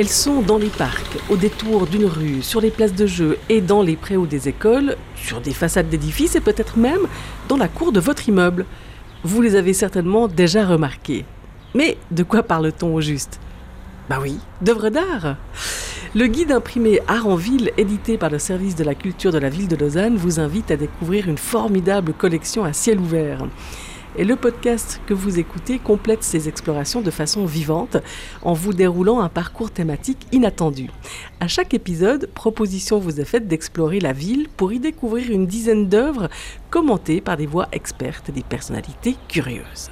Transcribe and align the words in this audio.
Elles 0.00 0.08
sont 0.08 0.40
dans 0.40 0.56
les 0.56 0.70
parcs, 0.70 1.18
au 1.28 1.36
détour 1.36 1.86
d'une 1.86 2.06
rue, 2.06 2.40
sur 2.40 2.62
les 2.62 2.70
places 2.70 2.94
de 2.94 3.04
jeu 3.04 3.36
et 3.50 3.60
dans 3.60 3.82
les 3.82 3.96
préaux 3.96 4.24
des 4.24 4.48
écoles, 4.48 4.96
sur 5.14 5.42
des 5.42 5.52
façades 5.52 5.90
d'édifices 5.90 6.36
et 6.36 6.40
peut-être 6.40 6.78
même 6.78 7.02
dans 7.48 7.58
la 7.58 7.68
cour 7.68 7.92
de 7.92 8.00
votre 8.00 8.26
immeuble. 8.26 8.64
Vous 9.24 9.42
les 9.42 9.56
avez 9.56 9.74
certainement 9.74 10.26
déjà 10.26 10.64
remarquées. 10.64 11.26
Mais 11.74 11.98
de 12.12 12.22
quoi 12.22 12.42
parle-t-on 12.42 12.94
au 12.94 13.02
juste? 13.02 13.40
Bah 14.08 14.20
oui, 14.22 14.38
d'œuvres 14.62 14.88
d'art 14.88 15.36
le 16.12 16.26
guide 16.26 16.50
imprimé 16.50 16.98
Art 17.06 17.28
en 17.28 17.36
ville, 17.36 17.70
édité 17.76 18.18
par 18.18 18.30
le 18.30 18.40
service 18.40 18.74
de 18.74 18.82
la 18.82 18.96
culture 18.96 19.30
de 19.30 19.38
la 19.38 19.48
ville 19.48 19.68
de 19.68 19.76
Lausanne, 19.76 20.16
vous 20.16 20.40
invite 20.40 20.72
à 20.72 20.76
découvrir 20.76 21.28
une 21.28 21.38
formidable 21.38 22.14
collection 22.14 22.64
à 22.64 22.72
ciel 22.72 22.98
ouvert. 22.98 23.46
Et 24.16 24.24
le 24.24 24.34
podcast 24.34 25.00
que 25.06 25.14
vous 25.14 25.38
écoutez 25.38 25.78
complète 25.78 26.24
ces 26.24 26.48
explorations 26.48 27.00
de 27.00 27.10
façon 27.10 27.44
vivante 27.44 27.96
en 28.42 28.54
vous 28.54 28.72
déroulant 28.72 29.20
un 29.20 29.28
parcours 29.28 29.70
thématique 29.70 30.26
inattendu. 30.32 30.90
À 31.38 31.46
chaque 31.46 31.74
épisode, 31.74 32.28
proposition 32.34 32.98
vous 32.98 33.20
est 33.20 33.24
faite 33.24 33.46
d'explorer 33.46 34.00
la 34.00 34.12
ville 34.12 34.48
pour 34.56 34.72
y 34.72 34.80
découvrir 34.80 35.30
une 35.30 35.46
dizaine 35.46 35.88
d'œuvres 35.88 36.28
commentées 36.70 37.20
par 37.20 37.36
des 37.36 37.46
voix 37.46 37.68
expertes 37.72 38.28
et 38.28 38.32
des 38.32 38.42
personnalités 38.42 39.16
curieuses. 39.28 39.90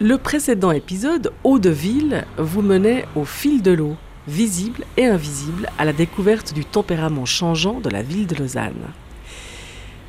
Le 0.00 0.16
précédent 0.16 0.70
épisode, 0.70 1.32
Eau 1.42 1.58
de 1.58 1.70
ville, 1.70 2.24
vous 2.36 2.62
menait 2.62 3.06
au 3.16 3.24
fil 3.24 3.62
de 3.62 3.72
l'eau, 3.72 3.96
visible 4.28 4.84
et 4.96 5.06
invisible, 5.06 5.68
à 5.78 5.84
la 5.84 5.92
découverte 5.92 6.52
du 6.52 6.64
tempérament 6.64 7.24
changeant 7.24 7.80
de 7.80 7.88
la 7.88 8.02
ville 8.02 8.26
de 8.26 8.36
Lausanne. 8.36 8.92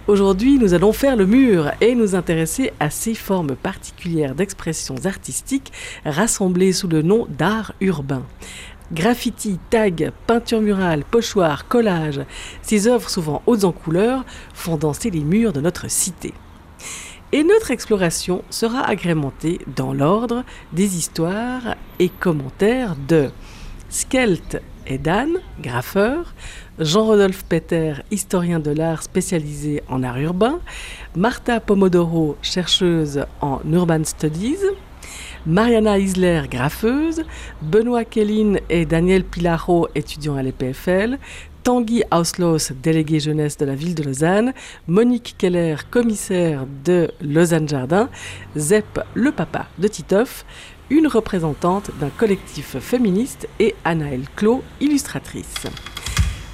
Aujourd'hui, 0.10 0.58
nous 0.58 0.74
allons 0.74 0.92
faire 0.92 1.16
le 1.16 1.28
mur 1.28 1.70
et 1.82 1.94
nous 1.94 2.16
intéresser 2.16 2.74
à 2.80 2.90
ces 2.90 3.14
formes 3.14 3.56
particulières 3.56 4.34
d'expressions 4.34 4.96
artistiques 5.06 5.72
rassemblées 6.04 6.74
sous 6.74 6.88
le 6.88 7.04
nom 7.04 7.28
d'art 7.30 7.76
urbain. 7.80 8.24
Graffiti, 8.92 9.60
tag, 9.70 10.12
peinture 10.26 10.62
murale, 10.62 11.04
pochoir, 11.04 11.68
collage, 11.68 12.22
ces 12.64 12.88
œuvres 12.88 13.08
souvent 13.08 13.44
hautes 13.46 13.66
en 13.66 13.72
couleurs 13.72 14.26
font 14.52 14.78
danser 14.78 15.12
les 15.12 15.20
murs 15.20 15.54
de 15.54 15.62
notre 15.62 15.92
cité. 15.92 16.34
Et 17.32 17.44
notre 17.44 17.70
exploration 17.70 18.44
sera 18.50 18.90
agrémentée 18.90 19.60
dans 19.76 19.94
l'ordre 19.94 20.44
des 20.74 20.98
histoires 20.98 21.76
et 22.00 22.10
commentaires 22.10 22.96
de 23.08 23.30
Skelt 23.92 24.60
et 24.88 24.98
Dan, 24.98 25.38
graffeur, 25.62 26.34
Jean-Rodolphe 26.80 27.44
Peter, 27.44 27.96
historien 28.10 28.60
de 28.60 28.72
l'art 28.72 29.04
spécialisé 29.04 29.84
en 29.90 30.02
art 30.02 30.18
urbain, 30.18 30.60
Martha 31.14 31.60
Pomodoro, 31.60 32.38
chercheuse 32.42 33.26
en 33.42 33.60
Urban 33.70 34.06
Studies, 34.06 34.60
Mariana 35.46 35.98
Isler, 36.00 36.44
graffeuse, 36.50 37.24
Benoît 37.62 38.06
Kellin 38.06 38.56
et 38.70 38.86
Daniel 38.86 39.26
Pilaro, 39.26 39.90
étudiants 39.94 40.36
à 40.36 40.42
l'EPFL, 40.42 41.18
Tanguy 41.64 42.04
Auslos, 42.12 42.72
délégué 42.82 43.20
jeunesse 43.20 43.58
de 43.58 43.66
la 43.66 43.76
ville 43.76 43.94
de 43.94 44.04
Lausanne, 44.04 44.54
Monique 44.88 45.36
Keller, 45.38 45.76
commissaire 45.92 46.66
de 46.86 47.12
Lausanne 47.20 47.68
Jardin, 47.68 48.08
Zep, 48.56 49.02
le 49.16 49.34
papa 49.34 49.68
de 49.80 49.90
Titoff, 49.90 50.46
une 50.90 51.08
représentante 51.08 51.92
d'un 52.00 52.10
collectif 52.10 52.78
féministe 52.80 53.50
et 53.60 53.76
Anaëlle 53.84 54.28
Clos, 54.38 54.64
illustratrice. 54.80 55.68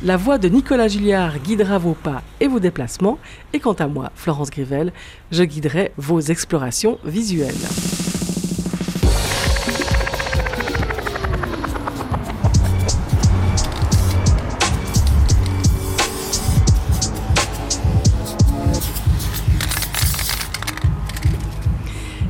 La 0.03 0.17
voix 0.17 0.37
de 0.37 0.49
Nicolas 0.49 0.89
Julliard 0.89 1.39
guidera 1.39 1.77
vos 1.77 1.93
pas 1.93 2.21
et 2.41 2.47
vos 2.47 2.59
déplacements, 2.59 3.17
et 3.53 3.59
quant 3.59 3.73
à 3.73 3.87
moi, 3.87 4.11
Florence 4.15 4.49
Grivel, 4.49 4.91
je 5.31 5.43
guiderai 5.43 5.93
vos 5.97 6.19
explorations 6.19 6.99
visuelles. 7.05 7.55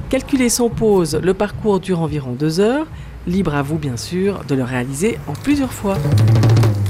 Calculez 0.10 0.50
sans 0.50 0.70
pause, 0.70 1.20
le 1.22 1.34
parcours 1.34 1.80
dure 1.80 2.00
environ 2.00 2.34
deux 2.34 2.60
heures. 2.60 2.86
Libre 3.28 3.56
à 3.56 3.64
vous, 3.64 3.80
bien 3.80 3.98
sûr, 3.98 4.44
de 4.48 4.54
le 4.54 4.64
réaliser 4.64 5.18
en 5.28 5.34
plusieurs 5.34 5.74
fois. 5.74 5.98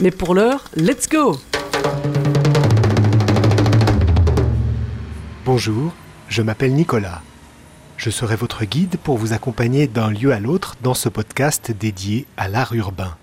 Mais 0.02 0.10
pour 0.10 0.34
l'heure, 0.34 0.66
let's 0.76 1.08
go 1.08 1.38
Bonjour, 5.46 5.94
je 6.28 6.42
m'appelle 6.42 6.74
Nicolas. 6.74 7.22
Je 7.98 8.10
serai 8.10 8.36
votre 8.36 8.66
guide 8.66 8.98
pour 9.04 9.20
vous 9.20 9.34
accompagner 9.34 9.86
d'un 9.86 10.10
lieu 10.10 10.34
à 10.34 10.40
l'autre 10.40 10.76
dans 10.82 10.96
ce 10.96 11.08
podcast 11.08 11.72
dédié 11.72 12.26
à 12.36 12.48
l'art 12.48 12.74
urbain. 12.74 13.16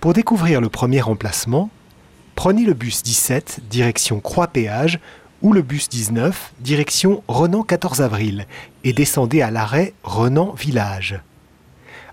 Pour 0.00 0.14
découvrir 0.14 0.62
le 0.62 0.70
premier 0.70 1.02
emplacement, 1.02 1.68
prenez 2.42 2.64
le 2.64 2.74
bus 2.74 3.04
17 3.04 3.60
direction 3.70 4.18
Croix-Péage 4.18 4.98
ou 5.42 5.52
le 5.52 5.62
bus 5.62 5.88
19 5.88 6.54
direction 6.58 7.22
Renan 7.28 7.62
14 7.62 8.02
avril 8.02 8.48
et 8.82 8.92
descendez 8.92 9.42
à 9.42 9.52
l'arrêt 9.52 9.94
Renan 10.02 10.52
Village. 10.54 11.20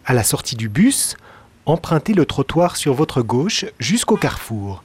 À 0.06 0.14
la 0.14 0.22
sortie 0.22 0.56
du 0.56 0.70
bus, 0.70 1.18
empruntez 1.66 2.14
le 2.14 2.28
trottoir 2.28 2.76
sur 2.76 2.94
votre 2.94 3.24
gauche 3.24 3.66
jusqu'au 3.80 4.18
carrefour. 4.18 4.84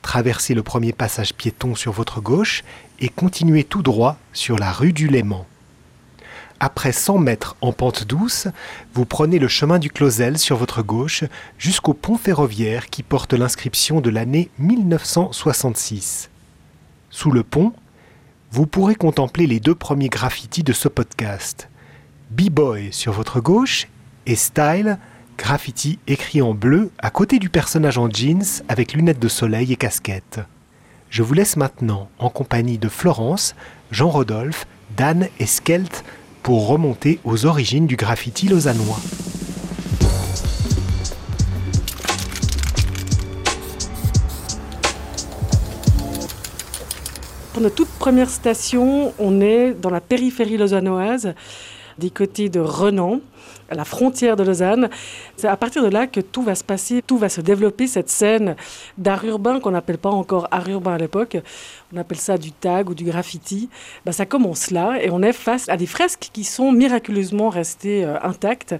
Traversez 0.00 0.54
le 0.54 0.62
premier 0.62 0.94
passage 0.94 1.34
piéton 1.34 1.74
sur 1.74 1.92
votre 1.92 2.22
gauche 2.22 2.64
et 2.98 3.10
continuez 3.10 3.64
tout 3.64 3.82
droit 3.82 4.16
sur 4.32 4.58
la 4.58 4.72
rue 4.72 4.94
du 4.94 5.08
Léman. 5.08 5.44
Après 6.58 6.92
100 6.92 7.18
mètres 7.18 7.56
en 7.60 7.72
pente 7.72 8.06
douce, 8.06 8.48
vous 8.94 9.04
prenez 9.04 9.38
le 9.38 9.48
chemin 9.48 9.78
du 9.78 9.90
Closel 9.90 10.38
sur 10.38 10.56
votre 10.56 10.82
gauche 10.82 11.24
jusqu'au 11.58 11.92
pont 11.92 12.16
ferroviaire 12.16 12.88
qui 12.88 13.02
porte 13.02 13.34
l'inscription 13.34 14.00
de 14.00 14.08
l'année 14.08 14.48
1966. 14.58 16.30
Sous 17.10 17.30
le 17.30 17.42
pont, 17.42 17.74
vous 18.52 18.66
pourrez 18.66 18.94
contempler 18.94 19.46
les 19.46 19.60
deux 19.60 19.74
premiers 19.74 20.08
graffitis 20.08 20.62
de 20.62 20.72
ce 20.72 20.88
podcast. 20.88 21.68
B-Boy 22.30 22.90
sur 22.90 23.12
votre 23.12 23.40
gauche 23.40 23.88
et 24.24 24.34
Style, 24.34 24.98
graffiti 25.36 25.98
écrit 26.06 26.40
en 26.40 26.54
bleu 26.54 26.90
à 26.98 27.10
côté 27.10 27.38
du 27.38 27.50
personnage 27.50 27.98
en 27.98 28.08
jeans 28.08 28.62
avec 28.68 28.94
lunettes 28.94 29.20
de 29.20 29.28
soleil 29.28 29.74
et 29.74 29.76
casquette. 29.76 30.40
Je 31.10 31.22
vous 31.22 31.34
laisse 31.34 31.56
maintenant 31.56 32.08
en 32.18 32.30
compagnie 32.30 32.78
de 32.78 32.88
Florence, 32.88 33.54
Jean-Rodolphe, 33.90 34.66
Dan 34.96 35.28
et 35.38 35.46
Skelt 35.46 36.02
pour 36.46 36.68
remonter 36.68 37.18
aux 37.24 37.44
origines 37.44 37.88
du 37.88 37.96
graffiti 37.96 38.46
lausannois. 38.46 39.00
Pour 47.52 47.62
notre 47.62 47.74
toute 47.74 47.88
première 47.98 48.30
station, 48.30 49.12
on 49.18 49.40
est 49.40 49.72
dans 49.72 49.90
la 49.90 50.00
périphérie 50.00 50.56
lausannoise, 50.56 51.34
des 51.98 52.10
côtés 52.10 52.48
de 52.48 52.60
Renan 52.60 53.18
à 53.70 53.74
la 53.74 53.84
frontière 53.84 54.36
de 54.36 54.42
Lausanne. 54.42 54.88
C'est 55.36 55.48
à 55.48 55.56
partir 55.56 55.82
de 55.82 55.88
là 55.88 56.06
que 56.06 56.20
tout 56.20 56.42
va 56.42 56.54
se 56.54 56.64
passer, 56.64 57.02
tout 57.02 57.18
va 57.18 57.28
se 57.28 57.40
développer, 57.40 57.86
cette 57.86 58.08
scène 58.08 58.56
d'art 58.98 59.24
urbain 59.24 59.60
qu'on 59.60 59.70
n'appelle 59.70 59.98
pas 59.98 60.10
encore 60.10 60.48
art 60.50 60.68
urbain 60.68 60.94
à 60.94 60.98
l'époque. 60.98 61.36
On 61.92 61.96
appelle 61.98 62.18
ça 62.18 62.36
du 62.36 62.52
tag 62.52 62.90
ou 62.90 62.94
du 62.94 63.04
graffiti. 63.04 63.68
Ben, 64.04 64.12
ça 64.12 64.26
commence 64.26 64.70
là 64.70 64.98
et 65.00 65.10
on 65.10 65.22
est 65.22 65.32
face 65.32 65.68
à 65.68 65.76
des 65.76 65.86
fresques 65.86 66.30
qui 66.32 66.44
sont 66.44 66.72
miraculeusement 66.72 67.48
restées 67.48 68.04
euh, 68.04 68.20
intactes. 68.22 68.74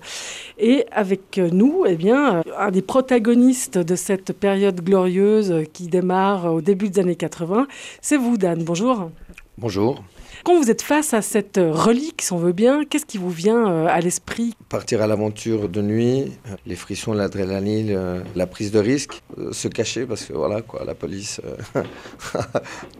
Et 0.59 0.87
avec 0.93 1.39
nous, 1.39 1.85
eh 1.87 1.97
bien, 1.97 2.37
euh, 2.37 2.43
un 2.59 2.71
des 2.71 2.83
protagonistes 2.83 3.79
de 3.79 3.97
cette 3.97 4.33
période 4.33 4.81
glorieuse 4.81 5.65
qui 5.73 5.87
démarre 5.87 6.53
au 6.53 6.61
début 6.61 6.89
des 6.91 7.01
années 7.01 7.17
80, 7.17 7.67
c'est 8.01 8.17
vous, 8.17 8.37
Dan. 8.37 8.65
Bonjour. 8.65 9.11
Bonjour. 9.59 10.05
Quand 10.45 10.61
vous 10.61 10.71
êtes 10.71 10.83
face 10.83 11.15
à 11.15 11.23
cette 11.23 11.57
relique, 11.57 12.21
si 12.21 12.31
on 12.35 12.37
veut 12.37 12.53
bien, 12.53 12.85
qu'est-ce 12.85 13.07
qui 13.07 13.17
vous 13.17 13.31
vient 13.31 13.67
euh, 13.67 13.87
à 13.87 14.01
l'esprit? 14.03 14.53
Partir 14.69 15.01
à 15.01 15.07
l'aventure 15.07 15.71
de 15.71 15.81
nuit, 15.81 16.25
euh, 16.47 16.57
les 16.67 16.77
frissons, 16.77 17.15
l'adrénaline, 17.15 17.89
euh, 17.91 18.21
la 18.35 18.47
prise 18.47 18.71
de 18.71 18.79
risque, 18.79 19.23
se 19.53 19.69
cacher 19.69 20.05
parce 20.05 20.27
que 20.27 20.35
voilà 20.35 20.61
quoi, 20.61 20.85
la 20.85 20.95
police 20.95 21.41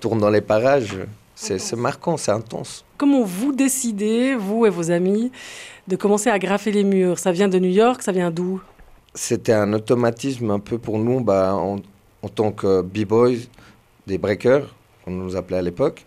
tourne 0.01 0.19
dans 0.19 0.31
les 0.31 0.41
parages. 0.41 0.97
C'est 1.35 1.77
marquant, 1.77 2.17
c'est 2.17 2.31
intense. 2.31 2.87
Comment 2.97 3.23
vous 3.23 3.53
décidez, 3.53 4.35
vous 4.35 4.65
et 4.65 4.71
vos 4.71 4.91
amis, 4.91 5.31
de 5.89 5.97
commencer 5.97 6.31
à 6.31 6.39
graffer 6.39 6.73
les 6.73 6.85
murs? 6.85 7.19
Ça 7.19 7.33
vient 7.33 7.49
de 7.49 7.59
New 7.59 7.69
York, 7.69 8.01
ça 8.01 8.13
vient 8.13 8.31
d'où? 8.31 8.63
C'était 9.13 9.53
un 9.53 9.75
automatisme 9.75 10.51
un 10.51 10.61
peu 10.61 10.79
pour 10.79 10.99
nous, 10.99 11.21
bah, 11.21 11.55
en, 11.55 11.77
en 12.23 12.29
tant 12.29 12.51
que 12.51 12.81
b-boys, 12.81 13.45
des 14.07 14.17
breakers, 14.17 14.75
qu'on 15.05 15.11
nous 15.11 15.37
appelait 15.37 15.59
à 15.59 15.63
l'époque 15.63 16.07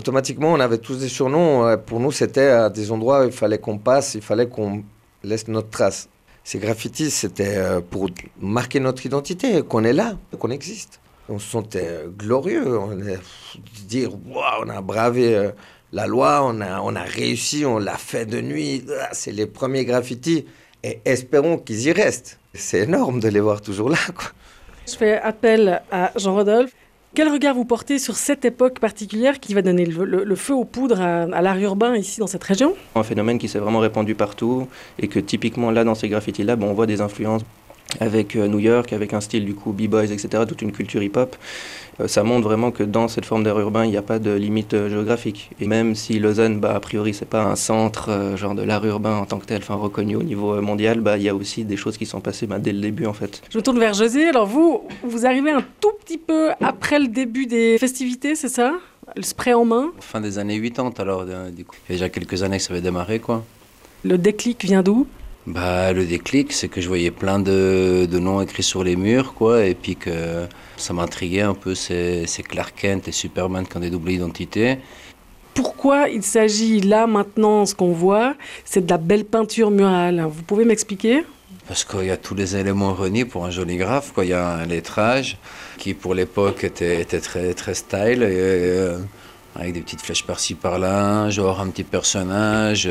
automatiquement, 0.00 0.52
on 0.52 0.60
avait 0.60 0.78
tous 0.78 0.96
des 0.96 1.08
surnoms. 1.08 1.76
Pour 1.86 2.00
nous, 2.00 2.10
c'était 2.10 2.48
à 2.48 2.70
des 2.70 2.90
endroits 2.90 3.22
où 3.22 3.26
il 3.26 3.32
fallait 3.32 3.58
qu'on 3.58 3.78
passe, 3.78 4.14
il 4.14 4.22
fallait 4.22 4.48
qu'on 4.48 4.82
laisse 5.22 5.46
notre 5.48 5.70
trace. 5.70 6.08
Ces 6.42 6.58
graffitis, 6.58 7.10
c'était 7.10 7.56
euh, 7.58 7.80
pour 7.80 8.08
marquer 8.40 8.80
notre 8.80 9.04
identité, 9.04 9.62
qu'on 9.62 9.84
est 9.84 9.92
là, 9.92 10.16
qu'on 10.38 10.50
existe. 10.50 11.00
On 11.28 11.38
se 11.38 11.48
sentait 11.48 11.86
euh, 11.86 12.08
glorieux, 12.08 12.78
on 12.78 12.98
est, 13.06 13.20
dire, 13.86 14.10
on 14.34 14.68
a 14.68 14.80
bravé 14.80 15.36
euh, 15.36 15.50
la 15.92 16.06
loi, 16.06 16.40
on 16.42 16.60
a, 16.60 17.02
réussi, 17.02 17.64
on 17.66 17.78
l'a 17.78 17.96
fait 17.96 18.26
de 18.26 18.40
nuit. 18.40 18.84
Ah, 19.00 19.10
c'est 19.12 19.32
les 19.32 19.46
premiers 19.46 19.84
graffitis 19.84 20.46
et 20.82 21.00
espérons 21.04 21.58
qu'ils 21.58 21.82
y 21.82 21.92
restent. 21.92 22.38
C'est 22.54 22.80
énorme 22.80 23.20
de 23.20 23.28
les 23.28 23.40
voir 23.40 23.60
toujours 23.60 23.90
là. 23.90 23.98
Je 24.88 24.96
fais 24.96 25.18
appel 25.20 25.82
à 25.92 26.10
Jean-Rodolphe. 26.16 26.72
Quel 27.12 27.28
regard 27.28 27.56
vous 27.56 27.64
portez 27.64 27.98
sur 27.98 28.14
cette 28.14 28.44
époque 28.44 28.78
particulière 28.78 29.40
qui 29.40 29.52
va 29.52 29.62
donner 29.62 29.84
le, 29.84 30.36
feu 30.36 30.54
aux 30.54 30.64
poudres 30.64 31.00
à, 31.00 31.22
à 31.22 31.42
l'art 31.42 31.58
urbain 31.58 31.96
ici 31.96 32.20
dans 32.20 32.28
cette 32.28 32.44
région? 32.44 32.76
Un 32.94 33.02
phénomène 33.02 33.38
qui 33.38 33.48
s'est 33.48 33.58
vraiment 33.58 33.80
répandu 33.80 34.14
partout 34.14 34.68
et 35.00 35.08
que 35.08 35.18
typiquement 35.18 35.72
là 35.72 35.82
dans 35.82 35.96
ces 35.96 36.08
graffitis-là, 36.08 36.56
on 36.60 36.72
voit 36.72 36.86
des 36.86 37.00
influences 37.00 37.42
avec 37.98 38.36
euh, 38.36 38.46
New 38.46 38.58
York, 38.58 38.92
avec 38.92 39.12
un 39.12 39.20
style 39.20 39.44
du 39.44 39.54
coup 39.54 39.72
b-boys, 39.72 40.04
etc., 40.04 40.44
toute 40.46 40.62
une 40.62 40.72
culture 40.72 41.02
hip-hop. 41.02 41.36
Euh, 42.00 42.08
ça 42.08 42.22
montre 42.22 42.44
vraiment 42.44 42.70
que 42.70 42.82
dans 42.82 43.08
cette 43.08 43.24
forme 43.24 43.42
d'art 43.42 43.58
urbain, 43.58 43.84
il 43.84 43.90
n'y 43.90 43.96
a 43.96 44.02
pas 44.02 44.18
de 44.18 44.30
limite 44.30 44.74
euh, 44.74 44.88
géographique. 44.88 45.50
Et 45.60 45.66
même 45.66 45.94
si 45.94 46.18
Lausanne, 46.18 46.60
bah, 46.60 46.74
a 46.74 46.80
priori, 46.80 47.14
c'est 47.14 47.28
pas 47.28 47.42
un 47.42 47.56
centre 47.56 48.36
genre 48.36 48.54
de 48.54 48.62
l'art 48.62 48.84
urbain 48.86 49.16
en 49.16 49.26
tant 49.26 49.38
que 49.38 49.46
tel, 49.46 49.58
enfin 49.58 49.74
reconnu 49.74 50.16
au 50.16 50.22
niveau 50.22 50.60
mondial, 50.60 51.00
bah, 51.00 51.16
il 51.16 51.24
y 51.24 51.28
a 51.28 51.34
aussi 51.34 51.64
des 51.64 51.76
choses 51.76 51.96
qui 51.96 52.06
sont 52.06 52.20
passées 52.20 52.46
bah, 52.46 52.58
dès 52.58 52.72
le 52.72 52.80
début 52.80 53.06
en 53.06 53.12
fait. 53.12 53.42
Je 53.50 53.58
me 53.58 53.62
tourne 53.62 53.78
vers 53.78 53.94
José. 53.94 54.26
Alors 54.26 54.46
vous, 54.46 54.82
vous 55.02 55.26
arrivez 55.26 55.50
un 55.50 55.64
tout 55.80 55.92
petit 56.04 56.18
peu 56.18 56.50
après 56.60 56.98
le 56.98 57.08
début 57.08 57.46
des 57.46 57.78
festivités, 57.78 58.34
c'est 58.34 58.48
ça? 58.48 58.74
Le 59.16 59.22
spray 59.22 59.54
en 59.54 59.64
main? 59.64 59.90
Fin 59.98 60.20
des 60.20 60.38
années 60.38 60.60
80, 60.60 60.92
alors 60.98 61.24
du 61.50 61.64
coup. 61.64 61.76
Il 61.88 61.92
y 61.92 61.94
a 61.94 61.96
déjà 61.96 62.08
quelques 62.08 62.42
années 62.42 62.58
que 62.58 62.62
ça 62.62 62.72
avait 62.72 62.82
démarré 62.82 63.18
quoi. 63.18 63.44
Le 64.04 64.16
déclic 64.16 64.64
vient 64.64 64.82
d'où? 64.82 65.06
Bah, 65.52 65.92
le 65.92 66.04
déclic, 66.04 66.52
c'est 66.52 66.68
que 66.68 66.80
je 66.80 66.88
voyais 66.88 67.10
plein 67.10 67.38
de, 67.38 68.06
de, 68.10 68.18
noms 68.18 68.40
écrits 68.40 68.62
sur 68.62 68.84
les 68.84 68.96
murs, 68.96 69.34
quoi, 69.34 69.64
et 69.64 69.74
puis 69.74 69.96
que 69.96 70.46
ça 70.76 70.92
m'intriguait 70.92 71.42
un 71.42 71.54
peu 71.54 71.74
ces, 71.74 72.26
ces, 72.26 72.42
Clark 72.42 72.74
Kent 72.80 73.08
et 73.08 73.12
Superman 73.12 73.66
qui 73.66 73.76
ont 73.76 73.80
des 73.80 73.90
doubles 73.90 74.12
identités. 74.12 74.78
Pourquoi 75.54 76.08
il 76.08 76.22
s'agit 76.22 76.80
là 76.80 77.06
maintenant, 77.06 77.66
ce 77.66 77.74
qu'on 77.74 77.92
voit, 77.92 78.34
c'est 78.64 78.86
de 78.86 78.90
la 78.90 78.98
belle 78.98 79.24
peinture 79.24 79.70
murale? 79.70 80.24
Vous 80.30 80.42
pouvez 80.42 80.64
m'expliquer? 80.64 81.24
Parce 81.66 81.84
qu'il 81.84 82.04
y 82.04 82.10
a 82.10 82.16
tous 82.16 82.34
les 82.34 82.56
éléments 82.56 82.94
réunis 82.94 83.24
pour 83.24 83.44
un 83.44 83.50
joli 83.50 83.76
graphe. 83.76 84.12
Quoi. 84.12 84.24
Il 84.24 84.30
y 84.30 84.34
a 84.34 84.44
un 84.44 84.66
lettrage 84.66 85.38
qui, 85.78 85.94
pour 85.94 86.14
l'époque, 86.14 86.64
était, 86.64 87.00
était, 87.00 87.20
très, 87.20 87.54
très 87.54 87.74
style. 87.74 88.22
Et, 88.22 88.26
euh, 88.26 88.98
avec 89.60 89.74
des 89.74 89.80
petites 89.80 90.00
flèches 90.00 90.24
par-ci 90.24 90.54
par-là, 90.54 91.30
genre 91.30 91.60
un 91.60 91.68
petit 91.68 91.84
personnage, 91.84 92.88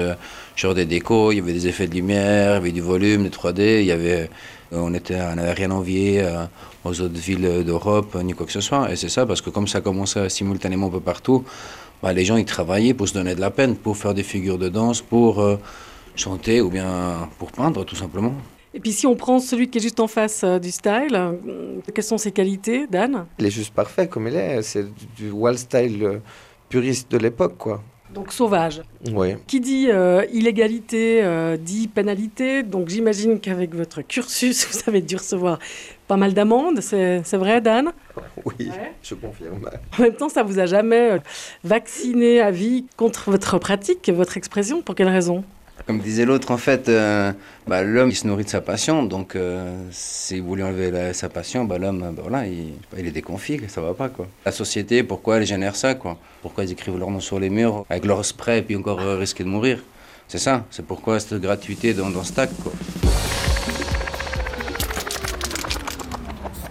genre 0.55 0.75
des 0.75 0.85
décos, 0.85 1.31
il 1.31 1.37
y 1.37 1.41
avait 1.41 1.53
des 1.53 1.67
effets 1.67 1.87
de 1.87 1.95
lumière, 1.95 2.51
il 2.51 2.53
y 2.53 2.57
avait 2.57 2.71
du 2.71 2.81
volume, 2.81 3.23
des 3.23 3.29
3D, 3.29 3.81
il 3.81 3.85
y 3.85 3.91
avait, 3.91 4.29
on 4.71 4.91
n'avait 4.91 5.03
on 5.19 5.53
rien 5.55 5.71
envié 5.71 6.23
aux 6.85 7.01
autres 7.01 7.19
villes 7.19 7.63
d'Europe 7.65 8.15
ni 8.23 8.33
quoi 8.33 8.45
que 8.45 8.51
ce 8.51 8.61
soit. 8.61 8.91
Et 8.91 8.95
c'est 8.95 9.09
ça, 9.09 9.25
parce 9.25 9.41
que 9.41 9.49
comme 9.49 9.67
ça 9.67 9.81
commençait 9.81 10.29
simultanément 10.29 10.87
un 10.87 10.91
peu 10.91 10.99
partout, 10.99 11.43
bah, 12.01 12.13
les 12.13 12.25
gens 12.25 12.37
ils 12.37 12.45
travaillaient 12.45 12.93
pour 12.93 13.07
se 13.07 13.13
donner 13.13 13.35
de 13.35 13.41
la 13.41 13.51
peine, 13.51 13.75
pour 13.75 13.97
faire 13.97 14.13
des 14.13 14.23
figures 14.23 14.57
de 14.57 14.69
danse, 14.69 15.01
pour 15.01 15.41
euh, 15.41 15.57
chanter 16.15 16.61
ou 16.61 16.69
bien 16.69 17.29
pour 17.37 17.51
peindre 17.51 17.83
tout 17.83 17.95
simplement. 17.95 18.33
Et 18.73 18.79
puis 18.79 18.91
si 18.91 19.07
on 19.07 19.15
prend 19.15 19.39
celui 19.39 19.69
qui 19.69 19.79
est 19.79 19.81
juste 19.81 19.99
en 19.99 20.07
face 20.07 20.43
euh, 20.43 20.59
du 20.59 20.71
style, 20.71 21.13
euh, 21.13 21.33
quelles 21.93 22.03
sont 22.03 22.17
ses 22.17 22.31
qualités, 22.31 22.87
Dan? 22.87 23.25
Il 23.39 23.45
est 23.45 23.51
juste 23.51 23.73
parfait 23.73 24.07
comme 24.07 24.27
il 24.27 24.35
est, 24.35 24.61
c'est 24.61 24.85
du 25.15 25.31
wall 25.31 25.57
style 25.57 26.21
puriste 26.69 27.11
de 27.11 27.17
l'époque, 27.17 27.57
quoi. 27.57 27.81
Donc 28.13 28.33
sauvage. 28.33 28.81
Oui. 29.13 29.35
Qui 29.45 29.59
dit 29.59 29.87
euh, 29.89 30.25
illégalité 30.33 31.21
euh, 31.23 31.57
dit 31.57 31.87
pénalité. 31.87 32.63
Donc 32.63 32.89
j'imagine 32.89 33.39
qu'avec 33.39 33.75
votre 33.75 34.01
cursus, 34.01 34.67
vous 34.71 34.89
avez 34.89 35.01
dû 35.01 35.15
recevoir 35.15 35.59
pas 36.07 36.17
mal 36.17 36.33
d'amendes. 36.33 36.81
C'est 36.81 37.37
vrai, 37.37 37.61
Dan? 37.61 37.91
Oui, 38.45 38.55
ouais. 38.59 38.93
je 39.03 39.13
confirme. 39.13 39.69
En 39.97 40.01
même 40.01 40.13
temps, 40.13 40.29
ça 40.29 40.41
vous 40.41 40.57
a 40.57 40.65
jamais 40.65 41.11
euh, 41.11 41.19
vacciné 41.63 42.41
à 42.41 42.49
vie 42.49 42.85
contre 42.97 43.29
votre 43.29 43.59
pratique, 43.59 44.09
votre 44.09 44.37
expression? 44.37 44.81
Pour 44.81 44.95
quelle 44.95 45.09
raison? 45.09 45.43
Comme 45.85 45.99
disait 45.99 46.25
l'autre, 46.25 46.51
en 46.51 46.57
fait, 46.57 46.89
euh, 46.89 47.31
bah, 47.67 47.83
l'homme 47.83 48.09
il 48.09 48.15
se 48.15 48.27
nourrit 48.27 48.43
de 48.43 48.49
sa 48.49 48.61
passion, 48.61 49.03
donc 49.03 49.35
euh, 49.35 49.81
si 49.91 50.39
vous 50.39 50.55
lui 50.55 50.63
enlevez 50.63 51.13
sa 51.13 51.29
passion, 51.29 51.65
bah, 51.65 51.77
l'homme, 51.77 52.13
bah, 52.13 52.21
voilà, 52.21 52.45
il, 52.45 52.73
est 52.97 53.11
déconfit, 53.11 53.61
ça 53.67 53.81
va 53.81 53.93
pas 53.93 54.09
quoi. 54.09 54.27
La 54.45 54.51
société, 54.51 55.03
pourquoi 55.03 55.37
elle 55.37 55.45
génère 55.45 55.75
ça 55.75 55.95
quoi? 55.95 56.17
Pourquoi 56.41 56.63
ils 56.63 56.71
écrivent 56.71 56.97
leur 56.97 57.09
nom 57.09 57.19
sur 57.19 57.39
les 57.39 57.49
murs 57.49 57.85
avec 57.89 58.05
leur 58.05 58.23
spray 58.23 58.59
et 58.59 58.61
puis 58.61 58.75
encore 58.75 58.99
euh, 58.99 59.17
risquer 59.17 59.43
de 59.43 59.49
mourir? 59.49 59.79
C'est 60.27 60.37
ça, 60.37 60.65
c'est 60.69 60.85
pourquoi 60.85 61.19
cette 61.19 61.41
gratuité 61.41 61.93
dans, 61.93 62.09
dans 62.09 62.23
ce 62.23 62.33
quoi. 62.33 62.71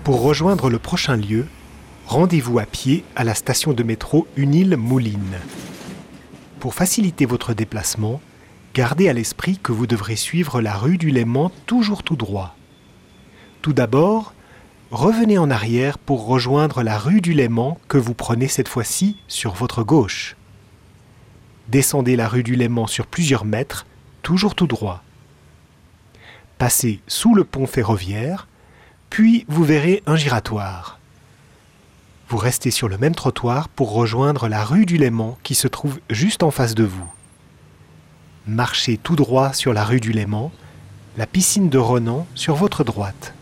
Pour 0.04 0.22
rejoindre 0.22 0.70
le 0.70 0.78
prochain 0.78 1.16
lieu, 1.16 1.44
rendez-vous 2.06 2.58
à 2.58 2.64
pied 2.64 3.04
à 3.16 3.24
la 3.24 3.34
station 3.34 3.72
de 3.72 3.82
métro 3.82 4.26
Unil-Mouline. 4.36 5.38
Pour 6.60 6.74
faciliter 6.74 7.26
votre 7.26 7.52
déplacement, 7.52 8.20
gardez 8.78 9.08
à 9.08 9.12
l'esprit 9.12 9.58
que 9.58 9.72
vous 9.72 9.88
devrez 9.88 10.14
suivre 10.14 10.60
la 10.60 10.76
rue 10.76 10.98
du 10.98 11.10
Léman 11.10 11.50
toujours 11.66 12.04
tout 12.04 12.14
droit. 12.14 12.54
Tout 13.60 13.72
d'abord, 13.72 14.34
revenez 14.92 15.36
en 15.36 15.50
arrière 15.50 15.98
pour 15.98 16.26
rejoindre 16.26 16.84
la 16.84 16.96
rue 16.96 17.20
du 17.20 17.32
Léman 17.32 17.76
que 17.88 17.98
vous 17.98 18.14
prenez 18.14 18.46
cette 18.46 18.68
fois-ci 18.68 19.16
sur 19.26 19.52
votre 19.52 19.82
gauche. 19.82 20.36
Descendez 21.66 22.14
la 22.14 22.28
rue 22.28 22.44
du 22.44 22.54
Léman 22.54 22.86
sur 22.86 23.08
plusieurs 23.08 23.44
mètres, 23.44 23.84
toujours 24.22 24.54
tout 24.54 24.68
droit. 24.68 25.02
Passez 26.56 27.00
sous 27.08 27.34
le 27.34 27.42
pont 27.42 27.66
ferroviaire, 27.66 28.46
puis 29.10 29.44
vous 29.48 29.64
verrez 29.64 30.04
un 30.06 30.14
giratoire. 30.14 31.00
Vous 32.28 32.38
restez 32.38 32.70
sur 32.70 32.88
le 32.88 32.96
même 32.96 33.16
trottoir 33.16 33.68
pour 33.68 33.92
rejoindre 33.92 34.46
la 34.46 34.64
rue 34.64 34.86
du 34.86 34.98
Léman 34.98 35.36
qui 35.42 35.56
se 35.56 35.66
trouve 35.66 35.98
juste 36.10 36.44
en 36.44 36.52
face 36.52 36.76
de 36.76 36.84
vous 36.84 37.12
marchez 38.48 38.96
tout 38.96 39.14
droit 39.14 39.52
sur 39.52 39.74
la 39.74 39.84
rue 39.84 40.00
du 40.00 40.10
Léman, 40.10 40.50
la 41.18 41.26
piscine 41.26 41.68
de 41.68 41.78
Ronan 41.78 42.26
sur 42.34 42.54
votre 42.54 42.82
droite. 42.82 43.34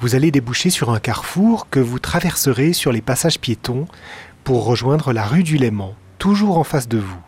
Vous 0.00 0.14
allez 0.14 0.30
déboucher 0.30 0.68
sur 0.68 0.90
un 0.90 1.00
carrefour 1.00 1.70
que 1.70 1.80
vous 1.80 1.98
traverserez 1.98 2.74
sur 2.74 2.92
les 2.92 3.00
passages 3.00 3.40
piétons 3.40 3.88
pour 4.44 4.66
rejoindre 4.66 5.14
la 5.14 5.24
rue 5.24 5.42
du 5.42 5.56
Léman, 5.56 5.94
toujours 6.18 6.58
en 6.58 6.64
face 6.64 6.88
de 6.88 6.98
vous. 6.98 7.20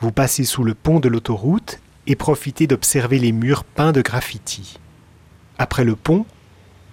Vous 0.00 0.12
passez 0.12 0.44
sous 0.44 0.62
le 0.62 0.74
pont 0.74 1.00
de 1.00 1.08
l'autoroute 1.08 1.80
et 2.06 2.14
profitez 2.14 2.68
d'observer 2.68 3.18
les 3.18 3.32
murs 3.32 3.64
peints 3.64 3.92
de 3.92 4.02
graffiti. 4.02 4.78
Après 5.58 5.84
le 5.84 5.96
pont, 5.96 6.26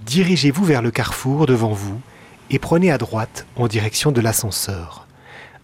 dirigez-vous 0.05 0.65
vers 0.65 0.81
le 0.81 0.91
carrefour 0.91 1.45
devant 1.45 1.73
vous 1.73 2.01
et 2.49 2.57
prenez 2.57 2.91
à 2.91 2.97
droite 2.97 3.45
en 3.55 3.67
direction 3.67 4.11
de 4.11 4.21
l'ascenseur 4.21 5.05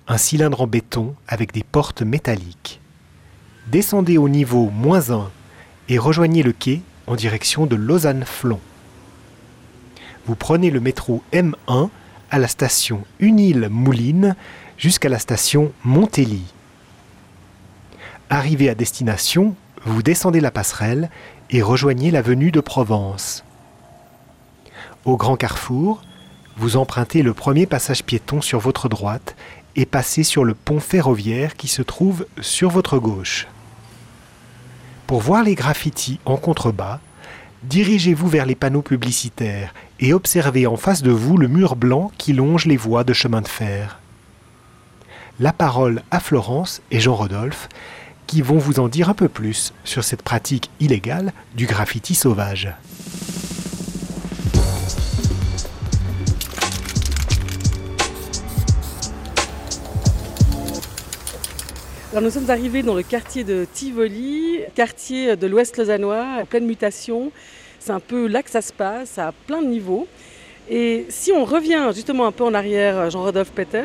un 0.07 0.17
cylindre 0.17 0.61
en 0.61 0.67
béton 0.67 1.15
avec 1.27 1.51
des 1.51 1.63
portes 1.63 2.01
métalliques. 2.01 2.79
Descendez 3.67 4.17
au 4.17 4.29
niveau 4.29 4.69
moins 4.69 5.11
1 5.11 5.29
et 5.89 5.97
rejoignez 5.97 6.43
le 6.43 6.51
quai 6.51 6.81
en 7.07 7.15
direction 7.15 7.65
de 7.65 7.75
Lausanne-Flon. 7.75 8.59
Vous 10.27 10.35
prenez 10.35 10.69
le 10.69 10.79
métro 10.79 11.23
M1 11.33 11.89
à 12.29 12.39
la 12.39 12.47
station 12.47 13.03
Unil-Mouline 13.19 14.35
jusqu'à 14.77 15.09
la 15.09 15.19
station 15.19 15.71
Montély. 15.83 16.43
Arrivé 18.29 18.69
à 18.69 18.75
destination, 18.75 19.55
vous 19.85 20.03
descendez 20.03 20.39
la 20.39 20.51
passerelle 20.51 21.09
et 21.51 21.61
rejoignez 21.61 22.11
l'avenue 22.11 22.51
de 22.51 22.59
Provence. 22.59 23.43
Au 25.05 25.17
grand 25.17 25.35
carrefour, 25.35 26.01
vous 26.57 26.77
empruntez 26.77 27.21
le 27.21 27.33
premier 27.33 27.65
passage 27.65 28.03
piéton 28.03 28.41
sur 28.41 28.59
votre 28.59 28.89
droite 28.89 29.35
et 29.75 29.85
passez 29.85 30.23
sur 30.23 30.43
le 30.43 30.53
pont 30.53 30.79
ferroviaire 30.79 31.55
qui 31.55 31.67
se 31.67 31.81
trouve 31.81 32.25
sur 32.41 32.69
votre 32.69 32.97
gauche. 32.97 33.47
Pour 35.07 35.21
voir 35.21 35.43
les 35.43 35.55
graffitis 35.55 36.19
en 36.25 36.37
contrebas, 36.37 36.99
dirigez-vous 37.63 38.27
vers 38.27 38.45
les 38.45 38.55
panneaux 38.55 38.81
publicitaires 38.81 39.73
et 39.99 40.13
observez 40.13 40.67
en 40.67 40.77
face 40.77 41.03
de 41.03 41.11
vous 41.11 41.37
le 41.37 41.47
mur 41.47 41.75
blanc 41.75 42.11
qui 42.17 42.33
longe 42.33 42.65
les 42.65 42.77
voies 42.77 43.03
de 43.03 43.13
chemin 43.13 43.41
de 43.41 43.47
fer. 43.47 43.99
La 45.39 45.51
parole 45.51 46.01
à 46.11 46.19
Florence 46.19 46.81
et 46.91 46.99
Jean-Rodolphe 46.99 47.69
qui 48.27 48.41
vont 48.41 48.57
vous 48.57 48.79
en 48.79 48.87
dire 48.87 49.09
un 49.09 49.13
peu 49.13 49.29
plus 49.29 49.73
sur 49.83 50.03
cette 50.03 50.23
pratique 50.23 50.69
illégale 50.79 51.33
du 51.55 51.67
graffiti 51.67 52.15
sauvage. 52.15 52.73
Nous 62.21 62.29
sommes 62.29 62.49
arrivés 62.49 62.81
dans 62.81 62.95
le 62.95 63.03
quartier 63.03 63.43
de 63.43 63.67
Tivoli, 63.73 64.59
quartier 64.73 65.35
de 65.35 65.47
l'Ouest 65.47 65.75
lausannois, 65.75 66.25
en 66.41 66.45
pleine 66.45 66.65
mutation. 66.65 67.29
C'est 67.77 67.91
un 67.91 67.99
peu 67.99 68.27
là 68.27 68.41
que 68.41 68.49
ça 68.49 68.61
se 68.61 68.71
passe, 68.71 69.17
à 69.17 69.33
plein 69.45 69.61
de 69.61 69.67
niveaux. 69.67 70.07
Et 70.69 71.05
si 71.09 71.33
on 71.33 71.43
revient 71.43 71.91
justement 71.93 72.25
un 72.25 72.31
peu 72.31 72.45
en 72.45 72.53
arrière, 72.53 73.11
Jean-Rodolphe 73.11 73.51
Peter, 73.51 73.83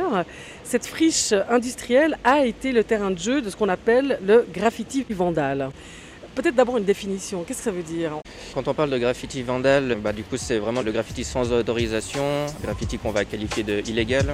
cette 0.62 0.86
friche 0.86 1.34
industrielle 1.50 2.18
a 2.22 2.46
été 2.46 2.70
le 2.70 2.84
terrain 2.84 3.10
de 3.10 3.18
jeu 3.18 3.42
de 3.42 3.50
ce 3.50 3.56
qu'on 3.56 3.68
appelle 3.68 4.20
le 4.24 4.46
graffiti 4.54 5.04
vandal. 5.10 5.70
Peut-être 6.36 6.54
d'abord 6.54 6.78
une 6.78 6.84
définition. 6.84 7.42
Qu'est-ce 7.42 7.58
que 7.58 7.64
ça 7.64 7.72
veut 7.72 7.82
dire 7.82 8.12
Quand 8.54 8.68
on 8.68 8.74
parle 8.74 8.90
de 8.90 8.98
graffiti 8.98 9.42
vandal, 9.42 9.98
bah, 10.02 10.12
du 10.12 10.22
coup 10.22 10.36
c'est 10.36 10.58
vraiment 10.58 10.82
le 10.82 10.92
graffiti 10.92 11.24
sans 11.24 11.52
autorisation, 11.52 12.46
graffiti 12.62 12.96
qu'on 12.96 13.10
va 13.10 13.24
qualifier 13.24 13.64
de 13.64 13.82
illégal. 13.88 14.26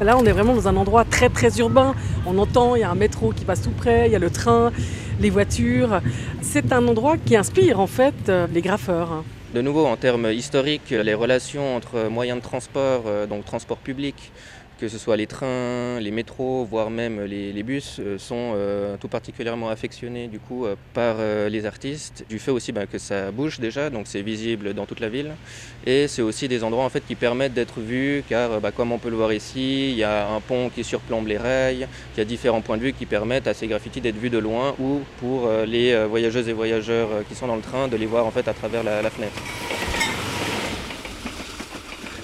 Là, 0.00 0.16
on 0.16 0.24
est 0.24 0.32
vraiment 0.32 0.54
dans 0.54 0.68
un 0.68 0.76
endroit 0.76 1.04
très 1.04 1.28
très 1.28 1.58
urbain. 1.58 1.94
On 2.26 2.38
entend, 2.38 2.76
il 2.76 2.80
y 2.80 2.84
a 2.84 2.90
un 2.90 2.94
métro 2.94 3.32
qui 3.32 3.44
passe 3.44 3.62
tout 3.62 3.70
près, 3.70 4.06
il 4.06 4.12
y 4.12 4.16
a 4.16 4.18
le 4.18 4.30
train, 4.30 4.72
les 5.20 5.30
voitures. 5.30 6.00
C'est 6.40 6.72
un 6.72 6.86
endroit 6.86 7.16
qui 7.16 7.36
inspire 7.36 7.80
en 7.80 7.86
fait 7.86 8.14
euh, 8.28 8.46
les 8.52 8.62
graffeurs. 8.62 9.24
De 9.54 9.62
nouveau, 9.62 9.86
en 9.86 9.96
termes 9.96 10.30
historiques, 10.30 10.90
les 10.90 11.14
relations 11.14 11.74
entre 11.76 12.08
moyens 12.08 12.38
de 12.38 12.44
transport, 12.44 13.04
euh, 13.06 13.26
donc 13.26 13.44
transport 13.44 13.78
public, 13.78 14.30
que 14.78 14.88
ce 14.88 14.96
soit 14.96 15.16
les 15.16 15.26
trains, 15.26 15.98
les 16.00 16.10
métros, 16.10 16.64
voire 16.64 16.90
même 16.90 17.22
les, 17.24 17.62
bus, 17.62 17.96
euh, 17.98 18.16
sont 18.18 18.52
euh, 18.54 18.96
tout 18.96 19.08
particulièrement 19.08 19.68
affectionnés 19.68 20.30
euh, 20.52 20.76
par 20.94 21.16
les 21.50 21.66
artistes, 21.66 22.24
du 22.28 22.38
fait 22.38 22.50
aussi 22.50 22.72
bah, 22.72 22.86
que 22.86 22.98
ça 22.98 23.30
bouge 23.30 23.58
déjà, 23.58 23.90
donc 23.90 24.06
c'est 24.06 24.22
visible 24.22 24.74
dans 24.74 24.86
toute 24.86 25.00
la 25.00 25.08
ville, 25.08 25.32
et 25.84 26.06
c'est 26.06 26.22
aussi 26.22 26.48
des 26.48 26.62
endroits 26.62 26.84
en 26.84 26.88
fait 26.88 27.04
qui 27.06 27.16
permettent 27.16 27.54
d'être 27.54 27.80
vus, 27.80 28.22
car 28.28 28.60
bah, 28.60 28.70
comme 28.70 28.92
on 28.92 28.98
peut 28.98 29.10
le 29.10 29.16
voir 29.16 29.32
ici, 29.32 29.90
il 29.90 29.96
y 29.96 30.04
a 30.04 30.28
un 30.28 30.40
pont 30.40 30.70
qui 30.70 30.84
surplombe 30.84 31.26
les 31.26 31.38
rails, 31.38 31.88
il 32.14 32.18
y 32.18 32.20
a 32.20 32.24
différents 32.24 32.60
points 32.60 32.76
de 32.76 32.82
vue 32.82 32.92
qui 32.92 33.06
permettent 33.06 33.48
à 33.48 33.54
ces 33.54 33.66
graffitis 33.66 34.00
d'être 34.00 34.16
vus 34.18 34.30
de 34.30 34.38
loin, 34.38 34.74
ou 34.78 35.00
pour 35.18 35.50
les 35.66 36.04
voyageuses 36.06 36.48
et 36.48 36.52
voyageurs 36.52 37.08
qui 37.28 37.34
sont 37.34 37.48
dans 37.48 37.56
le 37.56 37.62
train, 37.62 37.88
de 37.88 37.96
les 37.96 38.06
voir 38.06 38.26
en 38.26 38.30
fait 38.30 38.46
à 38.46 38.54
travers 38.54 38.84
la 38.84 39.10
fenêtre 39.10 39.42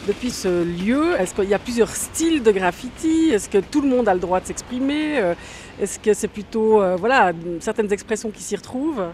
depuis 0.07 0.31
ce 0.31 0.65
lieu 0.65 1.15
Est-ce 1.19 1.35
qu'il 1.35 1.49
y 1.49 1.55
a 1.55 1.59
plusieurs 1.59 1.91
styles 1.91 2.43
de 2.43 2.51
graffiti? 2.51 3.31
Est-ce 3.33 3.49
que 3.49 3.59
tout 3.59 3.81
le 3.81 3.89
monde 3.89 4.09
a 4.09 4.15
le 4.15 4.21
droit 4.21 4.41
de 4.41 4.47
s'exprimer? 4.47 5.19
Euh, 5.19 5.35
Est-ce 5.81 5.99
que 5.99 6.15
c'est 6.15 6.29
plutôt 6.29 6.83
euh, 6.83 6.97
voilà, 6.97 7.33
certaines 7.61 7.93
expressions 7.93 8.31
qui 8.31 8.43
s'y 8.43 8.57
retrouvent? 8.57 9.05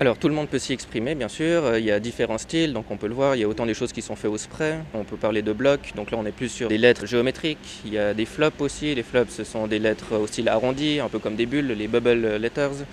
Alors 0.00 0.16
tout 0.16 0.28
le 0.28 0.34
monde 0.34 0.48
peut 0.48 0.58
s'y 0.58 0.72
exprimer 0.72 1.14
bien 1.14 1.28
sûr, 1.28 1.62
euh, 1.62 1.78
il 1.78 1.84
y 1.84 1.90
a 1.90 2.00
différents 2.00 2.38
styles, 2.38 2.72
donc 2.72 2.86
on 2.90 2.96
peut 2.96 3.06
le 3.06 3.12
voir, 3.12 3.36
il 3.36 3.40
y 3.40 3.44
a 3.44 3.48
autant 3.48 3.66
des 3.66 3.74
choses 3.74 3.92
qui 3.92 4.00
sont 4.00 4.16
faites 4.16 4.30
au 4.30 4.38
spray, 4.38 4.78
on 4.94 5.04
peut 5.04 5.18
parler 5.18 5.42
de 5.42 5.52
blocs, 5.52 5.92
donc 5.94 6.10
là 6.10 6.16
on 6.18 6.24
est 6.24 6.32
plus 6.32 6.48
sur 6.48 6.68
des 6.68 6.78
lettres 6.78 7.04
géométriques, 7.04 7.82
il 7.84 7.92
y 7.92 7.98
a 7.98 8.14
des 8.14 8.24
flops 8.24 8.62
aussi, 8.62 8.94
les 8.94 9.02
flops 9.02 9.30
ce 9.30 9.44
sont 9.44 9.66
des 9.66 9.78
lettres 9.78 10.16
au 10.16 10.26
style 10.26 10.48
arrondi, 10.48 11.00
un 11.00 11.10
peu 11.10 11.18
comme 11.18 11.36
des 11.36 11.44
bulles, 11.44 11.72
les 11.72 11.86
bubble 11.86 12.36
letters. 12.36 12.86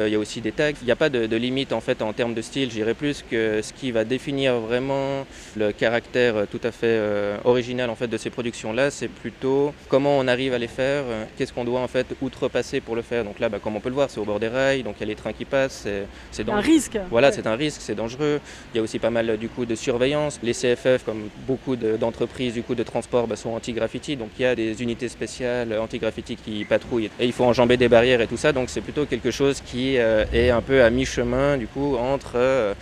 Euh, 0.00 0.08
il 0.08 0.12
y 0.12 0.14
a 0.14 0.18
aussi 0.18 0.40
des 0.40 0.52
tags. 0.52 0.72
Il 0.80 0.86
n'y 0.86 0.90
a 0.90 0.96
pas 0.96 1.08
de, 1.08 1.36
limite 1.36 1.72
en 1.72 1.80
fait 1.80 2.02
en 2.02 2.12
termes 2.12 2.34
de 2.34 2.42
style. 2.42 2.70
J'irais 2.70 2.94
plus 2.94 3.24
que 3.28 3.60
ce 3.62 3.72
qui 3.72 3.90
va 3.90 4.04
définir 4.04 4.58
vraiment 4.58 5.26
le 5.56 5.72
caractère 5.72 6.36
euh, 6.36 6.44
tout 6.50 6.60
à 6.62 6.70
fait 6.70 6.86
euh, 6.86 7.36
original 7.44 7.90
en 7.90 7.94
fait 7.94 8.08
de 8.08 8.16
ces 8.16 8.30
productions-là, 8.30 8.90
c'est 8.90 9.08
plutôt 9.08 9.72
comment 9.88 10.18
on 10.18 10.26
arrive 10.26 10.52
à 10.54 10.58
les 10.58 10.68
faire, 10.68 11.04
qu'est-ce 11.36 11.52
qu'on 11.52 11.64
doit 11.64 11.80
en 11.80 11.88
fait 11.88 12.06
outrepasser 12.20 12.80
pour 12.80 12.96
le 12.96 13.02
faire. 13.02 13.24
Donc 13.24 13.38
là, 13.38 13.48
bah, 13.48 13.58
comme 13.62 13.76
on 13.76 13.80
peut 13.80 13.88
le 13.88 13.94
voir, 13.94 14.10
c'est 14.10 14.20
au 14.20 14.24
bord 14.24 14.40
des 14.40 14.48
rails, 14.48 14.82
donc 14.82 14.96
il 14.98 15.00
y 15.00 15.04
a 15.04 15.06
les 15.06 15.14
trains 15.14 15.32
qui 15.32 15.44
passent. 15.44 15.86
C'est 16.30 16.48
un 16.48 16.60
risque. 16.60 16.98
Voilà, 17.10 17.32
c'est 17.32 17.46
un 17.46 17.56
risque, 17.56 17.80
c'est 17.80 17.94
dangereux. 17.94 18.40
Il 18.72 18.78
y 18.78 18.80
a 18.80 18.82
aussi 18.82 18.98
pas 18.98 19.10
mal 19.10 19.36
du 19.36 19.48
coup 19.48 19.66
de 19.66 19.74
surveillance. 19.74 20.38
Les 20.42 20.52
CFF, 20.52 21.04
comme 21.04 21.28
beaucoup 21.46 21.76
d'entreprises 21.76 22.54
du 22.54 22.62
coup 22.62 22.74
de 22.74 22.82
transport, 22.82 23.26
bah, 23.26 23.36
sont 23.36 23.50
anti-graffiti, 23.50 24.16
donc 24.16 24.30
il 24.38 24.42
y 24.42 24.46
a 24.46 24.54
des 24.54 24.82
unités 24.82 25.08
spéciales 25.08 25.78
anti-graffiti 25.78 26.36
qui 26.36 26.64
patrouillent 26.64 27.10
et 27.18 27.26
il 27.26 27.32
faut 27.32 27.44
enjamber 27.44 27.76
des 27.76 27.88
barrières 27.88 28.20
et 28.20 28.26
tout 28.26 28.36
ça. 28.36 28.52
Donc 28.52 28.70
c'est 28.70 28.80
plutôt 28.80 29.06
quelque 29.06 29.30
chose 29.30 29.60
qui 29.60 29.89
euh, 29.98 30.24
est 30.32 30.50
un 30.50 30.62
peu 30.62 30.82
à 30.82 30.90
mi-chemin 30.90 31.56
du 31.56 31.66
coup 31.66 31.96
entre 31.96 32.32
euh, 32.36 32.74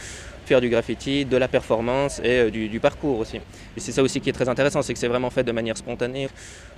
faire 0.47 0.61
du 0.61 0.71
graffiti, 0.71 1.27
de 1.27 1.37
la 1.37 1.47
performance 1.47 2.21
et 2.25 2.39
euh, 2.39 2.51
du, 2.51 2.81
parcours 2.81 3.19
aussi. 3.19 3.37
Et 3.37 3.81
c'est 3.81 3.93
ça 3.93 4.03
aussi 4.03 4.21
qui 4.21 4.31
est 4.31 4.33
très 4.33 4.49
intéressant, 4.49 4.81
c'est 4.81 4.95
que 4.95 4.99
c'est 4.99 5.09
vraiment 5.09 5.29
fait 5.29 5.45
de 5.45 5.53
manière 5.53 5.77
spontanée. 5.77 6.29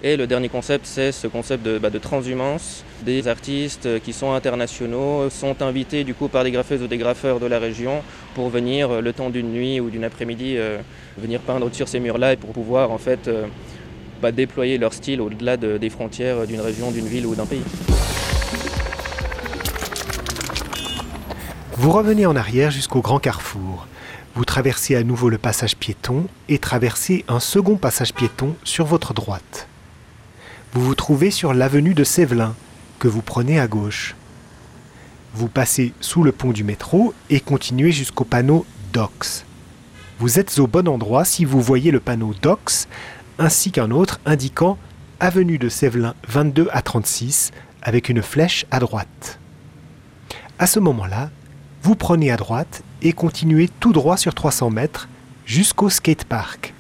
Et 0.03 0.17
le 0.17 0.27
dernier 0.27 0.49
concept, 0.49 0.87
c'est 0.87 1.13
ce 1.13 1.29
concept 1.29 1.65
de, 1.65 1.79
bah, 1.79 1.91
transhumance. 1.91 2.85
Des 3.03 3.29
artistes 3.29 4.01
qui 4.01 4.13
sont 4.13 4.33
internationaux 4.33 5.31
sont 5.31 5.63
invités 5.63 6.03
du 6.05 6.15
coup 6.15 6.29
par 6.29 6.43
des 6.43 6.51
graffeuses 6.51 6.83
ou 6.83 6.89
des 6.89 6.99
graffeurs 6.99 7.39
de 7.39 7.47
la 7.47 7.59
région 7.59 8.03
pour 8.35 8.49
venir 8.49 9.01
le 9.01 9.13
temps 9.13 9.31
d'une 9.31 9.53
nuit 9.53 9.81
ou 9.81 9.89
d'une 9.89 10.05
après-midi 10.05 10.59
venir 11.17 11.41
peindre 11.41 11.73
sur 11.73 11.89
ces 11.89 12.01
murs-là 12.01 12.33
et 12.35 12.37
pour 12.37 12.51
pouvoir 12.51 12.91
en 12.91 12.99
fait 12.99 13.31
bah, 14.21 14.33
déployer 14.33 14.77
leur 14.79 14.93
style 14.93 15.21
au-delà 15.21 15.57
des 15.57 15.91
frontières 15.91 16.47
d'une 16.47 16.61
région, 16.61 16.91
d'une 16.91 17.07
ville 17.07 17.27
ou 17.27 17.35
d'un 17.35 17.47
pays. 17.47 17.63
Vous 21.81 21.93
revenez 21.93 22.27
en 22.27 22.37
arrière 22.37 22.71
jusqu'au 22.71 23.01
grand 23.01 23.21
carrefour. 23.21 23.87
Vous 24.35 24.45
traversez 24.45 24.97
à 24.97 25.03
nouveau 25.03 25.31
le 25.31 25.39
passage 25.39 25.77
piéton 25.79 26.27
et 26.51 26.59
traversez 26.59 27.25
un 27.27 27.41
second 27.41 27.77
passage 27.77 28.13
piéton 28.13 28.55
sur 28.65 28.85
votre 28.85 29.15
droite. 29.15 29.67
Vous 30.75 30.83
vous 30.83 30.95
trouvez 30.95 31.31
sur 31.31 31.55
l'avenue 31.55 31.95
de 31.95 32.05
Sévelin, 32.05 32.55
que 32.99 33.09
vous 33.09 33.23
prenez 33.23 33.59
à 33.59 33.67
gauche. 33.67 34.15
Vous 35.33 35.49
passez 35.49 35.95
sous 36.03 36.23
le 36.23 36.33
pont 36.33 36.51
du 36.51 36.65
métro 36.65 37.15
et 37.31 37.41
continuez 37.41 37.93
jusqu'au 37.93 38.25
panneau 38.25 38.67
Docks. 38.93 39.47
Vous 40.19 40.39
êtes 40.39 40.59
au 40.59 40.67
bon 40.67 40.87
endroit 40.87 41.25
si 41.25 41.47
vous 41.47 41.63
voyez 41.63 41.91
le 41.91 42.01
panneau 42.01 42.35
Docks 42.43 42.89
ainsi 43.39 43.73
qu'un 43.73 43.91
autre 43.91 44.21
indiquant 44.27 44.77
Avenue 45.19 45.57
de 45.57 45.71
Sévelin 45.71 46.15
22 46.29 46.69
à 46.73 46.83
36 46.83 47.53
avec 47.81 48.11
une 48.11 48.21
flèche 48.21 48.67
à 48.71 48.81
droite. 48.81 49.39
À 50.59 50.67
ce 50.67 50.79
moment-là, 50.79 51.31
vous 51.83 51.95
prenez 51.95 52.31
à 52.31 52.37
droite 52.37 52.83
et 53.03 53.13
continuez 53.13 53.69
tout 53.81 53.93
droit 53.93 54.17
sur 54.17 54.35
300 54.35 54.71
mètres 54.71 55.09
jusqu'au 55.47 55.89
skatepark. 55.89 56.75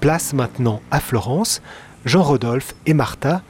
Place 0.00 0.32
maintenant 0.32 0.80
à 0.90 1.00
Florence, 1.00 1.62
Jean-Rodolphe 2.04 2.74
et 2.86 2.94
Martha 2.94 3.42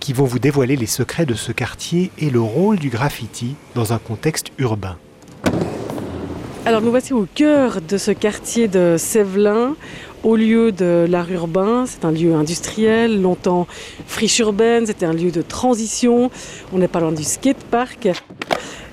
qui 0.00 0.12
vont 0.12 0.24
vous 0.24 0.38
dévoiler 0.38 0.76
les 0.76 0.86
secrets 0.86 1.26
de 1.26 1.34
ce 1.34 1.52
quartier 1.52 2.10
et 2.18 2.30
le 2.30 2.40
rôle 2.40 2.78
du 2.78 2.88
graffiti 2.88 3.56
dans 3.74 3.92
un 3.92 3.98
contexte 3.98 4.52
urbain. 4.58 4.96
Alors 6.64 6.82
nous 6.82 6.90
voici 6.90 7.12
au 7.12 7.26
cœur 7.34 7.80
de 7.80 7.96
ce 7.96 8.10
quartier 8.10 8.68
de 8.68 8.96
Sévelin, 8.98 9.74
au 10.22 10.36
lieu 10.36 10.70
de 10.70 11.06
l'art 11.08 11.30
urbain. 11.30 11.84
C'est 11.86 12.04
un 12.04 12.10
lieu 12.10 12.34
industriel, 12.34 13.22
longtemps 13.22 13.66
friche 14.06 14.38
urbaine, 14.40 14.86
c'était 14.86 15.06
un 15.06 15.12
lieu 15.12 15.30
de 15.30 15.42
transition. 15.42 16.30
On 16.72 16.78
n'est 16.78 16.88
pas 16.88 17.00
loin 17.00 17.12
du 17.12 17.24
skatepark. 17.24 18.08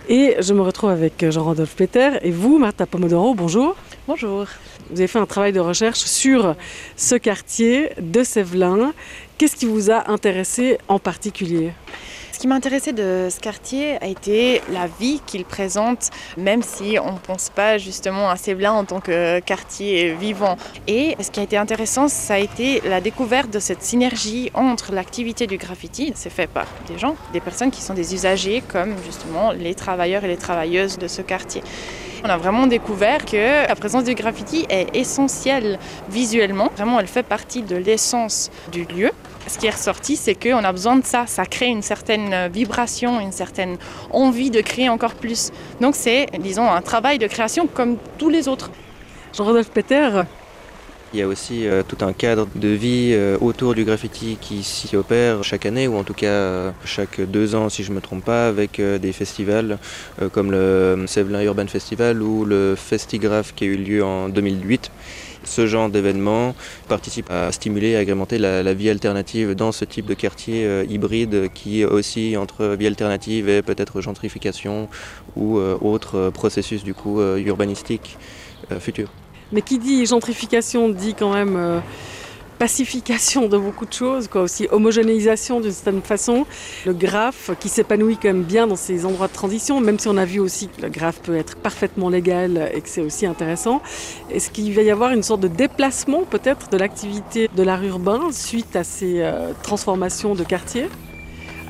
Et 0.08 0.36
je 0.40 0.54
me 0.54 0.62
retrouve 0.62 0.92
avec 0.92 1.26
Jean-Rodolphe 1.32 1.76
Peter 1.76 2.12
et 2.22 2.30
vous, 2.30 2.60
Martha 2.60 2.86
Pomodoro, 2.86 3.34
bonjour. 3.34 3.76
Bonjour. 4.08 4.46
Vous 4.92 5.00
avez 5.00 5.08
fait 5.08 5.18
un 5.18 5.26
travail 5.26 5.52
de 5.52 5.60
recherche 5.60 5.98
sur 5.98 6.56
ce 6.96 7.16
quartier 7.16 7.90
de 8.00 8.24
Sévelin. 8.24 8.94
Qu'est-ce 9.40 9.56
qui 9.56 9.66
vous 9.66 9.90
a 9.90 10.12
intéressé 10.12 10.78
en 10.90 11.00
particulier? 11.00 11.72
Ce 12.36 12.40
qui 12.42 12.50
m'a 12.50 12.56
intéressé 12.56 12.92
de 12.92 13.30
ce 13.32 13.40
quartier 13.40 13.96
a 14.04 14.08
été 14.08 14.62
la 14.70 14.88
vie 14.88 15.22
qu'il 15.26 15.46
présente, 15.46 16.10
même 16.36 16.64
si 16.64 16.98
on 17.02 17.14
ne 17.14 17.18
pense 17.18 17.50
pas 17.50 17.78
justement 17.78 18.30
à 18.30 18.36
Sévelin 18.36 18.74
en 18.74 18.84
tant 18.84 19.00
que 19.00 19.40
quartier 19.40 20.14
vivant. 20.16 20.58
Et 20.86 21.16
ce 21.22 21.32
qui 21.32 21.40
a 21.40 21.44
été 21.44 21.56
intéressant, 21.56 22.10
ça 22.10 22.34
a 22.34 22.40
été 22.40 22.82
la 22.82 23.00
découverte 23.00 23.52
de 23.52 23.60
cette 23.60 23.82
synergie 23.82 24.52
entre 24.54 24.92
l'activité 24.92 25.48
du 25.48 25.56
graffiti, 25.56 26.12
c'est 26.14 26.30
fait 26.30 26.48
par 26.48 26.68
des 26.90 26.98
gens, 26.98 27.16
des 27.32 27.40
personnes 27.40 27.72
qui 27.72 27.82
sont 27.82 27.94
des 27.94 28.14
usagers, 28.14 28.62
comme 28.68 28.96
justement 29.06 29.54
les 29.54 29.74
travailleurs 29.74 30.26
et 30.26 30.28
les 30.28 30.36
travailleuses 30.36 30.98
de 30.98 31.08
ce 31.08 31.22
quartier. 31.22 31.64
On 32.24 32.30
a 32.30 32.38
vraiment 32.38 32.68
découvert 32.68 33.26
que 33.26 33.68
la 33.68 33.76
présence 33.76 34.04
du 34.04 34.16
graffiti 34.16 34.66
est 34.70 34.96
essentielle 34.96 35.80
visuellement. 36.10 36.72
Vraiment, 36.76 37.00
elle 37.00 37.08
fait 37.08 37.24
partie 37.24 37.62
de 37.62 37.76
l'essence 37.76 38.52
du 38.72 38.86
lieu 38.86 39.12
ce 39.48 39.60
qui 39.60 39.68
est 39.68 39.72
ressorti, 39.72 40.16
c'est 40.16 40.36
qu'on 40.36 40.64
a 40.64 40.72
besoin 40.72 40.96
de 40.96 41.06
ça. 41.06 41.28
Ça 41.28 41.46
crée 41.46 41.68
une 41.68 41.82
certaine 41.82 42.48
vibration, 42.48 43.20
une 43.20 43.32
certaine 43.32 43.78
envie 44.12 44.50
de 44.50 44.62
créer 44.62 44.90
encore 44.90 45.16
plus. 45.16 45.52
Donc 45.82 45.96
c'est, 45.96 46.28
disons, 46.40 46.70
un 46.70 46.82
travail 46.82 47.20
de 47.20 47.28
création 47.28 47.68
comme 47.68 47.98
tous 48.18 48.30
les 48.30 48.48
autres. 48.48 48.72
Jean-Rodolphe 49.34 49.70
Peter, 49.72 50.22
il 51.16 51.20
y 51.20 51.22
a 51.22 51.28
aussi 51.28 51.66
euh, 51.66 51.82
tout 51.88 52.04
un 52.04 52.12
cadre 52.12 52.46
de 52.56 52.68
vie 52.68 53.12
euh, 53.14 53.38
autour 53.40 53.74
du 53.74 53.86
graffiti 53.86 54.38
qui 54.42 54.64
s'y 54.64 54.98
opère 54.98 55.46
chaque 55.46 55.66
année, 55.66 55.88
ou 55.88 55.96
en 55.96 56.04
tout 56.04 56.14
cas 56.14 56.28
euh, 56.28 56.72
chaque 56.84 57.22
deux 57.22 57.56
ans 57.56 57.70
si 57.70 57.86
je 57.86 57.92
ne 57.92 57.96
me 57.96 58.02
trompe 58.02 58.26
pas, 58.26 58.50
avec 58.50 58.82
des 58.82 59.14
festivals 59.14 59.78
comme 60.34 60.52
le 60.52 61.06
Sévelin 61.08 61.42
Urban 61.42 61.68
Festival 61.68 62.22
ou 62.22 62.44
le 62.44 62.76
Festigraph 62.76 63.54
qui 63.56 63.64
a 63.64 63.68
eu 63.68 63.78
lieu 63.78 64.04
en 64.04 64.28
2008 64.28 64.92
ce 65.44 65.68
genre 65.68 65.90
d'événement 65.90 66.56
participe 66.88 67.30
à 67.30 67.52
stimuler 67.52 67.90
et 67.90 67.98
agrémenter 67.98 68.38
la, 68.38 68.74
vie 68.74 68.90
alternative 68.90 69.54
dans 69.56 69.72
ce 69.72 69.86
type 69.86 70.08
de 70.08 70.16
quartier 70.16 70.84
hybride 70.90 71.50
qui 71.54 71.86
aussi 71.86 72.36
entre 72.36 72.76
vie 72.76 72.88
alternative 72.88 73.48
et 73.48 73.62
peut-être 73.62 74.02
gentrification 74.02 74.90
ou 75.36 75.60
autres 75.60 76.32
processus 76.32 76.84
du 76.84 76.94
coup 76.94 77.22
urbanistiques 77.22 78.18
futurs. 78.80 79.12
Mais 79.52 79.62
qui 79.62 79.80
dit 79.80 80.06
gentrification 80.06 80.90
dit 80.90 81.14
quand 81.14 81.34
même 81.34 81.82
pacification 82.56 83.48
de 83.48 83.58
beaucoup 83.58 83.86
de 83.86 83.94
choses, 83.94 84.28
quoi, 84.28 84.42
aussi 84.42 84.68
homogénéisation 84.72 85.60
d'une 85.60 85.72
certaine 85.72 86.02
façon. 86.02 86.46
Le 86.86 86.94
graphe 86.94 87.52
qui 87.60 87.70
s'épanouit 87.70 88.18
quand 88.18 88.30
même 88.30 88.44
bien 88.44 88.68
dans 88.68 88.76
ces 88.76 89.06
endroits 89.06 89.28
de 89.28 89.34
transition, 89.34 89.80
même 89.82 90.00
si 90.00 90.08
on 90.08 90.18
a 90.18 90.26
vu 90.26 90.40
aussi 90.40 90.70
que 90.70 90.82
le 90.82 90.90
graphe 90.90 91.20
peut 91.22 91.36
être 91.36 91.58
parfaitement 91.58 92.10
légal 92.10 92.72
et 92.74 92.82
que 92.82 92.90
c'est 92.90 93.02
aussi 93.02 93.26
intéressant. 93.26 93.82
Est-ce 94.32 94.50
qu'il 94.50 94.74
va 94.74 94.82
y 94.82 94.92
avoir 94.92 95.12
une 95.12 95.24
sorte 95.24 95.42
de 95.42 95.48
déplacement 95.48 96.24
peut-être 96.24 96.70
de 96.70 96.78
l'activité 96.78 97.50
de 97.56 97.64
l'art 97.64 97.84
urbain 97.84 98.32
suite 98.32 98.76
à 98.76 98.84
ces 98.84 99.22
euh, 99.22 99.52
transformations 99.64 100.36
de 100.36 100.44
quartier 100.44 100.88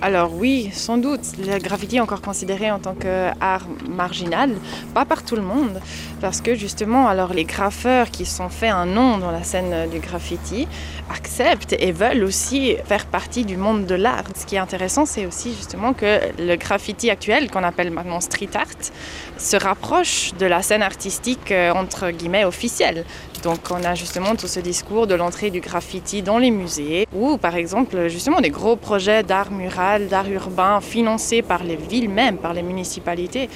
alors 0.06 0.32
oui, 0.36 0.70
sans 0.72 1.00
doute. 1.00 1.22
Le 1.40 1.58
graffiti 1.58 1.96
est 1.96 2.00
encore 2.00 2.22
considéré 2.22 2.70
en 2.70 2.78
tant 2.78 2.94
qu'art 2.94 3.66
marginal, 3.90 4.52
pas 4.94 5.04
par 5.04 5.24
tout 5.24 5.36
le 5.36 5.42
monde, 5.42 5.82
parce 6.22 6.42
que 6.42 6.54
justement, 6.54 7.08
alors 7.08 7.34
les 7.34 7.44
graffeurs 7.44 8.12
qui 8.12 8.24
sont 8.24 8.50
fait 8.50 8.68
un 8.68 8.86
nom 8.86 9.18
dans 9.18 9.32
la 9.32 9.42
scène 9.42 9.90
du 9.90 9.98
graffiti 9.98 10.68
acceptent 11.10 11.74
et 11.80 11.92
veulent 11.92 12.24
aussi 12.24 12.76
faire 12.86 13.08
partie 13.08 13.46
du 13.46 13.58
monde 13.58 13.88
de 13.88 13.96
l'art. 13.96 14.26
Ce 14.36 14.46
qui 14.46 14.58
est 14.58 14.60
intéressant, 14.60 15.08
c'est 15.08 15.26
aussi 15.26 15.56
justement 15.56 15.94
que 15.94 16.20
le 16.38 16.56
graffiti 16.56 17.10
actuel, 17.10 17.50
qu'on 17.50 17.64
appelle 17.64 17.90
maintenant 17.90 18.22
street 18.22 18.50
art, 18.54 18.92
se 19.40 19.58
rapproche 19.58 20.34
de 20.38 20.46
la 20.46 20.62
scène 20.62 20.84
artistique 20.84 21.52
euh, 21.52 21.72
entre 21.74 22.12
guillemets 22.12 22.46
officielle. 22.46 23.06
Donc 23.46 23.60
on 23.70 23.84
a 23.84 23.94
justement 23.94 24.36
tout 24.36 24.48
ce 24.48 24.60
discours 24.60 25.06
de 25.06 25.14
l'entrée 25.14 25.52
du 25.52 25.60
graffiti 25.60 26.24
dans 26.24 26.40
les 26.40 26.50
musées, 26.50 27.06
ou 27.14 27.38
par 27.38 27.56
exemple 27.56 28.08
justement 28.08 28.42
des 28.42 28.50
gros 28.50 28.76
projets 28.76 29.22
d'art 29.22 29.52
mural, 29.52 30.08
d'art 30.08 30.28
urbain 30.28 30.82
financés 30.82 31.44
par 31.44 31.64
les 31.64 31.76
villes 31.76 32.10
même, 32.10 32.38
par 32.40 32.56
les 32.56 32.64
municipalités, 32.64 33.48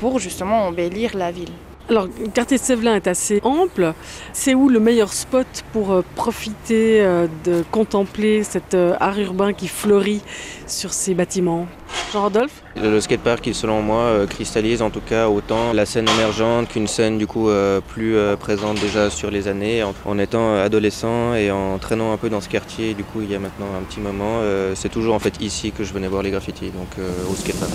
pour 0.00 0.18
justement 0.18 0.66
embellir 0.66 1.16
la 1.16 1.30
ville. 1.30 1.54
Alors, 1.90 2.06
le 2.20 2.28
quartier 2.28 2.58
de 2.58 2.62
Sévelin 2.62 2.96
est 2.96 3.06
assez 3.06 3.40
ample. 3.44 3.94
C'est 4.34 4.54
où 4.54 4.68
le 4.68 4.78
meilleur 4.78 5.10
spot 5.10 5.46
pour 5.72 5.92
euh, 5.92 6.02
profiter 6.16 7.00
euh, 7.00 7.26
de 7.46 7.64
contempler 7.70 8.42
cet 8.42 8.74
euh, 8.74 8.94
art 9.00 9.18
urbain 9.18 9.54
qui 9.54 9.68
fleurit 9.68 10.20
sur 10.66 10.92
ces 10.92 11.14
bâtiments? 11.14 11.66
Jean-Rodolphe? 12.12 12.62
Le 12.76 13.00
skatepark 13.00 13.40
qui, 13.40 13.54
selon 13.54 13.80
moi, 13.80 14.26
cristallise 14.28 14.82
en 14.82 14.90
tout 14.90 15.00
cas 15.00 15.28
autant 15.28 15.72
la 15.72 15.86
scène 15.86 16.06
émergente 16.08 16.68
qu'une 16.68 16.86
scène 16.86 17.18
du 17.18 17.26
coup 17.26 17.50
plus 17.88 18.16
présente 18.40 18.80
déjà 18.80 19.10
sur 19.10 19.30
les 19.30 19.46
années. 19.46 19.84
En 20.06 20.18
étant 20.18 20.54
adolescent 20.54 21.34
et 21.34 21.50
en 21.50 21.78
traînant 21.78 22.12
un 22.12 22.16
peu 22.16 22.30
dans 22.30 22.40
ce 22.40 22.48
quartier, 22.48 22.94
du 22.94 23.04
coup, 23.04 23.20
il 23.20 23.30
y 23.30 23.34
a 23.34 23.38
maintenant 23.38 23.66
un 23.78 23.82
petit 23.82 24.00
moment, 24.00 24.40
c'est 24.74 24.88
toujours 24.88 25.14
en 25.14 25.18
fait 25.18 25.34
ici 25.42 25.70
que 25.70 25.84
je 25.84 25.92
venais 25.92 26.08
voir 26.08 26.22
les 26.22 26.30
graffitis, 26.30 26.70
donc 26.70 26.96
au 27.30 27.34
skatepark. 27.34 27.72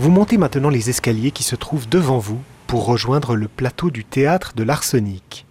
Vous 0.00 0.12
montez 0.12 0.38
maintenant 0.38 0.68
les 0.68 0.90
escaliers 0.90 1.32
qui 1.32 1.42
se 1.42 1.56
trouvent 1.56 1.88
devant 1.88 2.18
vous 2.18 2.38
pour 2.68 2.84
rejoindre 2.84 3.34
le 3.34 3.48
plateau 3.48 3.90
du 3.90 4.04
théâtre 4.04 4.52
de 4.54 4.62
l'Arsenic. 4.62 5.44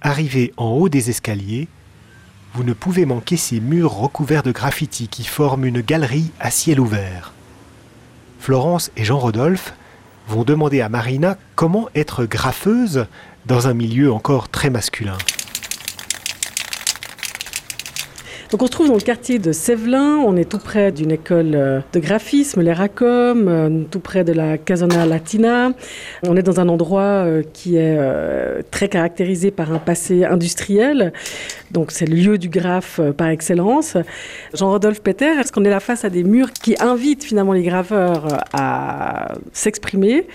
Arrivé 0.00 0.54
en 0.56 0.68
haut 0.70 0.88
des 0.88 1.10
escaliers, 1.10 1.68
vous 2.54 2.64
ne 2.64 2.72
pouvez 2.72 3.04
manquer 3.04 3.36
ces 3.36 3.60
murs 3.60 3.92
recouverts 3.92 4.44
de 4.44 4.50
graffitis 4.50 5.08
qui 5.08 5.24
forment 5.24 5.66
une 5.66 5.82
galerie 5.82 6.30
à 6.40 6.50
ciel 6.50 6.80
ouvert. 6.80 7.34
Florence 8.40 8.90
et 8.96 9.04
Jean-Rodolphe 9.04 9.74
vont 10.26 10.44
demander 10.44 10.80
à 10.80 10.88
Marina 10.88 11.36
comment 11.54 11.90
être 11.94 12.24
graffeuse 12.24 13.06
dans 13.44 13.68
un 13.68 13.74
milieu 13.74 14.10
encore 14.10 14.48
très 14.48 14.70
masculin. 14.70 15.18
Donc 18.54 18.62
on 18.62 18.66
se 18.66 18.70
trouve 18.70 18.86
dans 18.86 18.94
le 18.94 19.00
quartier 19.00 19.40
de 19.40 19.50
Sévelin, 19.50 20.18
on 20.18 20.36
est 20.36 20.48
tout 20.48 20.60
près 20.60 20.92
d'une 20.92 21.10
école 21.10 21.56
euh, 21.56 21.80
de 21.92 21.98
graphisme, 21.98 22.60
l'ERACOM, 22.62 23.48
euh, 23.48 23.82
tout 23.90 23.98
près 23.98 24.22
de 24.22 24.32
la 24.32 24.58
Casona 24.58 25.06
Latina. 25.06 25.72
On 26.22 26.36
est 26.36 26.42
dans 26.44 26.60
un 26.60 26.68
endroit 26.68 27.02
euh, 27.02 27.42
qui 27.52 27.76
est 27.76 27.98
très 28.70 28.86
caractérisé 28.86 29.50
par 29.50 29.72
un 29.72 29.80
passé 29.80 30.24
industriel. 30.24 31.12
Donc 31.72 31.90
c'est 31.90 32.06
le 32.06 32.14
lieu 32.14 32.38
du 32.38 32.48
graphe 32.48 33.00
par 33.16 33.26
excellence. 33.26 33.96
Jean-Rodolphe 34.52 35.02
Peter, 35.02 35.32
est-ce 35.40 35.50
qu'on 35.50 35.64
est 35.64 35.70
là 35.70 35.80
face 35.80 36.04
à 36.04 36.08
des 36.08 36.22
murs 36.22 36.52
qui 36.52 36.76
invitent 36.80 37.24
finalement 37.24 37.54
les 37.54 37.64
graveurs 37.64 38.38
à 38.52 39.32
s'exprimer? 39.52 40.28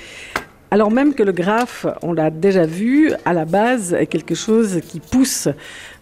Alors 0.71 0.91
même 0.91 1.13
que 1.15 1.23
le 1.23 1.31
graphe, 1.31 1.87
on 2.03 2.13
l'a 2.13 2.29
déjà 2.29 2.65
vu, 2.65 3.11
à 3.25 3.33
la 3.33 3.45
base 3.45 3.93
est 3.93 4.05
quelque 4.05 4.35
chose 4.35 4.81
qui 4.87 4.99
pousse 4.99 5.47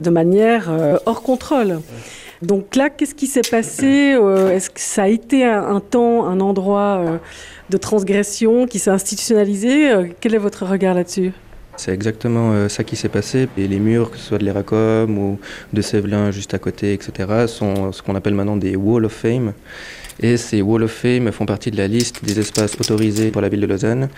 de 0.02 0.10
manière 0.10 0.70
euh, 0.70 0.98
hors 1.06 1.22
contrôle. 1.22 1.80
Donc 2.42 2.76
là, 2.76 2.90
qu'est-ce 2.90 3.16
qui 3.16 3.28
s'est 3.28 3.50
passé 3.50 4.14
euh, 4.14 4.52
Est-ce 4.52 4.70
que 4.70 4.80
ça 4.80 5.04
a 5.04 5.08
été 5.08 5.46
un, 5.46 5.80
temps, 5.80 6.26
un 6.28 6.40
endroit 6.42 7.02
euh, 7.02 7.18
de 7.70 7.78
transgression 7.78 8.68
qui 8.68 8.80
s'est 8.80 8.92
institutionnalisé 8.92 10.14
Quel 10.20 10.36
est 10.36 10.40
votre 10.40 10.66
regard 10.66 10.96
là-dessus? 10.96 11.32
C'est 11.78 11.94
exactement 11.94 12.68
ça 12.70 12.84
qui 12.84 12.96
s'est 12.96 13.08
passé. 13.08 13.48
Et 13.56 13.68
les 13.68 13.80
murs, 13.80 14.10
que 14.10 14.18
ce 14.18 14.24
soit 14.24 14.38
de 14.40 14.44
l'Eracom 14.44 15.18
ou 15.18 15.40
de 15.74 15.82
Sévelin 15.82 16.32
juste 16.32 16.56
à 16.56 16.60
côté, 16.60 16.94
etc., 16.94 17.46
sont 17.48 17.92
ce 17.92 18.02
qu'on 18.02 18.16
appelle 18.16 18.34
maintenant 18.34 18.58
des 18.58 18.76
Wall 18.76 19.06
of 19.06 19.14
Fame. 19.14 19.54
Et 20.22 20.38
ces 20.38 20.62
Wall 20.62 20.84
of 20.84 20.92
Fame 20.92 21.32
font 21.32 21.46
partie 21.46 21.70
de 21.70 21.78
la 21.78 21.88
liste 21.88 22.26
des 22.26 22.40
espaces 22.40 22.76
autorisés 22.80 23.30
pour 23.30 23.42
la 23.42 23.50
ville 23.50 23.62
de 23.62 23.68
Lausanne. 23.68 24.10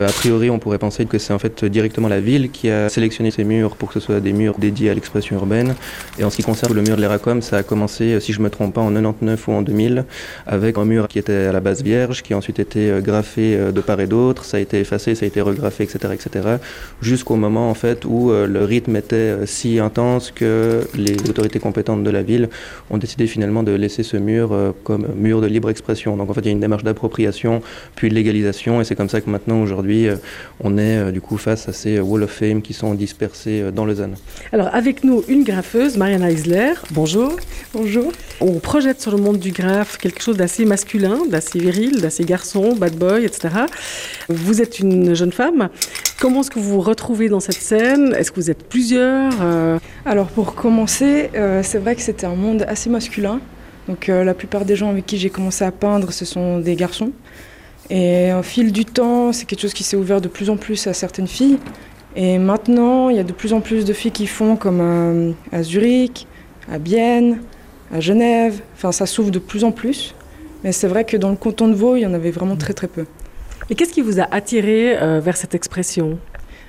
A 0.00 0.06
priori, 0.06 0.50
on 0.50 0.58
pourrait 0.58 0.78
penser 0.78 1.04
que 1.06 1.18
c'est 1.18 1.32
en 1.32 1.38
fait 1.38 1.64
directement 1.64 2.08
la 2.08 2.20
ville 2.20 2.50
qui 2.50 2.70
a 2.70 2.88
sélectionné 2.88 3.30
ces 3.32 3.42
murs 3.42 3.74
pour 3.76 3.88
que 3.88 3.94
ce 3.94 4.00
soit 4.00 4.20
des 4.20 4.32
murs 4.32 4.58
dédiés 4.58 4.90
à 4.90 4.94
l'expression 4.94 5.36
urbaine. 5.36 5.74
Et 6.18 6.24
en 6.24 6.30
ce 6.30 6.36
qui 6.36 6.42
concerne 6.42 6.74
le 6.74 6.82
mur 6.82 6.96
de 6.96 7.00
l'Eracom, 7.00 7.42
ça 7.42 7.58
a 7.58 7.62
commencé, 7.64 8.20
si 8.20 8.32
je 8.32 8.38
ne 8.38 8.44
me 8.44 8.50
trompe 8.50 8.74
pas, 8.74 8.80
en 8.80 8.92
99 8.92 9.48
ou 9.48 9.52
en 9.52 9.62
2000, 9.62 10.04
avec 10.46 10.78
un 10.78 10.84
mur 10.84 11.08
qui 11.08 11.18
était 11.18 11.46
à 11.46 11.52
la 11.52 11.60
base 11.60 11.82
vierge, 11.82 12.22
qui 12.22 12.34
a 12.34 12.36
ensuite 12.36 12.58
été 12.60 12.90
euh, 12.90 13.00
graffé 13.00 13.56
euh, 13.56 13.72
de 13.72 13.80
part 13.80 14.00
et 14.00 14.06
d'autre, 14.06 14.44
ça 14.44 14.58
a 14.58 14.60
été 14.60 14.78
effacé, 14.78 15.14
ça 15.14 15.24
a 15.24 15.28
été 15.28 15.40
regraffé, 15.40 15.84
etc., 15.84 16.14
etc., 16.14 16.56
jusqu'au 17.02 17.36
moment 17.36 17.70
en 17.70 17.74
fait 17.74 18.04
où 18.04 18.30
euh, 18.30 18.46
le 18.46 18.64
rythme 18.64 18.96
était 18.96 19.46
si 19.46 19.78
intense 19.80 20.30
que 20.30 20.82
les 20.94 21.16
autorités 21.28 21.58
compétentes 21.58 22.04
de 22.04 22.10
la 22.10 22.22
ville 22.22 22.48
ont 22.90 22.98
décidé 22.98 23.26
finalement 23.26 23.62
de 23.62 23.72
laisser 23.72 24.02
ce 24.02 24.16
mur 24.16 24.74
comme 24.84 25.06
mur 25.16 25.40
de 25.40 25.47
libre 25.48 25.70
expression. 25.70 26.16
Donc 26.16 26.30
en 26.30 26.34
fait, 26.34 26.40
il 26.40 26.46
y 26.46 26.48
a 26.48 26.52
une 26.52 26.60
démarche 26.60 26.84
d'appropriation, 26.84 27.62
puis 27.94 28.08
de 28.08 28.14
légalisation, 28.14 28.80
et 28.80 28.84
c'est 28.84 28.94
comme 28.94 29.08
ça 29.08 29.20
que 29.20 29.30
maintenant, 29.30 29.60
aujourd'hui, 29.60 30.08
euh, 30.08 30.16
on 30.60 30.78
est 30.78 30.98
euh, 30.98 31.10
du 31.10 31.20
coup 31.20 31.36
face 31.36 31.68
à 31.68 31.72
ces 31.72 32.00
Wall 32.00 32.22
of 32.22 32.30
Fame 32.30 32.62
qui 32.62 32.72
sont 32.72 32.94
dispersés 32.94 33.62
euh, 33.62 33.70
dans 33.70 33.84
Lausanne. 33.84 34.16
Alors 34.52 34.68
avec 34.72 35.04
nous, 35.04 35.24
une 35.28 35.44
graffeuse, 35.44 35.96
Mariana 35.96 36.30
Eisler. 36.30 36.74
Bonjour. 36.90 37.36
Bonjour. 37.72 38.12
On 38.40 38.58
projette 38.58 39.00
sur 39.00 39.12
le 39.12 39.18
monde 39.18 39.38
du 39.38 39.50
graphe 39.50 39.98
quelque 39.98 40.22
chose 40.22 40.36
d'assez 40.36 40.64
masculin, 40.64 41.20
d'assez 41.30 41.58
viril, 41.58 42.00
d'assez 42.00 42.24
garçon, 42.24 42.74
bad 42.74 42.94
boy, 42.94 43.24
etc. 43.24 43.48
Vous 44.28 44.62
êtes 44.62 44.78
une 44.80 45.14
jeune 45.14 45.32
femme. 45.32 45.68
Comment 46.20 46.40
est-ce 46.40 46.50
que 46.50 46.58
vous 46.58 46.74
vous 46.74 46.80
retrouvez 46.80 47.28
dans 47.28 47.40
cette 47.40 47.60
scène? 47.60 48.14
Est-ce 48.16 48.30
que 48.30 48.40
vous 48.40 48.50
êtes 48.50 48.64
plusieurs 48.68 49.32
Alors 50.04 50.26
pour 50.28 50.54
commencer, 50.54 51.30
c'est 51.62 51.78
vrai 51.78 51.94
que 51.94 52.02
c'était 52.02 52.26
un 52.26 52.34
monde 52.34 52.64
assez 52.68 52.90
masculin. 52.90 53.40
Donc 53.88 54.08
euh, 54.08 54.22
la 54.22 54.34
plupart 54.34 54.64
des 54.64 54.76
gens 54.76 54.90
avec 54.90 55.06
qui 55.06 55.16
j'ai 55.16 55.30
commencé 55.30 55.64
à 55.64 55.72
peindre, 55.72 56.12
ce 56.12 56.24
sont 56.24 56.58
des 56.58 56.76
garçons. 56.76 57.10
Et 57.90 58.32
au 58.34 58.42
fil 58.42 58.70
du 58.70 58.84
temps, 58.84 59.32
c'est 59.32 59.46
quelque 59.46 59.62
chose 59.62 59.72
qui 59.72 59.82
s'est 59.82 59.96
ouvert 59.96 60.20
de 60.20 60.28
plus 60.28 60.50
en 60.50 60.56
plus 60.56 60.86
à 60.86 60.92
certaines 60.92 61.26
filles. 61.26 61.58
Et 62.14 62.38
maintenant, 62.38 63.08
il 63.08 63.16
y 63.16 63.20
a 63.20 63.24
de 63.24 63.32
plus 63.32 63.52
en 63.52 63.60
plus 63.60 63.84
de 63.84 63.92
filles 63.94 64.12
qui 64.12 64.26
font 64.26 64.56
comme 64.56 64.80
euh, 64.80 65.32
à, 65.52 65.62
Zurich, 65.62 66.26
à 66.70 66.78
Bienne, 66.78 67.40
à 67.92 68.00
Genève. 68.00 68.60
Enfin, 68.74 68.92
ça 68.92 69.06
s'ouvre 69.06 69.30
de 69.30 69.38
plus 69.38 69.64
en 69.64 69.72
plus. 69.72 70.14
Mais 70.64 70.72
c'est 70.72 70.88
vrai 70.88 71.04
que 71.04 71.16
dans 71.16 71.30
le 71.30 71.36
canton 71.36 71.68
de 71.68 71.74
Vaud, 71.74 71.96
il 71.96 72.00
y 72.00 72.06
en 72.06 72.12
avait 72.12 72.30
vraiment 72.30 72.56
très 72.56 72.74
très 72.74 72.88
peu. 72.88 73.06
Et 73.70 73.74
qu'est-ce 73.74 73.92
qui 73.92 74.02
vous 74.02 74.20
a 74.20 74.26
attiré 74.30 74.98
euh, 75.00 75.20
vers 75.20 75.36
cette 75.36 75.54
expression? 75.54 76.18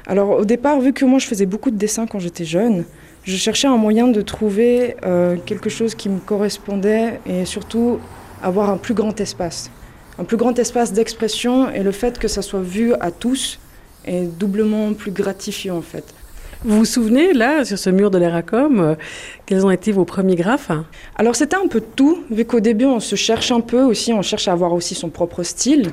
Alors 0.05 0.31
au 0.31 0.45
départ, 0.45 0.79
vu 0.79 0.93
que 0.93 1.05
moi 1.05 1.19
je 1.19 1.27
faisais 1.27 1.45
beaucoup 1.45 1.71
de 1.71 1.77
dessins 1.77 2.07
quand 2.07 2.19
j'étais 2.19 2.45
jeune, 2.45 2.85
je 3.29 3.37
cherchais 3.37 3.67
un 3.67 3.77
moyen 3.77 4.07
de 4.07 4.21
trouver 4.21 4.95
euh, 5.05 5.37
quelque 5.45 5.69
chose 5.69 5.93
qui 5.93 6.09
me 6.09 6.19
correspondait 6.19 7.19
et 7.27 7.45
surtout 7.45 7.99
avoir 8.41 8.71
un 8.71 8.77
plus 8.77 8.95
grand 8.95 9.19
espace. 9.21 9.69
Un 10.17 10.23
plus 10.23 10.37
grand 10.37 10.57
espace 10.57 10.93
d'expression 10.93 11.69
et 11.69 11.83
le 11.83 11.91
fait 11.91 12.17
que 12.17 12.27
ça 12.27 12.41
soit 12.41 12.61
vu 12.61 12.93
à 12.99 13.11
tous 13.11 13.59
est 14.05 14.23
doublement 14.23 14.93
plus 14.93 15.11
gratifiant 15.11 15.77
en 15.77 15.81
fait. 15.81 16.05
Vous 16.65 16.79
vous 16.79 16.85
souvenez, 16.85 17.31
là, 17.31 17.63
sur 17.63 17.77
ce 17.77 17.89
mur 17.89 18.09
de 18.09 18.17
l'Eracom, 18.17 18.79
euh, 18.79 18.95
quels 19.45 19.63
ont 19.63 19.69
été 19.69 19.91
vos 19.91 20.05
premiers 20.05 20.35
graphes? 20.35 20.71
Alors 21.15 21.35
c'était 21.35 21.55
un 21.55 21.67
peu 21.67 21.81
tout, 21.81 22.23
vu 22.31 22.45
qu'au 22.45 22.59
début 22.59 22.85
on 22.85 22.99
se 22.99 23.15
cherche 23.15 23.51
un 23.51 23.61
peu 23.61 23.83
aussi, 23.83 24.11
on 24.11 24.23
cherche 24.23 24.47
à 24.47 24.53
avoir 24.53 24.73
aussi 24.73 24.95
son 24.95 25.09
propre 25.09 25.43
style. 25.43 25.91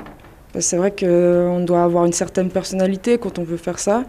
C'est 0.59 0.79
vrai 0.79 0.90
qu'on 0.90 1.61
doit 1.61 1.85
avoir 1.85 2.07
une 2.07 2.14
certaine 2.14 2.49
personnalité 2.49 3.18
quand 3.18 3.38
on 3.38 3.44
veut 3.44 3.59
faire 3.59 3.79
ça. 3.79 4.05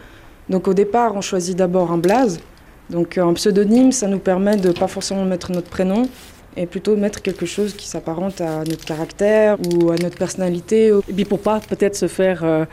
Donc 0.50 0.70
au 0.70 0.74
départ 0.74 1.13
on 1.13 1.22
choisit 1.22 1.58
d'abord 1.58 1.92
un 1.92 1.98
blaze, 1.98 2.40
donc 2.89 3.17
un 3.17 3.34
pseudonyme, 3.34 3.91
ça 3.91 4.08
nous 4.08 4.19
permet 4.19 4.56
de 4.58 4.71
pas 4.71 4.88
forcément 4.88 5.26
mettre 5.26 5.52
notre 5.52 5.69
prénom 5.69 6.04
et 6.56 6.65
plutôt 6.65 6.95
mettre 6.95 7.21
quelque 7.21 7.45
chose 7.45 7.73
qui 7.73 7.88
s'apparente 7.88 8.41
à 8.41 8.63
notre 8.63 8.86
caractère 8.86 9.58
ou 9.60 9.91
à 9.91 9.95
notre 9.95 10.17
personnalité. 10.17 10.91
Et 11.08 11.13
puis 11.13 11.26
pour 11.26 11.39
pas 11.39 11.60
peut-être 11.60 11.95
se 11.95 12.08
faire 12.08 12.43
euh, 12.43 12.65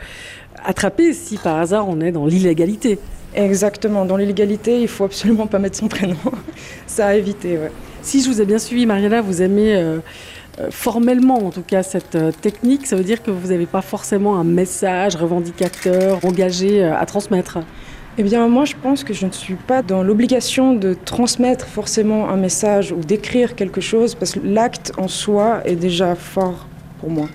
attraper 0.63 1.13
si 1.13 1.37
par 1.37 1.57
hasard 1.57 1.87
on 1.87 2.01
est 2.01 2.11
dans 2.11 2.25
l'illégalité. 2.25 2.97
Exactement, 3.35 4.05
dans 4.05 4.15
l'illégalité, 4.15 4.81
il 4.81 4.87
faut 4.87 5.03
absolument 5.03 5.45
pas 5.45 5.59
mettre 5.59 5.77
son 5.77 5.89
prénom. 5.89 6.15
ça 6.87 7.07
a 7.07 7.15
évité, 7.15 7.57
ouais. 7.57 7.71
Si 8.01 8.21
je 8.21 8.29
vous 8.29 8.41
ai 8.41 8.45
bien 8.45 8.59
suivi, 8.59 8.85
Mariana, 8.85 9.21
vous 9.21 9.41
aimez 9.41 9.75
euh, 9.75 9.97
euh, 10.59 10.71
formellement 10.71 11.45
en 11.45 11.49
tout 11.49 11.63
cas 11.63 11.83
cette 11.83 12.17
technique, 12.41 12.87
ça 12.87 12.95
veut 12.95 13.03
dire 13.03 13.21
que 13.21 13.31
vous 13.31 13.49
n'avez 13.49 13.65
pas 13.65 13.81
forcément 13.81 14.39
un 14.39 14.45
message 14.45 15.17
revendicateur, 15.17 16.23
engagé 16.23 16.81
à 16.81 17.05
transmettre 17.05 17.59
eh 18.17 18.23
bien, 18.23 18.47
moi, 18.47 18.63
je 18.63 18.75
pense 18.81 19.03
que 19.03 19.13
je 19.13 19.25
ne 19.25 19.31
suis 19.31 19.55
pas 19.55 19.81
dans 19.81 20.01
l'obligation 20.01 20.73
de 20.73 20.93
transmettre 20.93 21.67
forcément 21.67 22.29
un 22.29 22.37
message 22.37 22.93
ou 22.93 23.01
d'écrire 23.01 23.55
quelque 23.55 23.81
chose, 23.81 24.15
parce 24.15 24.31
que 24.31 24.39
l'acte 24.41 24.93
en 24.97 25.09
soi 25.09 25.61
est 25.65 25.75
déjà 25.75 26.15
fort 26.15 26.65
pour 27.01 27.09
moi. 27.09 27.27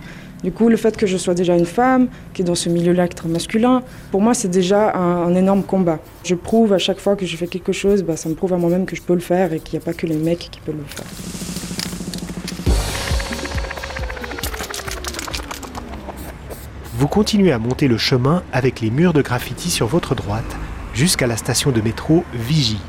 Du 0.42 0.52
coup, 0.52 0.70
le 0.70 0.78
fait 0.78 0.96
que 0.96 1.06
je 1.06 1.18
sois 1.18 1.34
déjà 1.34 1.54
une 1.54 1.66
femme, 1.66 2.08
qui 2.32 2.40
est 2.40 2.44
dans 2.46 2.54
ce 2.54 2.70
milieu-là 2.70 3.08
très 3.08 3.28
masculin, 3.28 3.82
pour 4.10 4.22
moi, 4.22 4.32
c'est 4.32 4.48
déjà 4.48 4.96
un, 4.96 5.34
énorme 5.34 5.62
combat. 5.62 5.98
Je 6.24 6.34
prouve 6.34 6.72
à 6.72 6.78
chaque 6.78 6.98
fois 6.98 7.14
que 7.14 7.26
je 7.26 7.36
fais 7.36 7.46
quelque 7.46 7.72
chose, 7.72 8.02
bah, 8.02 8.16
ça 8.16 8.30
me 8.30 8.34
prouve 8.34 8.54
à 8.54 8.56
moi-même 8.56 8.86
que 8.86 8.96
je 8.96 9.02
peux 9.02 9.12
le 9.12 9.20
faire 9.20 9.52
et 9.52 9.60
qu'il 9.60 9.78
n'y 9.78 9.82
a 9.82 9.84
pas 9.84 9.92
que 9.92 10.06
les 10.06 10.16
mecs 10.16 10.48
qui 10.50 10.60
peuvent 10.60 10.76
le 10.76 10.84
faire. 10.84 11.04
Vous 16.94 17.08
continuez 17.08 17.52
à 17.52 17.58
monter 17.58 17.86
le 17.86 17.98
chemin 17.98 18.42
avec 18.52 18.80
les 18.80 18.90
murs 18.90 19.12
de 19.12 19.20
graffiti 19.20 19.70
sur 19.70 19.86
votre 19.86 20.14
droite 20.14 20.56
jusqu'à 21.00 21.26
la 21.26 21.38
station 21.38 21.70
de 21.70 21.80
métro 21.80 22.26
Vigie. 22.34 22.82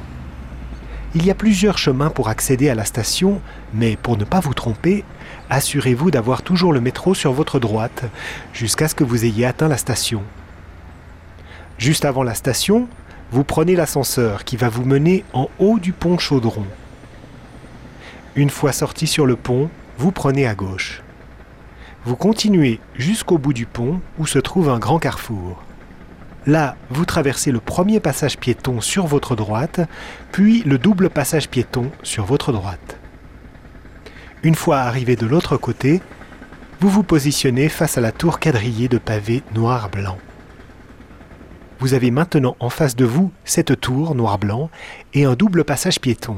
Il 1.15 1.25
y 1.25 1.31
a 1.31 1.33
plusieurs 1.33 1.77
chemins 1.77 2.09
pour 2.09 2.27
accéder 2.27 2.69
à 2.69 2.75
la 2.75 2.83
station, 2.83 3.39
mais 3.73 3.95
pour 3.95 4.17
ne 4.17 4.25
pas 4.25 4.41
vous 4.41 4.53
tromper, 4.53 5.05
assurez-vous 5.49 6.11
d'avoir 6.11 6.41
toujours 6.41 6.73
le 6.73 6.81
métro 6.81 7.13
sur 7.13 7.31
votre 7.31 7.57
droite 7.57 8.03
jusqu'à 8.51 8.89
ce 8.89 8.95
que 8.95 9.05
vous 9.05 9.23
ayez 9.23 9.45
atteint 9.45 9.69
la 9.69 9.77
station. 9.77 10.23
Juste 11.77 12.03
avant 12.03 12.23
la 12.23 12.33
station, 12.33 12.89
vous 13.31 13.45
prenez 13.45 13.77
l'ascenseur 13.77 14.43
qui 14.43 14.57
va 14.57 14.67
vous 14.67 14.83
mener 14.83 15.23
en 15.31 15.47
haut 15.59 15.79
du 15.79 15.93
pont 15.93 16.17
Chaudron. 16.17 16.65
Une 18.35 18.49
fois 18.49 18.73
sorti 18.73 19.07
sur 19.07 19.25
le 19.25 19.37
pont, 19.37 19.69
vous 19.97 20.11
prenez 20.11 20.45
à 20.47 20.53
gauche. 20.53 21.01
Vous 22.03 22.17
continuez 22.17 22.81
jusqu'au 22.93 23.37
bout 23.37 23.53
du 23.53 23.67
pont 23.67 24.01
où 24.19 24.27
se 24.27 24.39
trouve 24.39 24.67
un 24.67 24.79
grand 24.79 24.99
carrefour. 24.99 25.63
Là, 26.47 26.75
vous 26.89 27.05
traversez 27.05 27.51
le 27.51 27.59
premier 27.59 27.99
passage 27.99 28.37
piéton 28.37 28.81
sur 28.81 29.05
votre 29.05 29.35
droite, 29.35 29.81
puis 30.31 30.63
le 30.63 30.79
double 30.79 31.11
passage 31.11 31.47
piéton 31.49 31.91
sur 32.01 32.25
votre 32.25 32.51
droite. 32.51 32.97
Une 34.41 34.55
fois 34.55 34.79
arrivé 34.79 35.15
de 35.15 35.27
l'autre 35.27 35.57
côté, 35.57 36.01
vous 36.79 36.89
vous 36.89 37.03
positionnez 37.03 37.69
face 37.69 37.99
à 37.99 38.01
la 38.01 38.11
tour 38.11 38.39
quadrillée 38.39 38.87
de 38.87 38.97
pavés 38.97 39.43
noir-blanc. 39.53 40.17
Vous 41.79 41.93
avez 41.93 42.09
maintenant 42.09 42.55
en 42.59 42.69
face 42.69 42.95
de 42.95 43.05
vous 43.05 43.31
cette 43.45 43.79
tour 43.79 44.15
noir-blanc 44.15 44.71
et 45.13 45.25
un 45.25 45.35
double 45.35 45.63
passage 45.63 45.99
piéton. 45.99 46.37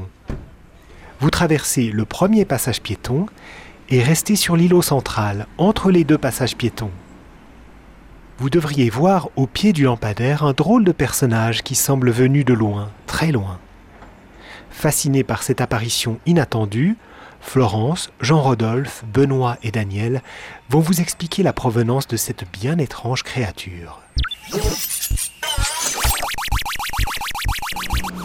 Vous 1.20 1.30
traversez 1.30 1.90
le 1.90 2.04
premier 2.04 2.44
passage 2.44 2.82
piéton 2.82 3.24
et 3.88 4.02
restez 4.02 4.36
sur 4.36 4.54
l'îlot 4.56 4.82
central 4.82 5.46
entre 5.56 5.90
les 5.90 6.04
deux 6.04 6.18
passages 6.18 6.56
piétons 6.56 6.90
vous 8.38 8.50
devriez 8.50 8.90
voir 8.90 9.28
au 9.36 9.46
pied 9.46 9.72
du 9.72 9.84
lampadaire 9.84 10.42
un 10.42 10.52
drôle 10.52 10.84
de 10.84 10.92
personnage 10.92 11.62
qui 11.62 11.74
semble 11.74 12.10
venu 12.10 12.44
de 12.44 12.52
loin, 12.52 12.90
très 13.06 13.30
loin. 13.30 13.58
Fasciné 14.70 15.22
par 15.22 15.42
cette 15.42 15.60
apparition 15.60 16.18
inattendue, 16.26 16.96
Florence, 17.40 18.10
Jean-Rodolphe, 18.20 19.04
Benoît 19.12 19.56
et 19.62 19.70
Daniel 19.70 20.22
vont 20.68 20.80
vous 20.80 21.00
expliquer 21.00 21.42
la 21.42 21.52
provenance 21.52 22.08
de 22.08 22.16
cette 22.16 22.44
bien 22.50 22.78
étrange 22.78 23.22
créature. 23.22 24.00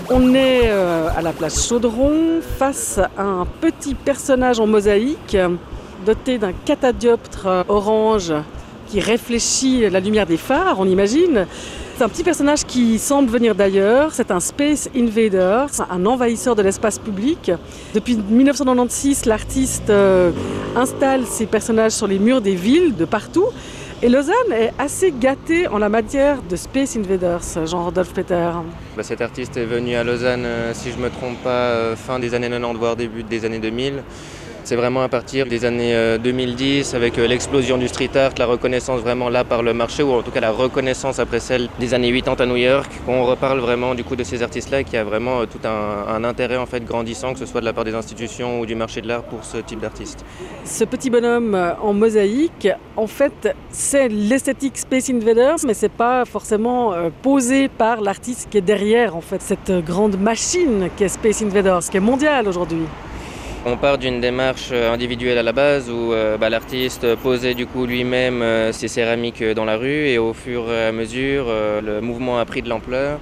On 0.10 0.34
est 0.34 0.70
euh, 0.70 1.10
à 1.16 1.22
la 1.22 1.34
place 1.34 1.68
Chaudron 1.68 2.42
face 2.58 2.98
à 2.98 3.22
un 3.22 3.46
petit 3.46 3.94
personnage 3.94 4.60
en 4.60 4.66
mosaïque 4.66 5.38
doté 6.06 6.40
d'un 6.40 6.54
catadioptre 6.54 7.66
orange 7.68 8.34
qui 8.90 9.00
réfléchit 9.00 9.90
la 9.90 10.00
lumière 10.00 10.26
des 10.26 10.38
phares, 10.38 10.80
on 10.80 10.88
imagine. 10.88 11.46
C'est 11.98 12.04
un 12.06 12.10
petit 12.10 12.24
personnage 12.24 12.66
qui 12.66 12.98
semble 12.98 13.30
venir 13.30 13.56
d'ailleurs. 13.56 14.14
C'est 14.14 14.32
un 14.32 14.40
Space 14.40 14.90
Invader, 14.96 15.66
un 15.90 16.06
envahisseur 16.06 16.56
de 16.56 16.62
l'espace 16.62 16.98
public. 16.98 17.52
Depuis 17.94 18.16
1996, 18.16 19.26
l'artiste 19.26 19.90
euh, 19.90 20.32
installe 20.78 21.26
ces 21.26 21.46
personnages 21.46 21.92
sur 21.92 22.08
les 22.08 22.18
murs 22.18 22.40
des 22.40 22.56
villes 22.56 22.96
de 22.96 23.04
partout. 23.06 23.48
Et 24.02 24.08
Lausanne 24.08 24.54
est 24.54 24.72
assez 24.80 25.12
gâtée 25.12 25.68
en 25.68 25.78
la 25.78 25.90
matière 25.90 26.42
de 26.50 26.56
Space 26.56 26.96
Invaders, 26.96 27.66
Jean-Rodolphe 27.66 28.14
Peter. 28.14 28.52
Bah, 28.96 29.04
cet 29.04 29.20
artiste 29.20 29.58
est 29.58 29.66
venu 29.66 29.96
à 29.96 30.06
Lausanne, 30.06 30.46
euh, 30.46 30.74
si 30.74 30.92
je 30.92 30.98
ne 30.98 31.02
me 31.02 31.10
trompe 31.10 31.38
pas, 31.44 31.50
euh, 31.50 31.96
fin 31.98 32.18
des 32.18 32.34
années 32.34 32.48
90, 32.48 32.80
voire 32.80 32.96
début 32.96 33.24
des 33.24 33.44
années 33.44 33.60
2000. 33.60 34.04
C'est 34.70 34.76
vraiment 34.76 35.02
à 35.02 35.10
partir 35.10 35.48
des 35.48 35.66
années 35.66 36.20
2010, 36.22 36.94
euh, 36.94 36.98
avec 36.98 37.18
euh, 37.18 37.26
l'explosion 37.26 37.80
du 37.80 37.88
street 37.88 38.16
art, 38.16 38.34
la 38.38 38.46
reconnaissance 38.46 39.02
vraiment 39.02 39.28
là 39.28 39.44
par 39.44 39.64
le 39.64 39.74
marché, 39.74 40.04
ou 40.04 40.12
en 40.12 40.22
tout 40.22 40.30
cas 40.30 40.42
la 40.42 40.52
reconnaissance 40.52 41.18
après 41.18 41.40
celle 41.40 41.70
des 41.80 41.96
années 41.96 42.14
80 42.14 42.44
à 42.44 42.46
New 42.46 42.56
York, 42.56 42.92
qu'on 43.04 43.24
reparle 43.24 43.62
vraiment 43.62 43.96
du 43.96 44.04
coup 44.04 44.16
de 44.16 44.24
ces 44.24 44.44
artistes-là, 44.44 44.84
qui 44.84 44.96
a 44.96 45.04
vraiment 45.04 45.40
euh, 45.42 45.46
tout 45.48 45.68
un, 45.68 46.24
intérêt 46.24 46.58
en 46.58 46.68
fait 46.68 46.86
grandissant, 46.86 47.34
que 47.34 47.40
ce 47.40 47.48
soit 47.48 47.62
de 47.62 47.66
la 47.66 47.74
part 47.74 47.84
des 47.84 47.96
institutions 47.96 48.60
ou 48.60 48.68
du 48.68 48.76
marché 48.76 49.02
de 49.02 49.08
l'art 49.08 49.24
pour 49.24 49.44
ce 49.44 49.58
type 49.58 49.80
d'artiste. 49.80 50.24
Ce 50.66 50.84
petit 50.84 51.10
bonhomme 51.10 51.58
en 51.82 51.94
mosaïque, 51.94 52.68
en 52.96 53.08
fait, 53.08 53.56
c'est 53.72 54.08
l'esthétique 54.08 54.78
Space 54.78 55.10
Invaders, 55.10 55.66
mais 55.66 55.74
c'est 55.74 55.92
pas 55.92 56.26
forcément 56.26 56.94
posé 57.24 57.70
par 57.70 58.02
l'artiste 58.02 58.50
qui 58.52 58.60
est 58.60 58.62
derrière 58.62 59.16
en 59.16 59.22
fait 59.22 59.42
cette 59.42 59.72
grande 59.84 60.20
machine 60.20 60.90
qui 60.96 61.06
est 61.06 61.10
Space 61.10 61.42
Invaders, 61.42 61.90
qui 61.90 61.98
est 61.98 62.02
mondiale 62.02 62.48
aujourd'hui. 62.48 62.86
On 63.72 63.78
part 63.78 64.00
d'une 64.00 64.20
démarche 64.20 64.70
euh, 64.72 64.92
individuelle 64.92 65.38
à 65.38 65.44
la 65.44 65.52
base 65.52 65.92
où 65.92 66.12
euh, 66.12 66.38
bah, 66.38 66.50
l'artiste 66.50 67.16
posait 67.18 67.54
du 67.54 67.68
coup 67.68 67.86
lui-même 67.86 68.42
euh, 68.42 68.72
ses 68.72 68.88
céramiques 68.88 69.44
dans 69.44 69.64
la 69.64 69.78
rue 69.78 70.08
et 70.08 70.18
au 70.18 70.34
fur 70.34 70.72
et 70.72 70.88
à 70.88 70.92
mesure 70.92 71.46
le 71.84 72.02
mouvement 72.02 72.40
a 72.40 72.46
pris 72.46 72.64
de 72.64 72.70
l'ampleur 72.70 73.20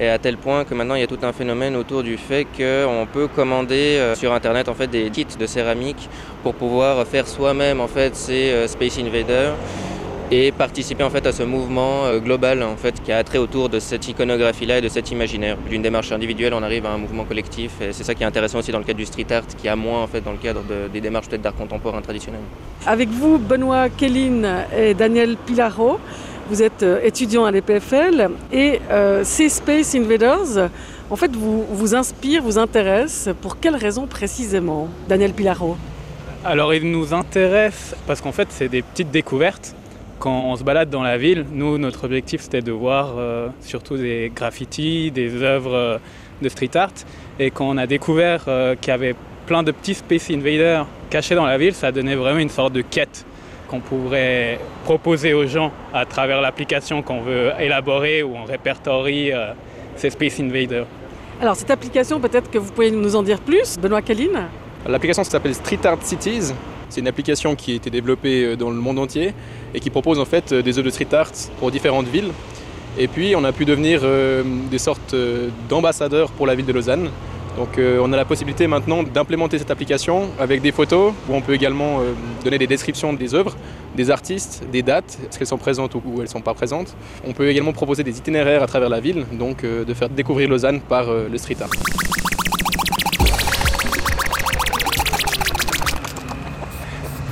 et 0.00 0.08
à 0.08 0.18
tel 0.18 0.38
point 0.38 0.64
que 0.64 0.72
maintenant 0.72 0.94
il 0.94 1.02
y 1.02 1.04
a 1.04 1.06
tout 1.06 1.18
un 1.22 1.34
phénomène 1.34 1.76
autour 1.76 2.02
du 2.02 2.16
fait 2.16 2.46
qu'on 2.46 3.06
peut 3.12 3.28
commander 3.28 4.14
sur 4.14 4.32
internet 4.32 4.70
en 4.70 4.74
fait 4.74 4.86
des 4.86 5.10
kits 5.10 5.26
de 5.38 5.46
céramique 5.46 6.08
pour 6.42 6.54
pouvoir 6.54 7.06
faire 7.06 7.28
soi-même 7.28 7.78
en 7.80 7.88
fait 7.88 8.16
ces 8.16 8.66
Space 8.68 8.98
Invaders 8.98 9.54
et 10.30 10.52
participer 10.52 11.02
en 11.02 11.10
fait 11.10 11.26
à 11.26 11.32
ce 11.32 11.42
mouvement 11.42 12.04
euh, 12.04 12.18
global 12.18 12.62
en 12.62 12.76
fait 12.76 13.02
qui 13.02 13.10
a 13.10 13.22
trait 13.24 13.38
autour 13.38 13.68
de 13.68 13.80
cette 13.80 14.06
iconographie-là 14.06 14.78
et 14.78 14.80
de 14.80 14.88
cet 14.88 15.10
imaginaire. 15.10 15.56
D'une 15.68 15.82
démarche 15.82 16.12
individuelle, 16.12 16.54
on 16.54 16.62
arrive 16.62 16.86
à 16.86 16.90
un 16.90 16.98
mouvement 16.98 17.24
collectif 17.24 17.80
et 17.80 17.92
c'est 17.92 18.04
ça 18.04 18.14
qui 18.14 18.22
est 18.22 18.26
intéressant 18.26 18.58
aussi 18.58 18.70
dans 18.70 18.78
le 18.78 18.84
cadre 18.84 18.98
du 18.98 19.06
street 19.06 19.26
art, 19.30 19.42
qui 19.46 19.68
a 19.68 19.74
moins 19.74 20.02
en 20.02 20.06
fait 20.06 20.20
dans 20.20 20.32
le 20.32 20.38
cadre 20.38 20.62
des 20.92 21.00
démarches 21.00 21.28
peut-être 21.28 21.42
d'art 21.42 21.56
contemporain 21.56 22.00
traditionnel. 22.00 22.40
Avec 22.86 23.08
vous, 23.08 23.38
Benoît 23.38 23.88
Kelline 23.88 24.46
et 24.76 24.94
Daniel 24.94 25.36
Pilaro, 25.36 25.98
vous 26.48 26.62
êtes 26.62 26.82
euh, 26.82 27.00
étudiant 27.02 27.44
à 27.44 27.50
l'EPFL 27.50 28.30
et 28.52 28.80
euh, 28.90 29.22
ces 29.24 29.48
Space 29.48 29.94
Invaders, 29.94 30.70
en 31.10 31.16
fait, 31.16 31.34
vous, 31.34 31.64
vous 31.68 31.94
inspirent, 31.94 32.42
vous 32.42 32.58
intéressent. 32.58 33.34
Pour 33.40 33.58
quelles 33.58 33.76
raisons 33.76 34.06
précisément, 34.06 34.88
Daniel 35.08 35.32
Pilaro? 35.32 35.76
Alors 36.42 36.72
ils 36.72 36.90
nous 36.90 37.12
intéressent 37.12 37.94
parce 38.06 38.22
qu'en 38.22 38.32
fait 38.32 38.48
c'est 38.50 38.68
des 38.68 38.80
petites 38.80 39.10
découvertes 39.10 39.74
quand 40.20 40.44
on 40.44 40.54
se 40.54 40.62
balade 40.62 40.90
dans 40.90 41.02
la 41.02 41.16
ville, 41.16 41.46
nous, 41.50 41.78
notre 41.78 42.04
objectif, 42.04 42.42
c'était 42.42 42.60
de 42.60 42.70
voir 42.70 43.14
euh, 43.16 43.48
surtout 43.60 43.96
des 43.96 44.30
graffitis, 44.34 45.10
des 45.10 45.42
œuvres 45.42 45.74
euh, 45.74 45.98
de 46.42 46.48
street 46.48 46.76
art. 46.76 46.92
Et 47.38 47.50
quand 47.50 47.66
on 47.66 47.78
a 47.78 47.86
découvert 47.86 48.44
euh, 48.46 48.76
qu'il 48.76 48.90
y 48.90 48.94
avait 48.94 49.14
plein 49.46 49.62
de 49.62 49.72
petits 49.72 49.94
Space 49.94 50.30
Invaders 50.30 50.86
cachés 51.08 51.34
dans 51.34 51.46
la 51.46 51.56
ville, 51.56 51.74
ça 51.74 51.90
donnait 51.90 52.14
vraiment 52.14 52.38
une 52.38 52.50
sorte 52.50 52.74
de 52.74 52.82
quête 52.82 53.24
qu'on 53.66 53.80
pourrait 53.80 54.60
proposer 54.84 55.32
aux 55.32 55.46
gens 55.46 55.72
à 55.94 56.04
travers 56.04 56.42
l'application 56.42 57.02
qu'on 57.02 57.22
veut 57.22 57.52
élaborer 57.58 58.22
où 58.22 58.36
on 58.36 58.44
répertorie 58.44 59.30
ces 59.96 60.10
Space 60.10 60.40
Invaders. 60.40 60.86
Alors 61.40 61.54
cette 61.54 61.70
application, 61.70 62.20
peut-être 62.20 62.50
que 62.50 62.58
vous 62.58 62.72
pouvez 62.72 62.90
nous 62.90 63.14
en 63.14 63.22
dire 63.22 63.40
plus, 63.40 63.78
Benoît 63.78 64.02
Kaline? 64.02 64.48
L'application 64.86 65.22
s'appelle 65.24 65.54
Street 65.54 65.78
Art 65.84 66.02
Cities. 66.02 66.52
C'est 66.90 67.00
une 67.00 67.08
application 67.08 67.54
qui 67.54 67.72
a 67.72 67.74
été 67.76 67.88
développée 67.88 68.56
dans 68.56 68.70
le 68.70 68.76
monde 68.76 68.98
entier 68.98 69.32
et 69.74 69.80
qui 69.80 69.90
propose 69.90 70.18
en 70.18 70.24
fait 70.24 70.52
euh, 70.52 70.60
des 70.60 70.76
œuvres 70.76 70.86
de 70.86 70.90
street 70.90 71.12
art 71.12 71.30
pour 71.60 71.70
différentes 71.70 72.08
villes. 72.08 72.32
Et 72.98 73.06
puis 73.06 73.34
on 73.36 73.44
a 73.44 73.52
pu 73.52 73.64
devenir 73.64 74.00
euh, 74.02 74.42
des 74.70 74.78
sortes 74.78 75.14
euh, 75.14 75.48
d'ambassadeurs 75.68 76.32
pour 76.32 76.48
la 76.48 76.56
ville 76.56 76.66
de 76.66 76.72
Lausanne. 76.72 77.08
Donc 77.56 77.78
on 77.78 78.12
a 78.12 78.16
la 78.16 78.24
possibilité 78.24 78.68
maintenant 78.68 79.02
d'implémenter 79.02 79.58
cette 79.58 79.72
application 79.72 80.30
avec 80.38 80.62
des 80.62 80.70
photos 80.70 81.12
où 81.28 81.34
on 81.34 81.40
peut 81.40 81.52
également 81.52 81.98
donner 82.44 82.58
des 82.58 82.68
descriptions 82.68 83.12
des 83.12 83.34
œuvres, 83.34 83.56
des 83.96 84.08
artistes, 84.08 84.62
des 84.72 84.82
dates, 84.82 85.18
est-ce 85.26 85.36
qu'elles 85.36 85.48
sont 85.48 85.58
présentes 85.58 85.96
ou 85.96 86.00
elles 86.18 86.22
ne 86.22 86.26
sont 86.26 86.40
pas 86.40 86.54
présentes. 86.54 86.94
On 87.26 87.32
peut 87.32 87.48
également 87.48 87.72
proposer 87.72 88.04
des 88.04 88.16
itinéraires 88.16 88.62
à 88.62 88.66
travers 88.68 88.88
la 88.88 89.00
ville, 89.00 89.26
donc 89.32 89.62
de 89.64 89.94
faire 89.94 90.08
découvrir 90.08 90.48
Lausanne 90.48 90.80
par 90.80 91.12
le 91.12 91.36
street 91.36 91.56
art. 91.60 92.29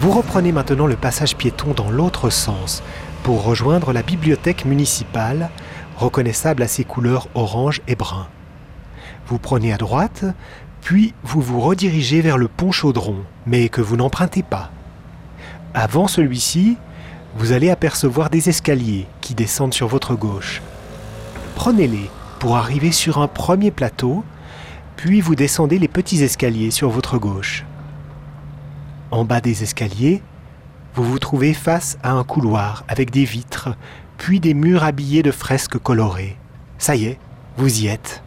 Vous 0.01 0.13
reprenez 0.13 0.53
maintenant 0.53 0.87
le 0.87 0.95
passage 0.95 1.35
piéton 1.35 1.75
dans 1.75 1.91
l'autre 1.91 2.31
sens 2.31 2.85
pour 3.25 3.43
rejoindre 3.43 3.93
la 3.93 4.05
bibliothèque 4.05 4.65
municipale, 4.65 5.51
reconnaissable 5.97 6.63
à 6.63 6.69
ses 6.69 6.85
couleurs 6.85 7.27
orange 7.35 7.81
et 7.89 7.97
brun. 7.97 8.29
Vous 9.27 9.41
prenez 9.41 9.73
à 9.73 9.77
droite, 9.77 10.25
puis 10.83 11.15
vous 11.25 11.41
vous 11.41 11.61
redirigez 11.61 12.21
vers 12.21 12.39
le 12.39 12.47
pont 12.47 12.71
Chaudron, 12.71 13.17
mais 13.45 13.69
que 13.69 13.81
vous 13.81 13.97
n'empruntez 13.97 14.45
pas. 14.45 14.71
Avant 15.75 16.07
celui-ci, 16.07 16.77
vous 17.37 17.51
allez 17.51 17.69
apercevoir 17.69 18.31
des 18.31 18.49
escaliers 18.49 19.09
qui 19.21 19.35
descendent 19.35 19.75
sur 19.75 19.89
votre 19.89 20.15
gauche. 20.15 20.63
Prenez-les 21.57 22.09
pour 22.39 22.57
arriver 22.57 22.93
sur 22.93 23.19
un 23.19 23.27
premier 23.27 23.73
plateau, 23.73 24.23
puis 24.95 25.21
vous 25.21 25.35
descendez 25.35 25.81
les 25.81 25.89
petits 25.89 26.23
escaliers 26.23 26.71
sur 26.71 26.89
votre 26.89 27.19
gauche. 27.19 27.65
En 29.11 29.25
bas 29.25 29.41
des 29.41 29.63
escaliers, 29.63 30.23
vous 30.95 31.03
vous 31.03 31.19
trouvez 31.19 31.55
face 31.55 31.97
à 32.03 32.13
un 32.13 32.25
couloir 32.25 32.85
avec 32.89 33.11
des 33.11 33.25
vitres, 33.25 33.71
puis 34.19 34.39
des 34.39 34.53
murs 34.53 34.85
habillés 34.85 35.23
de 35.23 35.31
fresques 35.31 35.79
colorées. 35.79 36.37
Ça 36.77 36.95
y 36.95 37.07
est, 37.07 37.19
vous 37.57 37.81
y 37.81 37.87
êtes. 37.87 38.23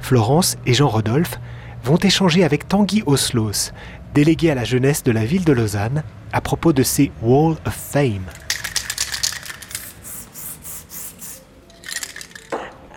Florence 0.00 0.56
et 0.66 0.74
Jean-Rodolphe 0.74 1.38
vont 1.84 1.96
échanger 1.96 2.42
avec 2.42 2.66
Tanguy 2.66 3.04
Oslos, 3.06 3.70
délégué 4.14 4.50
à 4.50 4.56
la 4.56 4.64
jeunesse 4.64 5.04
de 5.04 5.12
la 5.12 5.24
ville 5.24 5.44
de 5.44 5.52
Lausanne, 5.52 6.02
à 6.32 6.40
propos 6.40 6.72
de 6.72 6.82
ces 6.82 7.12
Wall 7.22 7.56
of 7.64 7.74
Fame. 7.74 8.24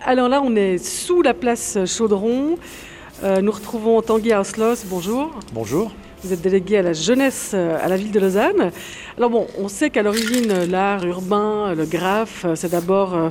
Alors 0.04 0.28
là, 0.28 0.40
on 0.42 0.56
est 0.56 0.78
sous 0.78 1.22
la 1.22 1.34
place 1.34 1.78
Chaudron. 1.84 2.58
Euh, 3.22 3.40
nous 3.40 3.52
retrouvons 3.52 4.02
Tanguy 4.02 4.34
Oslos. 4.34 4.84
Bonjour. 4.88 5.38
Bonjour. 5.52 5.92
Vous 6.24 6.32
êtes 6.32 6.40
délégué 6.40 6.78
à 6.78 6.82
la 6.82 6.94
jeunesse 6.94 7.50
euh, 7.52 7.78
à 7.80 7.88
la 7.88 7.96
ville 7.98 8.10
de 8.10 8.18
Lausanne. 8.18 8.72
Alors 9.18 9.28
bon, 9.28 9.46
on 9.58 9.68
sait 9.68 9.90
qu'à 9.90 10.02
l'origine, 10.02 10.64
l'art 10.64 11.04
urbain, 11.04 11.74
le 11.74 11.84
graphe, 11.84 12.46
euh, 12.46 12.54
c'est 12.54 12.70
d'abord 12.70 13.14
euh, 13.14 13.28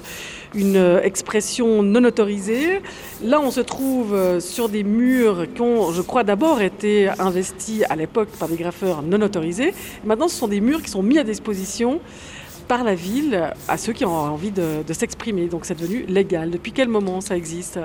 une 0.54 1.00
expression 1.04 1.82
non 1.82 2.04
autorisée. 2.04 2.82
Là, 3.24 3.42
on 3.42 3.50
se 3.50 3.60
trouve 3.60 4.40
sur 4.40 4.70
des 4.70 4.84
murs 4.84 5.48
qui 5.54 5.62
ont, 5.62 5.92
je 5.92 6.02
crois, 6.02 6.24
d'abord 6.24 6.62
été 6.62 7.10
investis 7.20 7.84
à 7.90 7.96
l'époque 7.98 8.30
par 8.40 8.48
des 8.48 8.56
graffeurs 8.56 9.02
non 9.02 9.22
autorisés. 9.22 9.74
Maintenant, 10.06 10.30
ce 10.30 10.38
sont 10.38 10.48
des 10.48 10.62
murs 10.62 10.82
qui 10.82 10.90
sont 10.90 11.04
mis 11.04 11.18
à 11.18 11.26
disposition 11.26 12.00
par 12.70 12.86
la 12.86 12.96
ville 12.96 13.52
à 13.68 13.78
ceux 13.78 13.92
qui 13.92 14.06
ont 14.06 14.16
envie 14.16 14.52
de, 14.52 14.84
de 14.88 14.94
s'exprimer. 14.94 15.48
Donc 15.48 15.66
c'est 15.66 15.78
devenu 15.78 16.06
légal. 16.08 16.52
Depuis 16.52 16.72
quel 16.72 16.88
moment 16.88 17.20
ça 17.20 17.36
existe? 17.36 17.80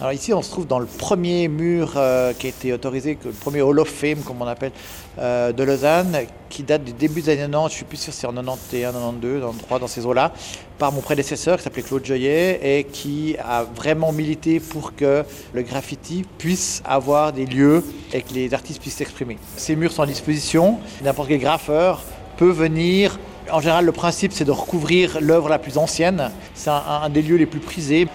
Alors 0.00 0.12
ici, 0.12 0.32
on 0.32 0.42
se 0.42 0.50
trouve 0.52 0.68
dans 0.68 0.78
le 0.78 0.86
premier 0.86 1.48
mur 1.48 1.94
euh, 1.96 2.32
qui 2.32 2.46
a 2.46 2.50
été 2.50 2.72
autorisé, 2.72 3.18
le 3.24 3.32
premier 3.32 3.62
Hall 3.62 3.80
of 3.80 3.88
Fame, 3.88 4.18
comme 4.18 4.40
on 4.40 4.46
appelle, 4.46 4.70
euh, 5.18 5.50
de 5.50 5.64
Lausanne, 5.64 6.16
qui 6.48 6.62
date 6.62 6.84
du 6.84 6.92
début 6.92 7.20
des 7.20 7.32
années 7.32 7.50
90, 7.50 7.68
je 7.68 7.74
suis 7.74 7.84
plus 7.84 7.96
sûr 7.96 8.12
si 8.12 8.20
c'est 8.20 8.28
en 8.28 8.32
91, 8.32 8.92
92, 8.92 9.40
93, 9.40 9.80
dans 9.80 9.88
ces 9.88 10.06
eaux-là, 10.06 10.32
par 10.78 10.92
mon 10.92 11.00
prédécesseur 11.00 11.56
qui 11.56 11.64
s'appelait 11.64 11.82
Claude 11.82 12.04
Joyet 12.04 12.60
et 12.62 12.84
qui 12.84 13.34
a 13.42 13.64
vraiment 13.64 14.12
milité 14.12 14.60
pour 14.60 14.94
que 14.94 15.24
le 15.52 15.62
graffiti 15.62 16.24
puisse 16.38 16.80
avoir 16.84 17.32
des 17.32 17.46
lieux 17.46 17.82
et 18.12 18.22
que 18.22 18.32
les 18.34 18.54
artistes 18.54 18.80
puissent 18.80 18.98
s'exprimer. 18.98 19.36
Ces 19.56 19.74
murs 19.74 19.90
sont 19.90 20.02
à 20.02 20.06
disposition, 20.06 20.78
n'importe 21.02 21.26
quel 21.26 21.40
graffeur 21.40 22.04
peut 22.36 22.52
venir 22.52 23.18
en 23.50 23.60
général, 23.60 23.84
le 23.84 23.92
principe, 23.92 24.32
c'est 24.32 24.44
de 24.44 24.50
recouvrir 24.50 25.18
l'œuvre 25.20 25.48
la 25.48 25.58
plus 25.58 25.78
ancienne. 25.78 26.30
C'est 26.54 26.70
un, 26.70 27.08
des 27.08 27.22
lieux 27.22 27.36
les 27.36 27.46
plus 27.46 27.60
prisés. 27.60 28.08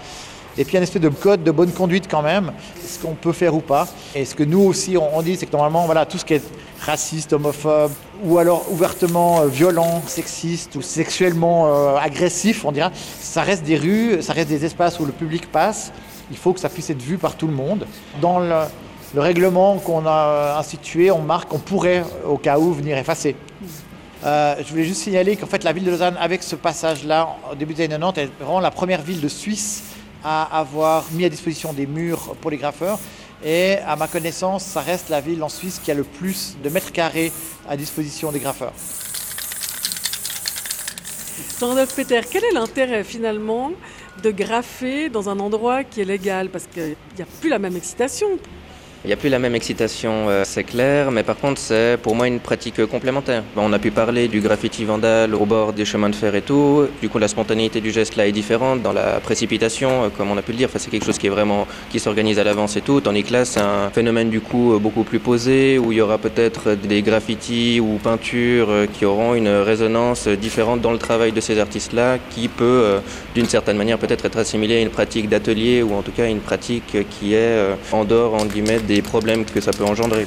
Et 0.56 0.64
puis, 0.64 0.76
une 0.76 0.82
espèce 0.82 1.02
de 1.02 1.08
code 1.08 1.42
de 1.42 1.50
bonne 1.50 1.72
conduite 1.72 2.06
quand 2.08 2.22
même, 2.22 2.52
ce 2.86 2.98
qu'on 2.98 3.14
peut 3.14 3.32
faire 3.32 3.54
ou 3.54 3.60
pas? 3.60 3.88
Et 4.14 4.24
ce 4.24 4.34
que 4.34 4.44
nous 4.44 4.60
aussi, 4.60 4.96
on, 4.96 5.20
dit, 5.22 5.36
c'est 5.36 5.46
que 5.46 5.52
normalement, 5.52 5.86
voilà, 5.86 6.06
tout 6.06 6.18
ce 6.18 6.24
qui 6.24 6.34
est 6.34 6.42
raciste, 6.80 7.32
homophobe, 7.32 7.92
ou 8.22 8.38
alors 8.38 8.64
ouvertement 8.70 9.40
euh, 9.40 9.46
violent, 9.46 10.02
sexiste 10.06 10.76
ou 10.76 10.82
sexuellement 10.82 11.66
euh, 11.66 11.96
agressif, 11.96 12.64
on 12.64 12.72
dira, 12.72 12.90
ça 13.20 13.42
reste 13.42 13.64
des 13.64 13.76
rues, 13.76 14.22
ça 14.22 14.32
reste 14.32 14.48
des 14.48 14.64
espaces 14.64 15.00
où 15.00 15.04
le 15.04 15.12
public 15.12 15.50
passe. 15.50 15.92
Il 16.30 16.36
faut 16.36 16.52
que 16.52 16.60
ça 16.60 16.68
puisse 16.68 16.90
être 16.90 17.02
vu 17.02 17.18
par 17.18 17.36
tout 17.36 17.46
le 17.46 17.52
monde. 17.52 17.86
Dans 18.20 18.38
le, 18.38 18.54
le 19.14 19.20
règlement 19.20 19.78
qu'on 19.78 20.06
a 20.06 20.56
institué, 20.58 21.10
on 21.10 21.20
marque 21.20 21.48
qu'on 21.48 21.58
pourrait, 21.58 22.04
au 22.26 22.36
cas 22.36 22.58
où, 22.58 22.72
venir 22.72 22.96
effacer. 22.96 23.36
Euh, 24.24 24.54
je 24.58 24.70
voulais 24.70 24.84
juste 24.84 25.02
signaler 25.02 25.36
qu'en 25.36 25.46
fait 25.46 25.64
la 25.64 25.72
ville 25.72 25.84
de 25.84 25.90
Lausanne, 25.90 26.16
avec 26.18 26.42
ce 26.42 26.56
passage-là, 26.56 27.28
au 27.52 27.54
début 27.54 27.74
des 27.74 27.84
années 27.84 27.98
90, 27.98 28.20
est 28.20 28.30
vraiment 28.40 28.60
la 28.60 28.70
première 28.70 29.02
ville 29.02 29.20
de 29.20 29.28
Suisse 29.28 29.82
à 30.24 30.58
avoir 30.58 31.04
mis 31.12 31.24
à 31.24 31.28
disposition 31.28 31.72
des 31.72 31.86
murs 31.86 32.34
pour 32.40 32.50
les 32.50 32.56
graffeurs. 32.56 32.98
Et 33.44 33.76
à 33.86 33.94
ma 33.94 34.08
connaissance, 34.08 34.64
ça 34.64 34.80
reste 34.80 35.10
la 35.10 35.20
ville 35.20 35.42
en 35.42 35.50
Suisse 35.50 35.78
qui 35.82 35.90
a 35.90 35.94
le 35.94 36.04
plus 36.04 36.56
de 36.64 36.70
mètres 36.70 36.92
carrés 36.92 37.30
à 37.68 37.76
disposition 37.76 38.32
des 38.32 38.40
graffeurs. 38.40 38.72
Jean-Rodolphe 41.60 41.94
Peter, 41.94 42.20
quel 42.30 42.44
est 42.44 42.52
l'intérêt 42.52 43.04
finalement 43.04 43.72
de 44.22 44.30
graffer 44.30 45.08
dans 45.08 45.28
un 45.28 45.38
endroit 45.40 45.84
qui 45.84 46.00
est 46.00 46.04
légal? 46.04 46.48
Parce 46.48 46.66
qu'il 46.66 46.96
n'y 47.16 47.22
a 47.22 47.26
plus 47.40 47.50
la 47.50 47.58
même 47.58 47.76
excitation. 47.76 48.28
Il 49.04 49.08
n'y 49.08 49.12
a 49.12 49.18
plus 49.18 49.28
la 49.28 49.38
même 49.38 49.54
excitation, 49.54 50.30
euh, 50.30 50.44
c'est 50.46 50.64
clair, 50.64 51.10
mais 51.10 51.22
par 51.22 51.36
contre 51.36 51.60
c'est 51.60 51.98
pour 52.00 52.14
moi 52.14 52.26
une 52.26 52.40
pratique 52.40 52.86
complémentaire. 52.86 53.42
On 53.54 53.70
a 53.74 53.78
pu 53.78 53.90
parler 53.90 54.28
du 54.28 54.40
graffiti 54.40 54.86
vandal 54.86 55.34
au 55.34 55.44
bord 55.44 55.74
des 55.74 55.84
chemins 55.84 56.08
de 56.08 56.14
fer 56.14 56.34
et 56.34 56.40
tout, 56.40 56.86
du 57.02 57.10
coup 57.10 57.18
la 57.18 57.28
spontanéité 57.28 57.82
du 57.82 57.90
geste 57.90 58.16
là 58.16 58.26
est 58.26 58.32
différente 58.32 58.80
dans 58.80 58.94
la 58.94 59.20
précipitation, 59.20 60.04
euh, 60.04 60.08
comme 60.08 60.30
on 60.30 60.38
a 60.38 60.40
pu 60.40 60.52
le 60.52 60.56
dire, 60.56 60.70
enfin, 60.70 60.78
c'est 60.78 60.90
quelque 60.90 61.04
chose 61.04 61.18
qui 61.18 61.26
est 61.26 61.30
vraiment, 61.30 61.66
qui 61.90 62.00
s'organise 62.00 62.38
à 62.38 62.44
l'avance 62.44 62.78
et 62.78 62.80
tout, 62.80 63.02
tandis 63.02 63.24
que 63.24 63.34
là 63.34 63.44
c'est 63.44 63.60
un 63.60 63.90
phénomène 63.90 64.30
du 64.30 64.40
coup 64.40 64.78
beaucoup 64.80 65.04
plus 65.04 65.18
posé, 65.18 65.78
où 65.78 65.92
il 65.92 65.98
y 65.98 66.00
aura 66.00 66.16
peut-être 66.16 66.74
des 66.74 67.02
graffitis 67.02 67.80
ou 67.80 67.98
peintures 68.02 68.70
euh, 68.70 68.86
qui 68.90 69.04
auront 69.04 69.34
une 69.34 69.48
résonance 69.48 70.28
différente 70.28 70.80
dans 70.80 70.92
le 70.92 70.98
travail 70.98 71.32
de 71.32 71.42
ces 71.42 71.58
artistes-là, 71.58 72.16
qui 72.30 72.48
peut 72.48 73.00
d'une 73.34 73.50
certaine 73.50 73.76
manière 73.76 73.98
peut-être 73.98 74.24
être 74.24 74.38
assimilé 74.38 74.76
à 74.76 74.80
une 74.80 74.88
pratique 74.88 75.28
d'atelier, 75.28 75.82
ou 75.82 75.92
en 75.92 76.00
tout 76.00 76.12
cas 76.12 76.26
une 76.26 76.40
pratique 76.40 76.96
qui 77.10 77.34
est 77.34 77.58
en 77.92 78.06
dehors, 78.06 78.32
en 78.32 78.46
guillemets, 78.46 78.78
des 78.78 78.93
problèmes 79.02 79.44
que 79.44 79.60
ça 79.60 79.72
peut 79.72 79.84
engendrer. 79.84 80.26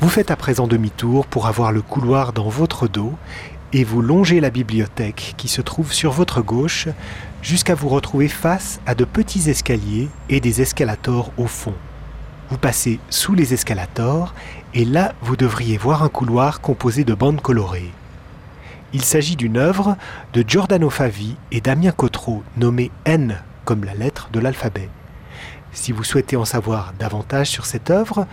Vous 0.00 0.08
faites 0.08 0.30
à 0.30 0.36
présent 0.36 0.66
demi-tour 0.66 1.26
pour 1.26 1.46
avoir 1.46 1.72
le 1.72 1.82
couloir 1.82 2.32
dans 2.32 2.48
votre 2.48 2.88
dos 2.88 3.14
et 3.72 3.84
vous 3.84 4.02
longez 4.02 4.38
la 4.38 4.50
bibliothèque 4.50 5.34
qui 5.36 5.48
se 5.48 5.60
trouve 5.60 5.92
sur 5.92 6.12
votre 6.12 6.42
gauche 6.42 6.88
jusqu'à 7.42 7.74
vous 7.74 7.88
retrouver 7.88 8.28
face 8.28 8.80
à 8.86 8.94
de 8.94 9.04
petits 9.04 9.50
escaliers 9.50 10.08
et 10.28 10.40
des 10.40 10.60
escalators 10.62 11.32
au 11.36 11.46
fond. 11.46 11.74
Vous 12.50 12.58
passez 12.58 13.00
sous 13.10 13.34
les 13.34 13.54
escalators 13.54 14.34
et 14.74 14.84
là 14.84 15.14
vous 15.22 15.36
devriez 15.36 15.76
voir 15.76 16.02
un 16.02 16.08
couloir 16.08 16.60
composé 16.60 17.04
de 17.04 17.14
bandes 17.14 17.40
colorées. 17.40 17.90
Il 18.94 19.02
s'agit 19.02 19.34
d'une 19.34 19.56
œuvre 19.56 19.96
de 20.34 20.44
Giordano 20.46 20.88
Favi 20.88 21.34
et 21.50 21.60
Damien 21.60 21.90
Cotreau 21.90 22.44
nommée 22.56 22.92
N 23.04 23.42
comme 23.64 23.82
la 23.82 23.92
lettre 23.92 24.28
de 24.32 24.38
l'alphabet. 24.38 24.88
Si 25.72 25.90
vous 25.90 26.04
souhaitez 26.04 26.36
en 26.36 26.44
savoir 26.44 26.92
davantage 26.96 27.50
sur 27.50 27.66
cette 27.66 27.90
œuvre, 27.90 28.28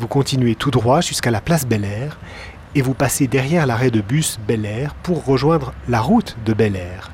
Vous 0.00 0.06
continuez 0.06 0.54
tout 0.54 0.70
droit 0.70 1.00
jusqu'à 1.00 1.30
la 1.30 1.40
place 1.40 1.66
Bel 1.66 1.84
Air 1.84 2.18
et 2.74 2.82
vous 2.82 2.94
passez 2.94 3.26
derrière 3.26 3.66
l'arrêt 3.66 3.90
de 3.90 4.02
bus 4.02 4.38
Bel 4.46 4.66
Air 4.66 4.94
pour 4.96 5.24
rejoindre 5.24 5.72
la 5.88 6.02
route 6.02 6.36
de 6.44 6.52
Bel 6.52 6.76
Air. 6.76 7.10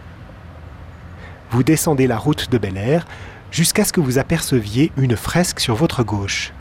Vous 1.52 1.62
descendez 1.62 2.08
la 2.08 2.18
route 2.18 2.50
de 2.50 2.58
Bel 2.58 2.76
Air 2.76 3.06
jusqu'à 3.52 3.84
ce 3.84 3.92
que 3.92 4.00
vous 4.00 4.18
aperceviez 4.18 4.90
une 4.96 5.16
fresque 5.16 5.60
sur 5.60 5.76
votre 5.76 6.02
gauche. 6.02 6.52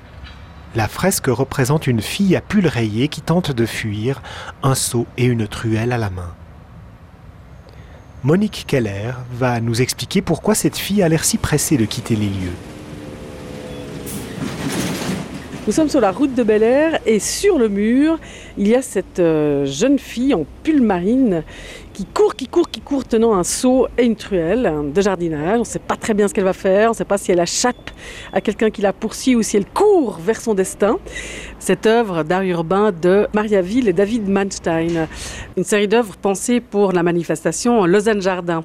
La 0.75 0.87
fresque 0.87 1.27
représente 1.27 1.85
une 1.85 2.01
fille 2.01 2.35
à 2.35 2.41
pull 2.41 2.65
rayé 2.65 3.07
qui 3.07 3.21
tente 3.21 3.51
de 3.51 3.65
fuir, 3.65 4.23
un 4.63 4.73
seau 4.73 5.05
et 5.17 5.25
une 5.25 5.47
truelle 5.47 5.91
à 5.91 5.99
la 5.99 6.09
main. 6.09 6.33
Monique 8.23 8.65
Keller 8.67 9.11
va 9.33 9.59
nous 9.59 9.81
expliquer 9.81 10.23
pourquoi 10.23 10.55
cette 10.55 10.77
fille 10.77 11.03
a 11.03 11.09
l'air 11.09 11.25
si 11.25 11.37
pressée 11.37 11.77
de 11.77 11.85
quitter 11.85 12.15
les 12.15 12.27
lieux. 12.27 12.55
Nous 15.67 15.71
sommes 15.71 15.89
sur 15.89 16.01
la 16.01 16.11
route 16.11 16.33
de 16.33 16.41
Bel 16.43 16.63
Air 16.63 16.99
et 17.05 17.19
sur 17.19 17.57
le 17.59 17.69
mur, 17.69 18.19
il 18.57 18.67
y 18.67 18.75
a 18.75 18.81
cette 18.81 19.19
euh, 19.19 19.65
jeune 19.65 19.99
fille 19.99 20.33
en 20.33 20.45
pull 20.63 20.81
marine 20.81 21.43
qui 21.93 22.05
court, 22.05 22.35
qui 22.35 22.47
court, 22.47 22.69
qui 22.69 22.81
court 22.81 23.05
tenant 23.05 23.35
un 23.35 23.43
seau 23.43 23.87
et 23.97 24.03
une 24.03 24.15
truelle 24.15 24.91
de 24.93 25.01
jardinage. 25.01 25.57
On 25.57 25.59
ne 25.59 25.63
sait 25.65 25.79
pas 25.79 25.95
très 25.95 26.13
bien 26.13 26.27
ce 26.27 26.33
qu'elle 26.33 26.43
va 26.43 26.53
faire, 26.53 26.89
on 26.89 26.91
ne 26.91 26.95
sait 26.95 27.05
pas 27.05 27.17
si 27.17 27.31
elle 27.31 27.39
échappe 27.39 27.91
à 28.33 28.41
quelqu'un 28.41 28.71
qui 28.71 28.81
la 28.81 28.93
poursuit 28.93 29.35
ou 29.35 29.43
si 29.43 29.57
elle 29.57 29.65
court 29.65 30.17
vers 30.19 30.41
son 30.41 30.53
destin. 30.53 30.97
Cette 31.59 31.85
œuvre 31.85 32.23
d'art 32.23 32.43
urbain 32.43 32.91
de 32.91 33.27
Maria 33.33 33.61
Ville 33.61 33.87
et 33.87 33.93
David 33.93 34.27
Manstein, 34.27 35.07
une 35.55 35.63
série 35.63 35.87
d'œuvres 35.87 36.17
pensées 36.17 36.59
pour 36.59 36.91
la 36.91 37.03
manifestation 37.03 37.85
Lausanne 37.85 38.21
Jardin 38.21 38.63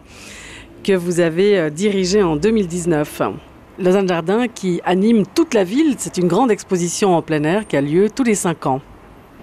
que 0.82 0.92
vous 0.92 1.20
avez 1.20 1.70
dirigée 1.70 2.22
en 2.22 2.36
2019. 2.36 3.22
Lausanne 3.78 4.08
Jardin 4.08 4.48
qui 4.48 4.80
anime 4.84 5.24
toute 5.34 5.54
la 5.54 5.64
ville. 5.64 5.94
C'est 5.98 6.16
une 6.16 6.28
grande 6.28 6.50
exposition 6.50 7.14
en 7.14 7.22
plein 7.22 7.44
air 7.44 7.66
qui 7.66 7.76
a 7.76 7.80
lieu 7.80 8.08
tous 8.10 8.24
les 8.24 8.34
cinq 8.34 8.66
ans. 8.66 8.80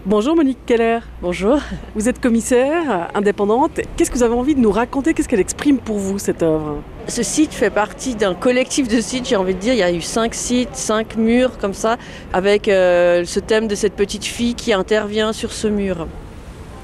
Bonjour 0.07 0.35
Monique 0.35 0.63
Keller. 0.67 0.99
Bonjour. 1.19 1.57
Vous 1.95 2.07
êtes 2.07 2.21
commissaire 2.21 3.09
indépendante. 3.15 3.81
Qu'est-ce 3.97 4.11
que 4.11 4.15
vous 4.15 4.21
avez 4.21 4.35
envie 4.35 4.53
de 4.53 4.59
nous 4.59 4.69
raconter? 4.69 5.15
Qu'est-ce 5.15 5.27
qu'elle 5.27 5.39
exprime 5.39 5.79
pour 5.79 5.97
vous, 5.97 6.19
cette 6.19 6.43
œuvre? 6.43 6.83
Ce 7.07 7.23
site 7.23 7.55
fait 7.55 7.71
partie 7.71 8.13
d'un 8.13 8.35
collectif 8.35 8.87
de 8.87 9.01
sites, 9.01 9.27
j'ai 9.27 9.35
envie 9.35 9.55
de 9.55 9.59
dire. 9.59 9.73
Il 9.73 9.79
y 9.79 9.83
a 9.83 9.91
eu 9.91 10.01
cinq 10.01 10.35
sites, 10.35 10.75
cinq 10.75 11.17
murs 11.17 11.57
comme 11.57 11.73
ça, 11.73 11.97
avec 12.33 12.67
euh, 12.67 13.25
ce 13.25 13.39
thème 13.39 13.67
de 13.67 13.73
cette 13.73 13.93
petite 13.93 14.25
fille 14.25 14.53
qui 14.53 14.73
intervient 14.73 15.33
sur 15.33 15.51
ce 15.51 15.67
mur. 15.67 16.07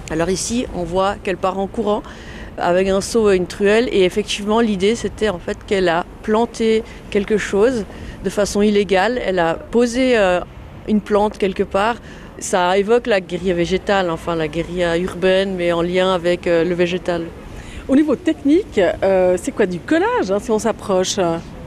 Alors 0.10 0.32
ici, 0.32 0.66
on 0.74 0.84
voit 0.84 1.14
qu'elle 1.24 1.38
part 1.38 1.60
en 1.60 1.68
courant 1.68 2.02
avec 2.58 2.88
un 2.88 3.02
seau 3.02 3.30
et 3.30 3.36
une 3.36 3.46
truelle. 3.46 3.88
Et 3.92 4.04
effectivement, 4.04 4.62
l'idée, 4.62 4.96
c'était 4.96 5.30
en 5.30 5.38
fait 5.38 5.60
qu'elle 5.68 5.90
a 5.90 6.08
planté 6.24 6.84
quelque 7.12 7.38
chose 7.38 7.86
de 8.24 8.30
façon 8.32 8.64
illégale. 8.64 9.22
Elle 9.24 9.38
a 9.38 9.54
posé 9.54 10.18
euh, 10.18 10.40
une 10.88 11.02
plante 11.02 11.38
quelque 11.38 11.62
part 11.62 11.98
ça 12.42 12.78
évoque 12.78 13.08
la 13.08 13.22
guérilla 13.22 13.54
végétale, 13.54 14.10
enfin 14.10 14.36
la 14.36 14.48
guérilla 14.48 14.98
urbaine, 14.98 15.56
mais 15.56 15.72
en 15.72 15.82
lien 15.82 16.14
avec 16.14 16.48
euh, 16.48 16.64
le 16.64 16.76
végétal. 16.76 17.26
Au 17.88 17.96
niveau 17.96 18.16
technique, 18.16 18.80
euh, 18.80 19.38
c'est 19.42 19.52
quoi 19.52 19.66
du 19.66 19.80
collage 19.80 20.32
hein, 20.32 20.40
si 20.40 20.52
on 20.52 20.60
s'approche? 20.60 21.20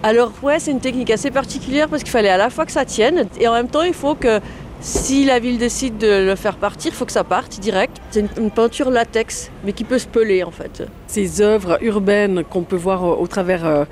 Alors 0.03 0.33
ouais, 0.43 0.59
c'est 0.59 0.71
une 0.71 0.81
technique 0.81 1.11
assez 1.11 1.31
particulière 1.31 1.89
parce 1.89 2.03
qu'il 2.03 2.13
fallait 2.13 2.29
à 2.29 2.37
la 2.37 2.51
fois 2.51 2.67
que 2.67 2.73
ça 2.73 2.85
tienne 2.85 3.27
et 3.41 3.49
en 3.49 3.53
même 3.53 3.69
temps 3.69 3.83
il 3.83 3.95
faut 3.95 4.15
que 4.15 4.41
si 4.81 5.25
la 5.25 5.39
ville 5.39 5.57
décide 5.57 5.97
de 5.97 6.27
le 6.27 6.35
faire 6.35 6.57
partir, 6.57 6.93
il 6.93 6.95
faut 6.95 7.07
que 7.07 7.13
ça 7.13 7.25
parte 7.25 7.59
direct. 7.59 7.97
C'est 8.11 8.27
une, 8.37 8.51
peinture 8.51 8.91
latex, 8.91 9.51
mais 9.65 9.73
qui 9.73 9.83
peut 9.83 9.99
se 9.99 10.07
peler 10.07 10.45
en 10.45 10.51
fait. 10.51 10.83
Ces 11.07 11.41
œuvres 11.41 11.79
urbaines 11.83 12.45
qu'on 12.45 12.63
peut 12.63 12.77
voir 12.77 13.19
au, 13.19 13.27
travers 13.27 13.65
euh, 13.65 13.85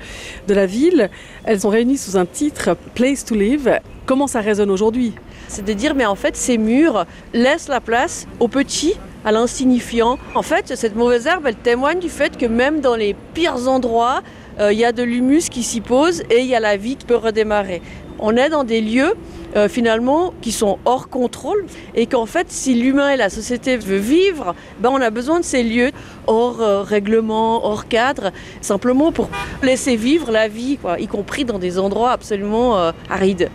de 0.47 0.53
la 0.53 0.67
ville, 0.67 1.09
elles 1.45 1.61
sont 1.61 1.69
réunies 1.69 1.97
sous 1.97 2.15
un 2.15 2.27
titre 2.27 2.77
Place 2.93 3.25
to 3.25 3.33
Live. 3.33 3.79
Comment 4.05 4.27
ça 4.27 4.39
résonne 4.39 4.69
aujourd'hui? 4.69 5.13
C'est 5.53 5.63
de 5.63 5.73
dire 5.73 5.93
mais 5.93 6.07
en 6.07 6.15
fait 6.15 6.35
ces 6.35 6.57
murs 6.57 7.05
laissent 7.33 7.67
la 7.67 7.79
place 7.79 8.25
aux 8.39 8.47
petits, 8.47 8.95
à 9.23 9.31
l'insignifiant. 9.31 10.17
En 10.33 10.41
fait, 10.41 10.75
cette 10.75 10.95
mauvaise 10.95 11.27
herbe, 11.27 11.45
elle 11.45 11.55
témoigne 11.55 11.99
du 11.99 12.09
fait 12.09 12.37
que 12.37 12.47
même 12.47 12.81
dans 12.81 12.95
les 12.95 13.15
pires 13.33 13.67
endroits, 13.67 14.21
euh, 14.59 14.73
il 14.73 14.79
y 14.79 14.85
a 14.85 14.91
de 14.91 15.03
l'humus 15.03 15.49
qui 15.49 15.61
s'y 15.61 15.79
pose 15.79 16.23
et 16.31 16.39
il 16.39 16.47
y 16.47 16.55
a 16.55 16.59
la 16.59 16.75
vie 16.75 16.95
qui 16.95 17.05
peut 17.05 17.15
redémarrer. 17.15 17.81
On 18.17 18.35
est 18.35 18.49
dans 18.49 18.63
des 18.63 18.81
lieux 18.81 19.13
euh, 19.55 19.69
finalement 19.69 20.33
qui 20.41 20.51
sont 20.51 20.79
hors 20.85 21.09
contrôle 21.09 21.65
et 21.93 22.07
qu'en 22.07 22.25
fait 22.25 22.47
si 22.49 22.73
l'humain 22.73 23.11
et 23.11 23.17
la 23.17 23.29
société 23.29 23.77
veut 23.77 23.97
vivre, 23.97 24.55
ben, 24.79 24.89
on 24.91 25.01
a 25.01 25.11
besoin 25.11 25.39
de 25.39 25.45
ces 25.45 25.63
lieux 25.63 25.91
hors 26.25 26.61
euh, 26.61 26.81
règlement, 26.81 27.63
hors 27.63 27.87
cadre, 27.87 28.31
simplement 28.61 29.11
pour 29.11 29.29
laisser 29.61 29.95
vivre 29.95 30.31
la 30.31 30.47
vie, 30.47 30.77
quoi, 30.77 30.99
y 30.99 31.07
compris 31.07 31.45
dans 31.45 31.59
des 31.59 31.77
endroits 31.77 32.11
absolument 32.11 32.91
arides. 33.09 33.49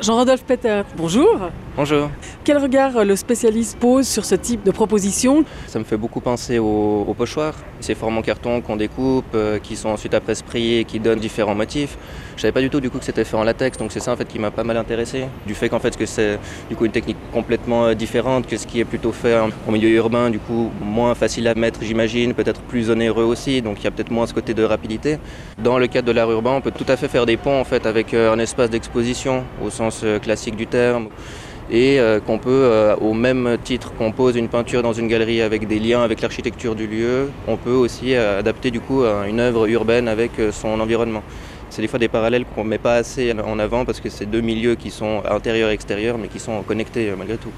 Jean-Rodolphe 0.00 0.44
Peter, 0.44 0.84
bonjour. 0.96 1.50
Bonjour. 1.78 2.10
Quel 2.42 2.58
regard 2.58 3.04
le 3.04 3.14
spécialiste 3.14 3.78
pose 3.78 4.08
sur 4.08 4.24
ce 4.24 4.34
type 4.34 4.64
de 4.64 4.72
proposition 4.72 5.44
Ça 5.68 5.78
me 5.78 5.84
fait 5.84 5.96
beaucoup 5.96 6.18
penser 6.18 6.58
aux, 6.58 7.14
pochoirs, 7.16 7.54
ces 7.78 7.94
formes 7.94 8.18
en 8.18 8.22
carton 8.22 8.60
qu'on 8.60 8.74
découpe, 8.74 9.26
euh, 9.36 9.60
qui 9.60 9.76
sont 9.76 9.90
ensuite 9.90 10.12
après 10.12 10.34
spriés, 10.34 10.84
qui 10.84 10.98
donnent 10.98 11.20
différents 11.20 11.54
motifs. 11.54 11.96
Je 12.34 12.42
savais 12.42 12.50
pas 12.50 12.62
du 12.62 12.68
tout 12.68 12.80
du 12.80 12.90
coup 12.90 12.98
que 12.98 13.04
c'était 13.04 13.22
fait 13.22 13.36
en 13.36 13.44
latex, 13.44 13.78
donc 13.78 13.92
c'est 13.92 14.00
ça 14.00 14.12
en 14.12 14.16
fait 14.16 14.26
qui 14.26 14.40
m'a 14.40 14.50
pas 14.50 14.64
mal 14.64 14.76
intéressé. 14.76 15.26
Du 15.46 15.54
fait 15.54 15.68
qu'en 15.68 15.78
fait 15.78 15.96
que 15.96 16.04
c'est 16.04 16.40
du 16.68 16.74
coup 16.74 16.84
une 16.84 16.90
technique 16.90 17.16
complètement 17.32 17.84
euh, 17.84 17.94
différente 17.94 18.48
que 18.48 18.56
ce 18.56 18.66
qui 18.66 18.80
est 18.80 18.84
plutôt 18.84 19.12
fait 19.12 19.38
en 19.38 19.70
milieu 19.70 19.90
urbain, 19.90 20.30
du 20.30 20.40
coup 20.40 20.72
moins 20.80 21.14
facile 21.14 21.46
à 21.46 21.54
mettre 21.54 21.84
j'imagine, 21.84 22.34
peut-être 22.34 22.60
plus 22.62 22.90
onéreux 22.90 23.22
aussi, 23.22 23.62
donc 23.62 23.76
il 23.78 23.84
y 23.84 23.86
a 23.86 23.92
peut-être 23.92 24.10
moins 24.10 24.26
ce 24.26 24.34
côté 24.34 24.52
de 24.52 24.64
rapidité. 24.64 25.18
Dans 25.62 25.78
le 25.78 25.86
cadre 25.86 26.08
de 26.08 26.12
l'art 26.12 26.32
urbain, 26.32 26.54
on 26.56 26.60
peut 26.60 26.72
tout 26.72 26.86
à 26.88 26.96
fait 26.96 27.06
faire 27.06 27.24
des 27.24 27.36
ponts 27.36 27.60
en 27.60 27.64
fait 27.64 27.86
avec 27.86 28.14
euh, 28.14 28.32
un 28.32 28.40
espace 28.40 28.68
d'exposition 28.68 29.44
au 29.64 29.70
sens 29.70 30.04
classique 30.20 30.56
du 30.56 30.66
terme 30.66 31.06
et 31.70 32.00
euh, 32.00 32.20
qu'on 32.20 32.38
peut, 32.38 32.50
euh, 32.50 32.96
au 32.96 33.12
même 33.12 33.58
titre 33.62 33.92
qu'on 33.94 34.12
pose 34.12 34.36
une 34.36 34.48
peinture 34.48 34.82
dans 34.82 34.92
une 34.92 35.08
galerie 35.08 35.42
avec 35.42 35.66
des 35.66 35.78
liens 35.78 36.02
avec 36.02 36.20
l'architecture 36.20 36.74
du 36.74 36.86
lieu, 36.86 37.30
on 37.46 37.56
peut 37.56 37.72
aussi 37.72 38.14
euh, 38.14 38.38
adapter 38.38 38.70
du 38.70 38.80
coup 38.80 39.04
une 39.04 39.40
œuvre 39.40 39.66
urbaine 39.66 40.08
avec 40.08 40.32
son 40.52 40.80
environnement. 40.80 41.22
C'est 41.70 41.82
des 41.82 41.88
fois 41.88 41.98
des 41.98 42.08
parallèles 42.08 42.46
qu'on 42.46 42.64
ne 42.64 42.70
met 42.70 42.78
pas 42.78 42.94
assez 42.94 43.32
en 43.32 43.58
avant 43.58 43.84
parce 43.84 44.00
que 44.00 44.08
c'est 44.08 44.26
deux 44.26 44.40
milieux 44.40 44.74
qui 44.74 44.90
sont 44.90 45.22
intérieurs 45.30 45.70
et 45.70 45.74
extérieurs 45.74 46.16
mais 46.16 46.28
qui 46.28 46.38
sont 46.38 46.62
connectés 46.62 47.12
malgré 47.16 47.36
tout. 47.36 47.52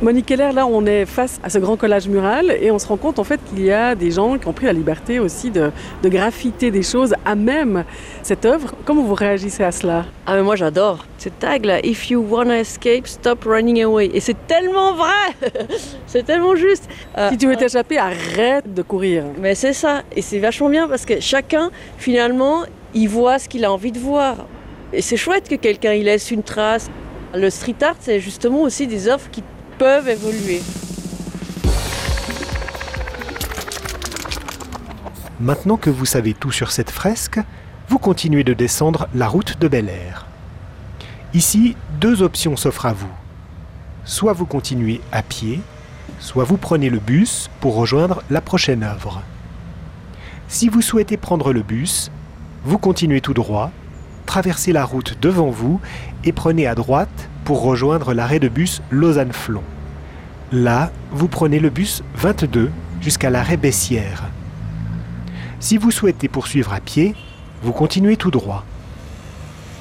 Monique 0.00 0.26
Keller, 0.26 0.52
là, 0.54 0.64
on 0.64 0.86
est 0.86 1.06
face 1.06 1.40
à 1.42 1.50
ce 1.50 1.58
grand 1.58 1.76
collage 1.76 2.06
mural 2.06 2.56
et 2.60 2.70
on 2.70 2.78
se 2.78 2.86
rend 2.86 2.96
compte 2.96 3.18
en 3.18 3.24
fait 3.24 3.40
qu'il 3.48 3.64
y 3.64 3.72
a 3.72 3.96
des 3.96 4.12
gens 4.12 4.38
qui 4.38 4.46
ont 4.46 4.52
pris 4.52 4.66
la 4.66 4.72
liberté 4.72 5.18
aussi 5.18 5.50
de, 5.50 5.72
de 6.04 6.08
graffiter 6.08 6.70
des 6.70 6.84
choses 6.84 7.14
à 7.24 7.34
même 7.34 7.82
cette 8.22 8.44
œuvre. 8.44 8.74
Comment 8.84 9.02
vous 9.02 9.14
réagissez 9.14 9.64
à 9.64 9.72
cela? 9.72 10.04
Ah 10.24 10.36
mais 10.36 10.44
moi 10.44 10.54
j'adore. 10.54 11.04
Ce 11.18 11.28
tag 11.28 11.64
là, 11.64 11.84
If 11.84 12.10
you 12.10 12.24
wanna 12.30 12.60
escape, 12.60 13.08
stop 13.08 13.42
running 13.44 13.82
away. 13.82 14.08
Et 14.14 14.20
c'est 14.20 14.36
tellement 14.46 14.94
vrai 14.94 15.34
C'est 16.06 16.22
tellement 16.22 16.54
juste 16.54 16.88
Si 17.30 17.36
tu 17.36 17.48
veux 17.48 17.56
t'échapper, 17.56 17.98
arrête 17.98 18.72
de 18.72 18.82
courir. 18.82 19.24
Mais 19.40 19.56
c'est 19.56 19.72
ça. 19.72 20.02
Et 20.14 20.22
c'est 20.22 20.38
vachement 20.38 20.68
bien 20.68 20.86
parce 20.86 21.06
que 21.06 21.18
chacun, 21.18 21.72
finalement, 21.96 22.62
il 22.94 23.08
voit 23.08 23.40
ce 23.40 23.48
qu'il 23.48 23.64
a 23.64 23.72
envie 23.72 23.90
de 23.90 23.98
voir. 23.98 24.46
Et 24.92 25.02
c'est 25.02 25.16
chouette 25.16 25.48
que 25.48 25.56
quelqu'un 25.56 25.94
y 25.94 26.04
laisse 26.04 26.30
une 26.30 26.44
trace. 26.44 26.88
Le 27.34 27.50
street 27.50 27.74
art, 27.82 27.96
c'est 27.98 28.20
justement 28.20 28.62
aussi 28.62 28.86
des 28.86 29.08
œuvres 29.08 29.28
qui 29.32 29.42
peuvent 29.78 30.08
évoluer. 30.08 30.60
Maintenant 35.40 35.76
que 35.76 35.88
vous 35.88 36.04
savez 36.04 36.34
tout 36.34 36.50
sur 36.50 36.72
cette 36.72 36.90
fresque, 36.90 37.38
vous 37.88 37.98
continuez 37.98 38.42
de 38.42 38.54
descendre 38.54 39.08
la 39.14 39.28
route 39.28 39.58
de 39.60 39.68
Bel 39.68 39.88
Air. 39.88 40.26
Ici, 41.32 41.76
deux 42.00 42.22
options 42.22 42.56
s'offrent 42.56 42.86
à 42.86 42.92
vous. 42.92 43.12
Soit 44.04 44.32
vous 44.32 44.46
continuez 44.46 45.00
à 45.12 45.22
pied, 45.22 45.60
soit 46.18 46.44
vous 46.44 46.56
prenez 46.56 46.90
le 46.90 46.98
bus 46.98 47.48
pour 47.60 47.76
rejoindre 47.76 48.22
la 48.30 48.40
prochaine 48.40 48.82
œuvre. 48.82 49.22
Si 50.48 50.68
vous 50.68 50.82
souhaitez 50.82 51.16
prendre 51.16 51.52
le 51.52 51.62
bus, 51.62 52.10
vous 52.64 52.78
continuez 52.78 53.20
tout 53.20 53.34
droit, 53.34 53.70
traversez 54.28 54.72
la 54.72 54.84
route 54.84 55.16
devant 55.22 55.48
vous 55.48 55.80
et 56.22 56.32
prenez 56.32 56.66
à 56.66 56.74
droite 56.74 57.30
pour 57.46 57.62
rejoindre 57.62 58.12
l'arrêt 58.12 58.38
de 58.38 58.48
bus 58.48 58.82
Lausanne-Flon. 58.90 59.62
Là, 60.52 60.92
vous 61.10 61.28
prenez 61.28 61.58
le 61.58 61.70
bus 61.70 62.02
22 62.14 62.70
jusqu'à 63.00 63.30
l'arrêt 63.30 63.56
Bessières. 63.56 64.24
Si 65.60 65.78
vous 65.78 65.90
souhaitez 65.90 66.28
poursuivre 66.28 66.74
à 66.74 66.80
pied, 66.80 67.14
vous 67.62 67.72
continuez 67.72 68.18
tout 68.18 68.30
droit. 68.30 68.66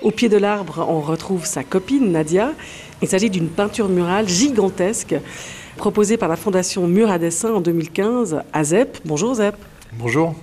Au 0.00 0.10
pied 0.10 0.30
de 0.30 0.38
l'arbre, 0.38 0.86
on 0.88 1.02
retrouve 1.02 1.44
sa 1.44 1.64
copine 1.64 2.12
Nadia. 2.12 2.52
Il 3.02 3.08
s'agit 3.08 3.28
d'une 3.28 3.48
peinture 3.48 3.90
murale 3.90 4.26
gigantesque 4.26 5.14
proposée 5.76 6.16
par 6.16 6.30
la 6.30 6.36
fondation 6.36 6.86
Mur 6.86 7.10
à 7.10 7.18
dessin 7.18 7.52
en 7.52 7.60
2015 7.60 8.40
à 8.54 8.64
ZEP. 8.64 9.00
Bonjour 9.04 9.34
ZEP. 9.34 9.54
Bonjour. 9.98 10.34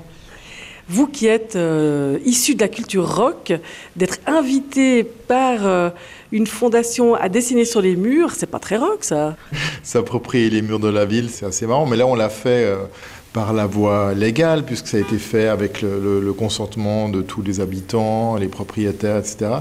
Vous 0.87 1.05
qui 1.05 1.27
êtes 1.27 1.55
euh, 1.55 2.17
issu 2.25 2.55
de 2.55 2.61
la 2.61 2.67
culture 2.67 3.07
rock, 3.15 3.53
d'être 3.95 4.17
invité 4.25 5.03
par 5.03 5.67
euh, 5.67 5.91
une 6.31 6.47
fondation 6.47 7.13
à 7.13 7.29
dessiner 7.29 7.63
sur 7.63 7.79
les 7.79 7.95
murs, 7.95 8.31
c'est 8.31 8.49
pas 8.49 8.57
très 8.57 8.77
rock 8.77 9.03
ça 9.03 9.35
S'approprier 9.83 10.49
les 10.49 10.63
murs 10.63 10.79
de 10.79 10.89
la 10.89 11.05
ville, 11.05 11.29
c'est 11.29 11.45
assez 11.45 11.67
marrant, 11.67 11.85
mais 11.85 11.95
là 11.95 12.07
on 12.07 12.15
l'a 12.15 12.29
fait 12.29 12.65
euh, 12.65 12.85
par 13.33 13.53
la 13.53 13.67
voie 13.67 14.13
légale, 14.13 14.65
puisque 14.65 14.87
ça 14.87 14.97
a 14.97 14.99
été 15.01 15.17
fait 15.19 15.47
avec 15.47 15.81
le, 15.81 15.99
le- 15.99 16.19
le 16.19 16.33
consentement 16.33 17.09
de 17.09 17.21
tous 17.21 17.41
les 17.43 17.59
habitants, 17.59 18.35
les 18.37 18.47
propriétaires, 18.47 19.17
etc. 19.17 19.51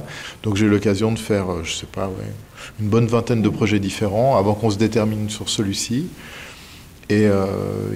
Donc 0.43 0.57
j'ai 0.57 0.67
eu 0.67 0.71
l'occasion 0.71 1.13
de 1.13 1.19
faire, 1.19 1.51
euh, 1.53 1.61
je 1.65 1.75
sais 1.75 1.87
pas, 1.87 2.07
ouais, 2.07 2.33
une 2.81 2.89
bonne 2.89 3.07
vingtaine 3.07 3.43
de 3.43 3.49
projets 3.49 3.79
différents 3.79 4.37
avant 4.39 4.55
qu'on 4.55 4.71
se 4.71 4.79
détermine 4.79 5.29
sur 5.29 5.49
celui-ci. 5.49 6.07
Et, 7.11 7.27
euh, 7.27 7.47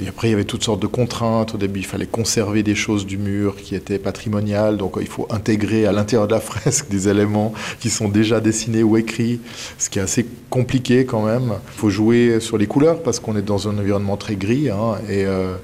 et 0.03 0.09
après, 0.09 0.29
il 0.29 0.31
y 0.31 0.35
avait 0.35 0.45
toutes 0.45 0.65
sortes 0.65 0.81
de 0.81 0.87
contraintes. 0.87 1.55
Au 1.55 1.59
début, 1.59 1.81
il 1.81 1.87
fallait 1.87 2.07
conserver 2.07 2.63
des 2.63 2.75
choses 2.75 3.05
du 3.05 3.19
mur 3.19 3.57
qui 3.57 3.75
étaient 3.75 3.99
patrimoniales. 3.99 4.79
Donc, 4.79 4.97
il 5.01 5.07
faut 5.07 5.27
intégrer 5.31 5.85
à 5.87 5.93
l'intérieur 5.93 6.27
de 6.27 6.33
la 6.33 6.41
fresque 6.51 6.89
des 6.89 7.09
éléments 7.09 7.53
qui 7.81 7.91
sont 7.91 8.09
déjà 8.09 8.41
dessinés 8.41 8.83
ou 8.83 8.97
écrits, 8.97 9.41
ce 9.79 9.91
qui 9.91 9.99
est 9.99 10.03
assez 10.03 10.27
compliqué 10.49 11.05
quand 11.05 11.23
même. 11.27 11.53
Il 11.75 11.79
faut 11.79 11.91
jouer 11.91 12.41
sur 12.41 12.57
les 12.57 12.67
couleurs 12.67 13.03
parce 13.03 13.21
qu'on 13.21 13.37
est 13.37 13.43
dans 13.43 13.69
un 13.69 13.77
environnement 13.79 14.17
très 14.17 14.37
gris. 14.37 14.71
hein, 14.71 14.95
et 15.11 15.27
euh, 15.27 15.57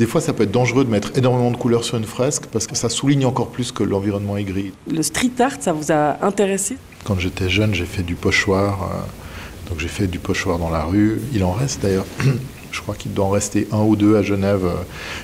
des 0.00 0.06
fois, 0.06 0.20
ça 0.20 0.32
peut 0.32 0.42
être 0.44 0.50
dangereux 0.50 0.84
de 0.84 0.90
mettre 0.90 1.12
énormément 1.16 1.50
de 1.52 1.56
couleurs 1.58 1.84
sur 1.84 1.96
une 1.96 2.04
fresque 2.04 2.44
parce 2.50 2.66
que 2.66 2.74
ça 2.74 2.88
souligne 2.88 3.24
encore 3.26 3.50
plus 3.50 3.70
que 3.70 3.84
l'environnement 3.84 4.36
est 4.36 4.44
gris. 4.44 4.72
Le 4.90 5.02
street 5.02 5.30
art, 5.38 5.52
ça 5.60 5.72
vous 5.72 5.92
a 5.92 6.24
intéressé? 6.24 6.76
Quand 7.04 7.18
j'étais 7.20 7.48
jeune, 7.48 7.72
j'ai 7.74 7.84
fait 7.86 8.02
du 8.02 8.14
pochoir. 8.16 8.82
euh, 8.82 9.68
donc 9.70 9.78
j'ai 9.78 9.88
fait 9.88 10.08
du 10.08 10.18
pochoir 10.18 10.58
dans 10.58 10.70
la 10.70 10.82
rue. 10.84 11.20
Il 11.32 11.44
en 11.44 11.52
reste 11.52 11.82
d'ailleurs. 11.82 12.06
Je 12.72 12.80
crois 12.80 12.94
qu'il 12.94 13.12
doit 13.12 13.26
en 13.26 13.30
rester 13.30 13.68
un 13.72 13.82
ou 13.82 13.96
deux 13.96 14.16
à 14.16 14.22
Genève, 14.22 14.64
euh, 14.64 14.74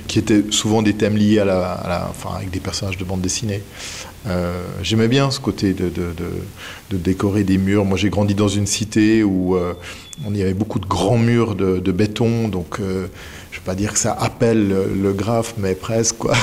qui 0.07 0.19
étaient 0.19 0.43
souvent 0.51 0.81
des 0.81 0.93
thèmes 0.93 1.15
liés 1.15 1.39
à 1.39 1.45
la, 1.45 2.11
avec 2.35 2.49
des 2.49 2.59
personnages 2.59 2.97
de 2.97 3.03
bande 3.03 3.21
dessinée. 3.21 3.61
Euh, 4.27 4.61
J'aimais 4.83 5.07
bien 5.07 5.31
ce 5.31 5.39
côté 5.39 5.73
de, 5.73 5.91
décorer 6.91 7.43
des 7.43 7.57
murs. 7.57 7.85
Moi, 7.85 7.97
j'ai 7.97 8.09
grandi 8.09 8.35
dans 8.35 8.47
une 8.47 8.67
cité 8.67 9.23
où 9.23 9.55
euh, 9.55 9.73
on 10.25 10.33
y 10.33 10.41
avait 10.41 10.53
beaucoup 10.53 10.79
de 10.79 10.85
grands 10.85 11.17
murs 11.17 11.55
de, 11.55 11.91
béton, 11.91 12.47
donc 12.47 12.79
je 13.57 13.61
ne 13.61 13.65
vais 13.65 13.71
pas 13.71 13.75
dire 13.75 13.93
que 13.93 13.99
ça 13.99 14.13
appelle 14.13 14.67
le, 14.67 14.85
le 14.93 15.13
graphe, 15.13 15.55
mais 15.57 15.73
presque 15.73 16.17
quoi. 16.17 16.35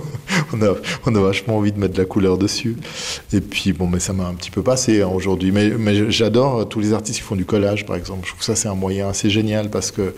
on, 0.54 1.14
a, 1.14 1.20
vachement 1.20 1.58
envie 1.58 1.72
de 1.72 1.78
mettre 1.78 1.92
de 1.92 1.98
la 1.98 2.06
couleur 2.06 2.38
dessus. 2.38 2.76
Et 3.32 3.40
puis 3.42 3.74
bon, 3.74 3.86
mais 3.86 4.00
ça 4.00 4.14
m'a 4.14 4.26
un 4.26 4.34
petit 4.34 4.50
peu 4.50 4.62
passé 4.62 5.02
hein, 5.02 5.10
aujourd'hui. 5.12 5.52
Mais, 5.52 5.68
mais 5.70 6.10
j'adore 6.10 6.66
tous 6.68 6.80
les 6.80 6.94
artistes 6.94 7.18
qui 7.18 7.24
font 7.24 7.36
du 7.36 7.44
collage, 7.44 7.84
par 7.84 7.96
exemple. 7.96 8.20
Je 8.22 8.28
trouve 8.28 8.38
que 8.38 8.46
ça 8.46 8.56
c'est 8.56 8.68
un 8.68 8.74
moyen 8.74 9.08
assez 9.10 9.28
génial 9.28 9.68
parce 9.68 9.90
que 9.90 10.14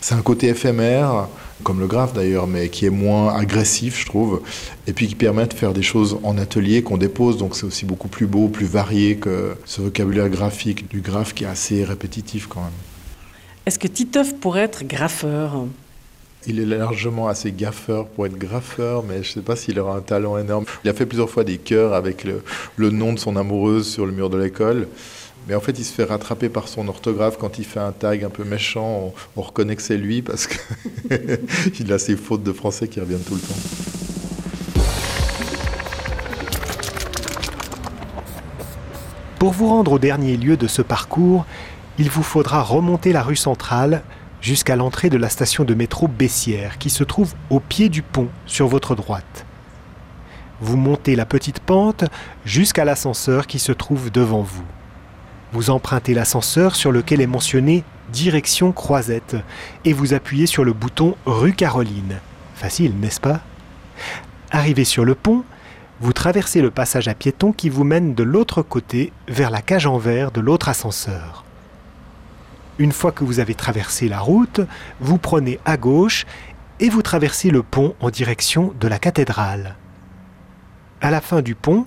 c'est 0.00 0.14
un 0.14 0.22
côté 0.22 0.48
éphémère, 0.48 1.28
comme 1.62 1.80
le 1.80 1.86
graphe 1.86 2.14
d'ailleurs, 2.14 2.46
mais 2.46 2.70
qui 2.70 2.86
est 2.86 2.90
moins 2.90 3.34
agressif, 3.34 4.00
je 4.00 4.06
trouve, 4.06 4.40
et 4.86 4.92
puis 4.94 5.06
qui 5.06 5.14
permet 5.14 5.46
de 5.46 5.54
faire 5.54 5.72
des 5.72 5.82
choses 5.82 6.18
en 6.22 6.38
atelier 6.38 6.82
qu'on 6.82 6.98
dépose, 6.98 7.36
donc 7.38 7.56
c'est 7.56 7.64
aussi 7.64 7.84
beaucoup 7.84 8.08
plus 8.08 8.26
beau, 8.26 8.48
plus 8.48 8.66
varié 8.66 9.16
que 9.16 9.54
ce 9.64 9.80
vocabulaire 9.80 10.28
graphique 10.28 10.90
du 10.90 11.00
graphe 11.00 11.34
qui 11.34 11.44
est 11.44 11.46
assez 11.46 11.84
répétitif 11.84 12.46
quand 12.48 12.60
même. 12.60 12.93
Est-ce 13.66 13.78
que 13.78 13.88
Titeuf 13.88 14.34
pourrait 14.34 14.60
être 14.64 14.84
graffeur? 14.84 15.64
Il 16.46 16.60
est 16.60 16.66
largement 16.66 17.28
assez 17.28 17.50
gaffeur 17.50 18.06
pour 18.08 18.26
être 18.26 18.36
graffeur, 18.36 19.02
mais 19.02 19.22
je 19.22 19.30
ne 19.30 19.34
sais 19.34 19.40
pas 19.40 19.56
s'il 19.56 19.80
aura 19.80 19.96
un 19.96 20.02
talent 20.02 20.36
énorme. 20.36 20.66
Il 20.84 20.90
a 20.90 20.92
fait 20.92 21.06
plusieurs 21.06 21.30
fois 21.30 21.44
des 21.44 21.56
cœurs 21.56 21.94
avec 21.94 22.24
le, 22.24 22.42
le 22.76 22.90
nom 22.90 23.14
de 23.14 23.18
son 23.18 23.36
amoureuse 23.36 23.90
sur 23.90 24.04
le 24.04 24.12
mur 24.12 24.28
de 24.28 24.36
l'école. 24.36 24.86
Mais 25.48 25.54
en 25.54 25.60
fait, 25.60 25.78
il 25.78 25.84
se 25.84 25.94
fait 25.94 26.04
rattraper 26.04 26.50
par 26.50 26.68
son 26.68 26.88
orthographe 26.88 27.38
quand 27.38 27.58
il 27.58 27.64
fait 27.64 27.80
un 27.80 27.92
tag 27.92 28.22
un 28.22 28.28
peu 28.28 28.44
méchant. 28.44 29.14
On, 29.36 29.40
on 29.40 29.42
reconnaît 29.42 29.76
que 29.76 29.82
c'est 29.82 29.96
lui 29.96 30.20
parce 30.20 30.46
qu'il 30.46 31.90
a 31.92 31.98
ses 31.98 32.16
fautes 32.16 32.42
de 32.42 32.52
français 32.52 32.86
qui 32.86 33.00
reviennent 33.00 33.20
tout 33.20 33.34
le 33.34 33.40
temps. 33.40 33.54
Pour 39.38 39.52
vous 39.52 39.68
rendre 39.68 39.92
au 39.92 39.98
dernier 39.98 40.36
lieu 40.36 40.56
de 40.56 40.66
ce 40.66 40.80
parcours, 40.80 41.44
il 41.98 42.10
vous 42.10 42.22
faudra 42.22 42.62
remonter 42.62 43.12
la 43.12 43.22
rue 43.22 43.36
centrale 43.36 44.02
jusqu'à 44.40 44.76
l'entrée 44.76 45.10
de 45.10 45.16
la 45.16 45.28
station 45.28 45.64
de 45.64 45.74
métro 45.74 46.08
Bessières 46.08 46.78
qui 46.78 46.90
se 46.90 47.04
trouve 47.04 47.34
au 47.50 47.60
pied 47.60 47.88
du 47.88 48.02
pont 48.02 48.28
sur 48.46 48.66
votre 48.66 48.94
droite. 48.94 49.46
Vous 50.60 50.76
montez 50.76 51.16
la 51.16 51.26
petite 51.26 51.60
pente 51.60 52.04
jusqu'à 52.44 52.84
l'ascenseur 52.84 53.46
qui 53.46 53.58
se 53.58 53.72
trouve 53.72 54.10
devant 54.10 54.42
vous. 54.42 54.64
Vous 55.52 55.70
empruntez 55.70 56.14
l'ascenseur 56.14 56.74
sur 56.74 56.90
lequel 56.90 57.20
est 57.20 57.26
mentionné 57.26 57.84
direction 58.12 58.72
Croisette 58.72 59.36
et 59.84 59.92
vous 59.92 60.14
appuyez 60.14 60.46
sur 60.46 60.64
le 60.64 60.72
bouton 60.72 61.16
rue 61.26 61.54
Caroline. 61.54 62.18
Facile, 62.54 62.94
n'est-ce 62.98 63.20
pas? 63.20 63.40
Arrivé 64.50 64.84
sur 64.84 65.04
le 65.04 65.14
pont, 65.14 65.44
vous 66.00 66.12
traversez 66.12 66.60
le 66.60 66.70
passage 66.70 67.08
à 67.08 67.14
piétons 67.14 67.52
qui 67.52 67.68
vous 67.68 67.84
mène 67.84 68.14
de 68.14 68.22
l'autre 68.24 68.62
côté 68.62 69.12
vers 69.28 69.50
la 69.50 69.62
cage 69.62 69.86
en 69.86 69.98
verre 69.98 70.32
de 70.32 70.40
l'autre 70.40 70.68
ascenseur. 70.68 71.43
Une 72.78 72.92
fois 72.92 73.12
que 73.12 73.22
vous 73.22 73.38
avez 73.38 73.54
traversé 73.54 74.08
la 74.08 74.18
route, 74.18 74.60
vous 75.00 75.18
prenez 75.18 75.60
à 75.64 75.76
gauche 75.76 76.26
et 76.80 76.88
vous 76.88 77.02
traversez 77.02 77.50
le 77.50 77.62
pont 77.62 77.94
en 78.00 78.10
direction 78.10 78.74
de 78.80 78.88
la 78.88 78.98
cathédrale. 78.98 79.76
À 81.00 81.10
la 81.10 81.20
fin 81.20 81.40
du 81.40 81.54
pont, 81.54 81.86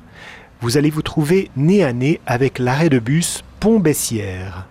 vous 0.61 0.77
allez 0.77 0.89
vous 0.89 1.01
trouver 1.01 1.51
nez 1.57 1.83
à 1.83 1.91
nez 1.91 2.21
avec 2.25 2.57
l'arrêt 2.57 2.89
de 2.89 2.99
bus 2.99 3.43
Pont 3.59 3.79
Bessières. 3.79 4.65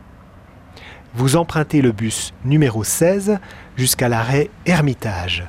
Vous 1.15 1.37
empruntez 1.37 1.83
le 1.83 1.93
bus 1.93 2.33
numéro 2.45 2.83
16 2.83 3.39
jusqu'à 3.77 4.09
l'arrêt 4.09 4.49
Ermitage. 4.65 5.45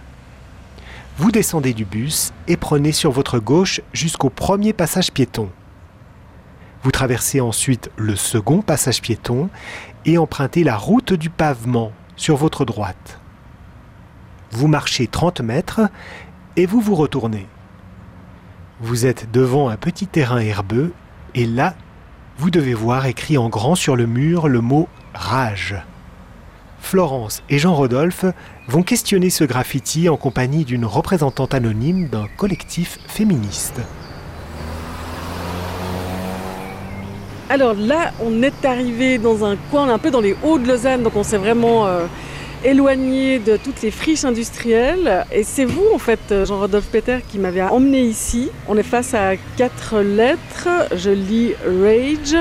Vous 1.18 1.32
descendez 1.32 1.74
du 1.74 1.86
bus 1.86 2.32
et 2.47 2.57
prenez 2.57 2.91
sur 2.91 3.11
votre 3.11 3.39
gauche 3.39 3.82
jusqu'au 3.93 4.30
premier 4.30 4.74
passage 4.74 5.11
piéton. 5.11 5.49
Vous 6.84 6.91
traversez 6.91 7.41
ensuite 7.41 7.89
le 7.97 8.15
second 8.15 8.61
passage 8.61 9.01
piéton 9.01 9.49
et 10.07 10.17
empruntez 10.17 10.63
la 10.63 10.77
route 10.77 11.13
du 11.13 11.29
pavement 11.29 11.91
sur 12.15 12.37
votre 12.37 12.65
droite. 12.65 13.19
Vous 14.51 14.67
marchez 14.67 15.05
30 15.05 15.41
mètres 15.41 15.81
et 16.55 16.65
vous 16.65 16.81
vous 16.81 16.95
retournez. 16.95 17.45
Vous 18.79 19.05
êtes 19.05 19.29
devant 19.31 19.69
un 19.69 19.77
petit 19.77 20.07
terrain 20.07 20.39
herbeux 20.39 20.93
et 21.35 21.45
là, 21.45 21.75
vous 22.37 22.49
devez 22.49 22.73
voir 22.73 23.05
écrit 23.05 23.37
en 23.37 23.49
grand 23.49 23.75
sur 23.75 23.95
le 23.95 24.07
mur 24.07 24.47
le 24.47 24.61
mot 24.61 24.87
rage. 25.13 25.75
Florence 26.79 27.43
et 27.49 27.59
Jean-Rodolphe 27.59 28.25
vont 28.67 28.83
questionner 28.83 29.29
ce 29.29 29.43
graffiti 29.43 30.07
en 30.07 30.15
compagnie 30.15 30.63
d'une 30.63 30.85
représentante 30.85 31.53
anonyme 31.53 32.07
d'un 32.07 32.27
collectif 32.37 32.99
féministe. 33.07 33.81
Alors 37.49 37.75
là, 37.75 38.11
on 38.21 38.43
est 38.43 38.65
arrivé 38.65 39.17
dans 39.17 39.45
un 39.45 39.55
coin, 39.71 39.87
un 39.87 39.97
peu 39.97 40.11
dans 40.11 40.19
les 40.19 40.35
Hauts 40.43 40.59
de 40.59 40.67
Lausanne, 40.67 41.03
donc 41.03 41.15
on 41.15 41.23
s'est 41.23 41.37
vraiment 41.37 41.87
euh, 41.87 42.05
éloigné 42.65 43.39
de 43.39 43.55
toutes 43.55 43.81
les 43.81 43.89
friches 43.89 44.25
industrielles. 44.25 45.25
Et 45.31 45.43
c'est 45.43 45.63
vous, 45.63 45.85
en 45.93 45.97
fait, 45.97 46.19
Jean-Rodolphe 46.45 46.87
Peter, 46.91 47.19
qui 47.25 47.39
m'avez 47.39 47.61
emmené 47.61 48.01
ici. 48.01 48.49
On 48.67 48.77
est 48.77 48.83
face 48.83 49.13
à 49.13 49.37
quatre 49.55 50.01
lettres. 50.01 50.67
Je 50.93 51.09
lis 51.09 51.53
Rage, 51.65 52.35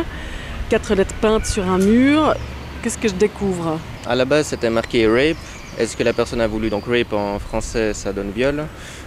quatre 0.70 0.94
lettres 0.96 1.14
peintes 1.20 1.46
sur 1.46 1.68
un 1.68 1.78
mur. 1.78 2.34
Qu'est-ce 2.82 2.98
que 2.98 3.08
je 3.08 3.14
découvre? 3.14 3.78
À 4.08 4.16
la 4.16 4.24
base, 4.24 4.48
c'était 4.48 4.70
marqué 4.70 5.06
rape. 5.06 5.36
Est-ce 5.78 5.94
que 5.94 6.02
la 6.02 6.14
personne 6.14 6.40
a 6.40 6.46
voulu, 6.46 6.70
donc 6.70 6.84
rape 6.86 7.12
en 7.12 7.38
français, 7.38 7.92
ça 7.92 8.10
donne 8.10 8.30
viol. 8.34 8.64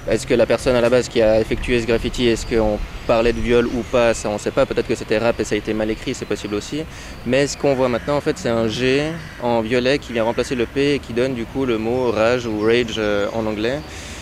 Est-ce 0.08 0.28
que 0.28 0.36
la 0.36 0.46
personne 0.46 0.76
à 0.76 0.82
la 0.82 0.90
base 0.90 1.10
qui 1.10 1.20
a 1.20 1.42
effectué 1.42 1.82
ce 1.82 1.88
graffiti, 1.88 2.28
est-ce 2.28 2.46
qu'on 2.46 2.78
parlait 3.08 3.34
de 3.34 3.40
viol 3.40 3.66
ou 3.66 3.82
pas 3.92 4.14
Ça, 4.14 4.30
on 4.30 4.38
sait 4.38 4.52
pas. 4.52 4.68
Peut-être 4.68 4.88
que 4.88 4.94
c'était 4.94 5.18
rap 5.18 5.40
et 5.40 5.44
ça 5.44 5.56
a 5.56 5.58
été 5.58 5.74
mal 5.74 5.90
écrit, 5.90 6.14
c'est 6.14 6.26
possible 6.26 6.54
aussi. 6.54 6.84
Mais 7.26 7.48
ce 7.48 7.58
qu'on 7.58 7.74
voit 7.74 7.90
maintenant, 7.90 8.18
en 8.18 8.22
fait, 8.22 8.38
c'est 8.38 8.50
un 8.50 8.68
G 8.68 9.02
en 9.42 9.62
violet 9.62 9.98
qui 9.98 10.14
vient 10.14 10.24
remplacer 10.24 10.54
le 10.54 10.68
P 10.68 10.94
et 10.94 11.00
qui 11.00 11.14
donne 11.14 11.34
du 11.34 11.46
coup 11.46 11.66
le 11.66 11.80
mot 11.80 12.12
rage 12.12 12.46
ou 12.46 12.60
rage 12.62 12.96
euh, 13.00 13.28
en 13.34 13.48
anglais. 13.48 13.80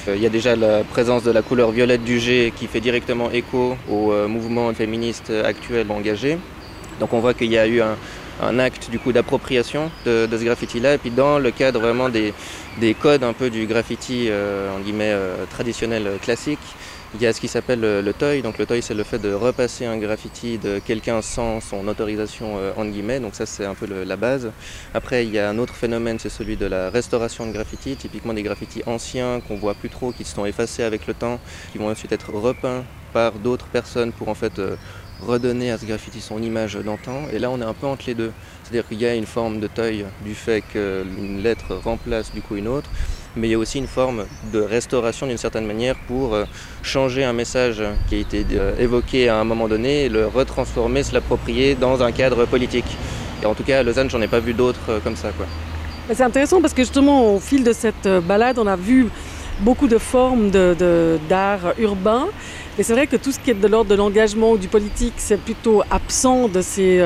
Euh, 0.07 0.15
Il 0.15 0.21
y 0.21 0.25
a 0.25 0.29
déjà 0.29 0.55
la 0.55 0.85
présence 0.85 1.23
de 1.23 1.31
la 1.31 1.41
couleur 1.41 1.71
violette 1.71 2.05
du 2.05 2.17
G 2.17 2.53
qui 2.55 2.67
fait 2.67 2.79
directement 2.79 3.29
écho 3.29 3.75
au 3.89 4.13
euh, 4.13 4.29
mouvement 4.29 4.73
féministe 4.73 5.33
actuel 5.43 5.87
engagé. 5.91 6.37
Donc 7.01 7.11
on 7.11 7.19
voit 7.19 7.33
qu'il 7.33 7.51
y 7.51 7.57
a 7.57 7.67
eu 7.67 7.81
un, 7.81 7.97
un 8.41 8.59
acte 8.59 8.89
du 8.89 8.99
coup 8.99 9.11
d'appropriation 9.11 9.91
de, 10.05 10.25
de 10.25 10.37
ce 10.37 10.43
graffiti-là. 10.43 10.95
Et 10.95 10.97
puis 10.97 11.11
dans 11.11 11.39
le 11.39 11.51
cadre 11.51 11.79
vraiment 11.79 12.09
des, 12.09 12.33
des 12.79 12.93
codes 12.93 13.23
un 13.23 13.33
peu 13.33 13.49
du 13.49 13.65
graffiti 13.65 14.27
euh, 14.29 14.75
en 14.75 14.79
guillemets 14.79 15.11
euh, 15.11 15.45
traditionnel 15.49 16.07
euh, 16.07 16.17
classique, 16.17 16.59
Il 17.15 17.21
y 17.21 17.25
a 17.25 17.31
ce 17.31 17.39
qui 17.39 17.47
s'appelle 17.47 17.79
le, 17.79 18.13
toy. 18.13 18.41
Donc 18.41 18.57
le 18.57 18.65
toy, 18.65 18.81
c'est 18.81 18.93
le 18.93 19.03
fait 19.03 19.17
de 19.17 19.33
repasser 19.33 19.85
un 19.85 19.97
graffiti 19.97 20.57
de 20.57 20.79
quelqu'un 20.79 21.21
sans 21.21 21.61
son 21.61 21.87
autorisation 21.87 22.57
euh, 22.57 22.71
entre 22.75 22.91
guillemets. 22.91 23.19
Donc 23.19 23.33
ça, 23.33 23.45
c'est 23.45 23.65
un 23.65 23.75
peu 23.75 23.87
la 24.03 24.17
base. 24.17 24.51
Après, 24.93 25.25
il 25.25 25.31
y 25.31 25.39
a 25.39 25.49
un 25.49 25.57
autre 25.57 25.73
phénomène, 25.73 26.19
c'est 26.19 26.29
celui 26.29 26.57
de 26.57 26.65
la 26.65 26.89
restauration 26.89 27.47
de 27.47 27.53
graffiti. 27.53 27.95
Typiquement 27.95 28.33
des 28.33 28.43
graffitis 28.43 28.83
anciens 28.85 29.39
qu'on 29.47 29.55
voit 29.55 29.73
plus 29.73 29.89
trop, 29.89 30.11
qui 30.11 30.25
se 30.25 30.35
sont 30.35 30.45
effacés 30.45 30.83
avec 30.83 31.07
le 31.07 31.13
temps, 31.13 31.39
qui 31.71 31.77
vont 31.77 31.89
ensuite 31.89 32.11
être 32.11 32.31
repeints 32.31 32.83
par 33.13 33.31
d'autres 33.33 33.67
personnes 33.67 34.11
pour 34.11 34.27
en 34.27 34.35
fait 34.35 34.59
euh, 34.59 34.75
redonner 35.25 35.71
à 35.71 35.77
ce 35.77 35.85
graffiti 35.85 36.21
son 36.21 36.41
image 36.41 36.75
d'antan. 36.75 37.23
Et 37.33 37.39
là, 37.39 37.49
on 37.49 37.59
est 37.59 37.65
un 37.65 37.73
peu 37.73 37.87
entre 37.87 38.03
les 38.07 38.15
deux. 38.15 38.31
C'est-à-dire 38.63 38.87
qu'il 38.87 38.99
y 39.01 39.05
a 39.05 39.15
une 39.15 39.25
forme 39.25 39.59
de 39.59 39.67
toy 39.67 40.05
du 40.25 40.35
fait 40.35 40.61
qu'une 40.61 41.41
lettre 41.41 41.75
remplace 41.83 42.33
du 42.33 42.41
coup 42.41 42.55
une 42.55 42.67
autre, 42.67 42.89
mais 43.37 43.47
il 43.47 43.51
y 43.51 43.53
a 43.53 43.57
aussi 43.57 43.77
une 43.77 43.87
forme 43.87 44.25
de 44.51 44.59
restauration 44.59 45.27
d'une 45.27 45.37
certaine 45.37 45.65
manière 45.65 45.95
pour 46.07 46.33
euh, 46.33 46.45
changer 46.81 47.23
un 47.23 47.33
message 47.33 47.83
qui 48.09 48.15
a 48.15 48.17
été 48.19 48.45
euh, 48.53 48.75
évoqué 48.79 49.29
à 49.29 49.37
un 49.37 49.43
moment 49.43 49.67
donné 49.67 50.05
et 50.05 50.09
le 50.09 50.27
retransformer, 50.27 51.03
se 51.03 51.13
l'approprier 51.13 51.75
dans 51.75 52.01
un 52.01 52.11
cadre 52.11 52.45
politique. 52.45 52.97
Et 53.43 53.45
en 53.45 53.53
tout 53.53 53.63
cas, 53.63 53.79
à 53.79 53.83
Lausanne, 53.83 54.09
j'en 54.09 54.21
ai 54.21 54.27
pas 54.27 54.39
vu 54.39 54.53
d'autres 54.53 54.89
euh, 54.89 54.99
comme 55.03 55.15
ça. 55.15 55.29
C'est 56.11 56.23
intéressant 56.23 56.61
parce 56.61 56.73
que 56.73 56.81
justement, 56.81 57.35
au 57.35 57.39
fil 57.39 57.63
de 57.63 57.73
cette 57.73 58.07
balade, 58.07 58.59
on 58.59 58.67
a 58.67 58.75
vu 58.75 59.07
beaucoup 59.59 59.87
de 59.87 59.97
formes 59.97 60.49
d'art 60.49 61.73
urbain. 61.77 62.27
Et 62.79 62.83
c'est 62.83 62.93
vrai 62.93 63.07
que 63.07 63.15
tout 63.15 63.31
ce 63.31 63.39
qui 63.39 63.51
est 63.51 63.55
de 63.55 63.67
l'ordre 63.67 63.89
de 63.89 63.95
l'engagement 63.95 64.51
ou 64.51 64.57
du 64.57 64.67
politique, 64.67 65.13
c'est 65.17 65.39
plutôt 65.39 65.81
absent 65.89 66.47
de 66.47 66.61
ces 66.61 67.01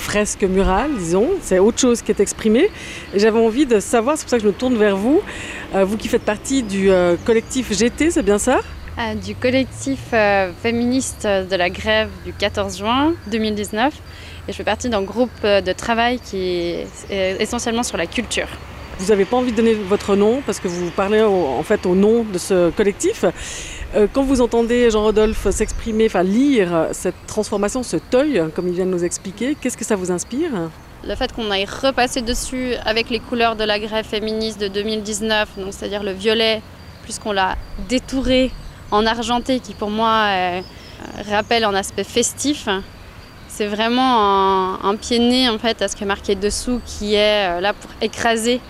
fresque 0.00 0.42
murale, 0.42 0.90
disons. 0.98 1.28
C'est 1.42 1.58
autre 1.58 1.78
chose 1.78 2.02
qui 2.02 2.10
est 2.10 2.20
exprimé. 2.20 2.70
Et 3.14 3.18
j'avais 3.18 3.38
envie 3.38 3.66
de 3.66 3.78
savoir, 3.80 4.16
c'est 4.16 4.24
pour 4.24 4.30
ça 4.30 4.38
que 4.38 4.42
je 4.42 4.48
me 4.48 4.52
tourne 4.52 4.76
vers 4.76 4.96
vous, 4.96 5.20
euh, 5.74 5.84
vous 5.84 5.96
qui 5.96 6.08
faites 6.08 6.24
partie 6.24 6.62
du 6.62 6.90
euh, 6.90 7.16
collectif 7.24 7.72
GT, 7.72 8.10
c'est 8.10 8.22
bien 8.22 8.38
ça? 8.38 8.60
Euh, 8.98 9.14
Du 9.14 9.34
collectif 9.34 10.00
féministe 10.62 11.26
de 11.26 11.56
la 11.56 11.70
grève 11.70 12.08
du 12.24 12.32
14 12.32 12.78
juin 12.78 13.14
2019. 13.30 13.94
Et 14.48 14.52
je 14.52 14.56
fais 14.56 14.64
partie 14.64 14.88
d'un 14.88 15.02
groupe 15.02 15.42
de 15.42 15.72
travail 15.72 16.18
qui 16.18 16.74
est 17.10 17.36
essentiellement 17.38 17.82
sur 17.82 17.96
la 17.98 18.06
culture. 18.06 18.48
Vous 18.98 19.06
n'avez 19.06 19.24
pas 19.24 19.36
envie 19.36 19.52
de 19.52 19.56
donner 19.56 19.74
votre 19.74 20.16
nom 20.16 20.42
parce 20.44 20.60
que 20.60 20.68
vous 20.68 20.90
parlez 20.90 21.22
en 21.22 21.62
fait 21.62 21.86
au 21.86 21.94
nom 21.94 22.24
de 22.24 22.36
ce 22.38 22.70
collectif? 22.70 23.24
Euh, 23.94 24.06
quand 24.12 24.22
vous 24.22 24.40
entendez 24.40 24.90
Jean-Rodolphe 24.90 25.50
s'exprimer, 25.50 26.06
enfin 26.06 26.22
lire 26.22 26.88
cette 26.92 27.26
transformation, 27.26 27.82
ce 27.82 27.96
teuil, 27.96 28.42
comme 28.54 28.68
il 28.68 28.74
vient 28.74 28.86
de 28.86 28.90
nous 28.90 29.04
expliquer, 29.04 29.56
qu'est-ce 29.60 29.76
que 29.76 29.84
ça 29.84 29.96
vous 29.96 30.10
inspire 30.10 30.70
le 31.02 31.14
fait 31.14 31.32
qu'on 31.32 31.50
aille 31.50 31.64
repasser 31.64 32.20
dessus 32.20 32.74
avec 32.84 33.08
les 33.10 33.20
couleurs 33.20 33.56
de 33.56 33.64
la 33.64 33.78
grève 33.78 34.04
féministe 34.04 34.60
de 34.60 34.68
2019, 34.68 35.58
donc 35.58 35.72
c'est-à-dire 35.72 36.02
le 36.02 36.12
violet, 36.12 36.60
puisqu'on 37.04 37.32
l'a 37.32 37.56
détouré 37.88 38.50
en 38.90 39.06
argenté, 39.06 39.60
qui 39.60 39.72
pour 39.72 39.90
moi 39.90 40.26
euh, 40.28 40.60
rappelle 41.30 41.64
un 41.64 41.74
aspect 41.74 42.04
festif, 42.04 42.68
c'est 43.48 43.66
vraiment 43.66 44.84
un, 44.84 44.96
pied 44.96 45.18
de 45.18 45.24
nez 45.24 45.48
en 45.48 45.58
fait 45.58 45.80
à 45.82 45.88
ce 45.88 45.96
qui 45.96 46.04
est 46.04 46.06
marqué 46.06 46.34
dessous, 46.34 46.80
qui 46.84 47.14
est 47.14 47.48
euh, 47.48 47.60
là 47.60 47.72
pour 47.72 47.90
écraser 48.02 48.60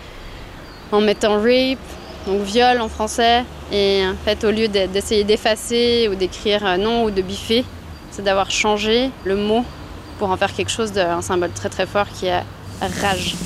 en 0.92 1.00
mettant 1.00 1.40
rape, 1.40 1.78
donc 2.26 2.42
viol 2.42 2.80
en 2.80 2.88
français. 2.88 3.44
Et 3.72 4.02
en 4.04 4.16
fait, 4.24 4.44
au 4.44 4.50
lieu 4.50 4.68
d'essayer 4.68 5.24
d'effacer 5.24 6.08
ou 6.10 6.14
d'écrire 6.14 6.78
non 6.78 7.04
ou 7.04 7.10
de 7.10 7.22
biffer, 7.22 7.64
c'est 8.10 8.22
d'avoir 8.22 8.50
changé 8.50 9.10
le 9.24 9.36
mot 9.36 9.64
pour 10.18 10.30
en 10.30 10.36
faire 10.36 10.54
quelque 10.54 10.70
chose 10.70 10.92
d'un 10.92 11.22
symbole 11.22 11.50
très 11.52 11.68
très 11.68 11.86
fort 11.86 12.06
qui 12.08 12.26
est 12.26 12.42
rage. 13.00 13.36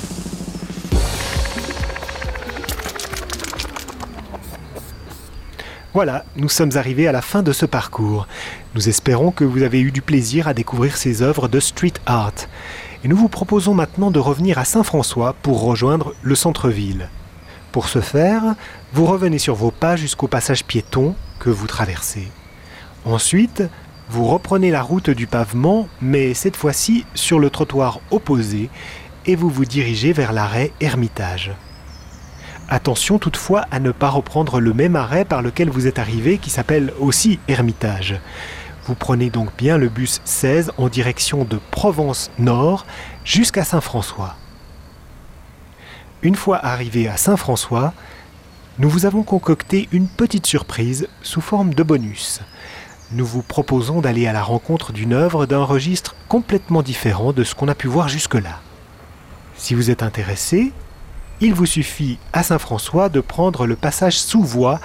Voilà, 5.93 6.25
nous 6.35 6.49
sommes 6.49 6.75
arrivés 6.75 7.07
à 7.07 7.13
la 7.13 7.21
fin 7.21 7.41
de 7.41 7.53
ce 7.53 7.65
parcours. 7.65 8.27
Nous 8.73 8.89
espérons 8.89 9.31
que 9.31 9.45
vous 9.45 9.63
avez 9.63 9.79
eu 9.79 9.93
du 9.93 10.01
plaisir 10.01 10.49
à 10.49 10.53
découvrir 10.53 10.97
ces 10.97 11.21
œuvres 11.21 11.47
de 11.47 11.61
street 11.61 11.93
art. 12.05 12.33
Et 13.05 13.07
nous 13.07 13.15
vous 13.15 13.29
proposons 13.29 13.73
maintenant 13.73 14.11
de 14.11 14.19
revenir 14.19 14.57
à 14.57 14.65
Saint-François 14.65 15.33
pour 15.41 15.61
rejoindre 15.61 16.13
le 16.21 16.35
centre-ville. 16.35 17.07
Pour 17.75 17.89
ce 17.89 17.99
faire, 17.99 18.55
vous 18.93 19.05
revenez 19.05 19.37
sur 19.37 19.53
vos 19.53 19.69
pas 19.69 19.97
jusqu'au 19.97 20.29
passage 20.29 20.63
piéton 20.63 21.13
que 21.39 21.49
vous 21.49 21.67
traversez. 21.67 22.31
Ensuite, 23.03 23.63
vous 24.09 24.25
reprenez 24.27 24.71
la 24.71 24.81
route 24.81 25.09
du 25.09 25.27
pavement, 25.27 25.89
mais 25.99 26.33
cette 26.33 26.55
fois-ci 26.55 27.05
sur 27.15 27.37
le 27.37 27.49
trottoir 27.49 27.99
opposé, 28.11 28.69
et 29.25 29.35
vous 29.35 29.49
vous 29.49 29.65
dirigez 29.65 30.13
vers 30.13 30.31
l'arrêt 30.31 30.71
Ermitage. 30.79 31.51
Attention 32.69 33.19
toutefois 33.19 33.65
à 33.71 33.81
ne 33.81 33.91
pas 33.91 34.07
reprendre 34.07 34.61
le 34.61 34.73
même 34.73 34.95
arrêt 34.95 35.25
par 35.25 35.41
lequel 35.41 35.69
vous 35.69 35.85
êtes 35.85 35.99
arrivé 35.99 36.37
qui 36.37 36.51
s'appelle 36.51 36.93
aussi 37.01 37.39
Ermitage. 37.49 38.21
Vous 38.85 38.95
prenez 38.95 39.29
donc 39.29 39.49
bien 39.57 39.77
le 39.77 39.89
bus 39.89 40.21
16 40.23 40.71
en 40.77 40.87
direction 40.87 41.43
de 41.43 41.59
Provence 41.71 42.31
Nord 42.39 42.85
jusqu'à 43.25 43.65
Saint-François. 43.65 44.37
Une 46.21 46.35
fois 46.35 46.63
arrivé 46.63 47.07
à 47.07 47.17
Saint-François, 47.17 47.93
nous 48.79 48.89
vous 48.89 49.05
avons 49.05 49.23
concocté 49.23 49.87
une 49.91 50.07
petite 50.07 50.47
surprise 50.47 51.07
sous 51.21 51.41
forme 51.41 51.73
de 51.73 51.83
bonus. 51.83 52.41
Nous 53.11 53.25
vous 53.25 53.41
proposons 53.41 54.01
d'aller 54.01 54.25
à 54.25 54.33
la 54.33 54.41
rencontre 54.41 54.91
d'une 54.91 55.13
œuvre 55.13 55.45
d'un 55.45 55.63
registre 55.63 56.15
complètement 56.27 56.81
différent 56.81 57.33
de 57.33 57.43
ce 57.43 57.53
qu'on 57.53 57.67
a 57.67 57.75
pu 57.75 57.87
voir 57.87 58.07
jusque-là. 58.07 58.61
Si 59.55 59.75
vous 59.75 59.91
êtes 59.91 60.03
intéressé, 60.03 60.73
il 61.41 61.53
vous 61.53 61.65
suffit 61.65 62.17
à 62.33 62.43
Saint-François 62.43 63.09
de 63.09 63.21
prendre 63.21 63.67
le 63.67 63.75
passage 63.75 64.17
sous 64.17 64.41
voie 64.41 64.79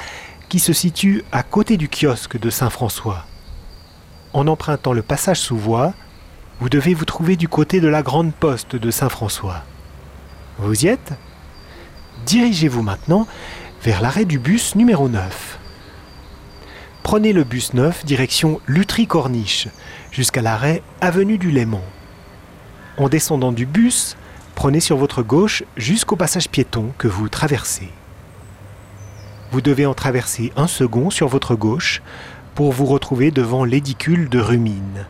qui 0.49 0.59
se 0.59 0.73
situe 0.73 1.25
à 1.33 1.43
côté 1.43 1.77
du 1.77 1.89
kiosque 1.89 2.39
de 2.39 2.51
Saint-François. 2.51 3.25
En 4.33 4.47
empruntant 4.47 4.93
le 4.93 5.03
passage 5.03 5.41
sous 5.41 5.57
voie, 5.57 5.95
vous 6.61 6.69
devez 6.69 6.93
vous 6.93 7.05
trouver 7.05 7.37
du 7.37 7.49
côté 7.49 7.81
de 7.81 7.89
la 7.89 8.03
grande 8.03 8.35
poste 8.35 8.77
de 8.77 8.91
Saint-François. 8.91 9.65
Vous 10.63 10.85
y 10.85 10.89
êtes? 10.89 11.15
Dirigez-vous 12.27 12.83
maintenant 12.83 13.27
vers 13.83 14.03
l'arrêt 14.03 14.27
du 14.27 14.39
bus 14.39 14.75
numéro 14.75 15.09
9. 15.09 15.59
Prenez 17.03 17.33
le 17.33 17.45
bus 17.45 17.73
9 17.73 18.05
direction 18.05 18.61
Lutry-Corniche 18.67 19.69
jusqu'à 20.13 20.43
l'arrêt 20.43 20.83
Avenue 21.01 21.39
du 21.39 21.51
Léman. 21.51 21.83
En 22.99 23.09
descendant 23.09 23.53
du 23.53 23.65
bus, 23.65 24.19
prenez 24.55 24.81
sur 24.81 24.99
votre 24.99 25.23
gauche 25.23 25.65
jusqu'au 25.79 26.17
passage 26.17 26.51
piéton 26.51 26.93
que 26.99 27.09
vous 27.09 27.31
traversez. 27.31 27.89
Vous 29.53 29.63
devez 29.63 29.87
en 29.87 29.95
traverser 29.95 30.53
un 30.57 30.67
second 30.67 31.09
sur 31.09 31.29
votre 31.29 31.55
gauche 31.55 32.03
pour 32.55 32.73
vous 32.73 32.85
retrouver 32.85 33.31
devant 33.31 33.65
l'édicule 33.65 34.29
de 34.29 34.41
Rumine. 34.41 35.07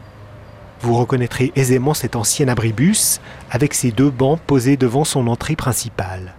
Vous 0.83 0.95
reconnaîtrez 0.95 1.53
aisément 1.57 1.95
cet 1.95 2.17
ancien 2.17 2.49
abribus 2.49 3.21
avec 3.51 3.75
ses 3.75 3.91
deux 3.91 4.11
bancs 4.11 4.41
posés 4.41 4.77
devant 4.77 5.05
son 5.05 5.27
entrée 5.27 5.57
principale 5.57 6.35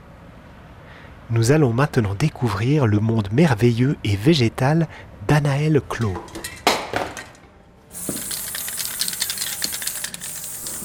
nous 1.32 1.52
allons 1.54 1.72
maintenant 1.72 2.14
découvrir 2.14 2.86
le 2.88 3.00
monde 3.00 3.30
merveilleux 3.32 3.96
et 4.04 4.16
végétal 4.18 4.88
d'Anaël 5.28 5.82
Clos. 5.88 6.14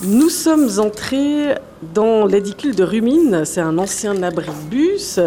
Nous 0.03 0.29
sommes 0.29 0.69
entrés 0.79 1.57
dans 1.95 2.27
l'édicule 2.27 2.77
de 2.77 2.85
Rumine. 2.85 3.45
C'est 3.45 3.61
un 3.61 3.77
ancien 3.79 4.23
abri 4.23 4.47
de 4.47 4.71
bus 4.71 5.19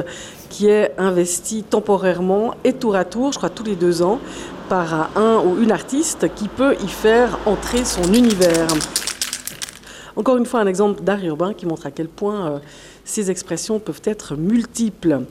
qui 0.49 0.67
est 0.67 0.93
investi 0.97 1.63
temporairement 1.63 2.53
et 2.63 2.73
tour 2.73 2.95
à 2.95 3.03
tour, 3.03 3.33
je 3.33 3.37
crois 3.37 3.49
tous 3.49 3.63
les 3.63 3.75
deux 3.75 4.01
ans, 4.01 4.19
par 4.69 5.17
un 5.17 5.39
ou 5.43 5.61
une 5.61 5.71
artiste 5.71 6.33
qui 6.35 6.47
peut 6.47 6.75
y 6.83 6.87
faire 6.87 7.39
entrer 7.47 7.83
son 7.83 8.03
univers. 8.13 8.67
Encore 10.15 10.37
une 10.37 10.45
fois, 10.45 10.59
un 10.59 10.67
exemple 10.67 11.01
d'art 11.01 11.23
urbain 11.23 11.55
qui 11.55 11.65
montre 11.65 11.87
à 11.87 11.91
quel 11.91 12.07
point 12.07 12.47
euh, 12.47 12.59
ces 13.03 13.31
expressions 13.31 13.79
peuvent 13.79 14.01
être 14.03 14.35
multiples. 14.35 15.21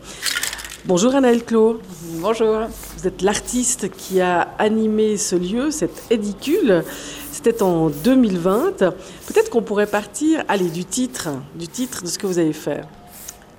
Bonjour 0.87 1.15
Anaël 1.15 1.45
Clos. 1.45 1.81
Bonjour. 2.21 2.63
Vous 2.97 3.07
êtes 3.07 3.23
l'artiste 3.23 3.91
qui 3.91 4.21
a 4.21 4.49
animé 4.59 5.17
ce 5.17 5.37
lieu, 5.37 5.71
cet 5.71 6.11
édicule. 6.11 6.83
C'était 7.31 7.63
en 7.63 7.91
2020. 7.91 8.79
Peut-être 8.79 9.51
qu'on 9.51 9.63
pourrait 9.63 9.87
partir, 9.87 10.43
allez, 10.49 10.69
du 10.69 10.85
titre, 10.85 11.29
du 11.55 11.69
titre 11.69 12.03
de 12.03 12.09
ce 12.09 12.19
que 12.19 12.27
vous 12.27 12.41
avez 12.41 12.53
fait. 12.53 12.81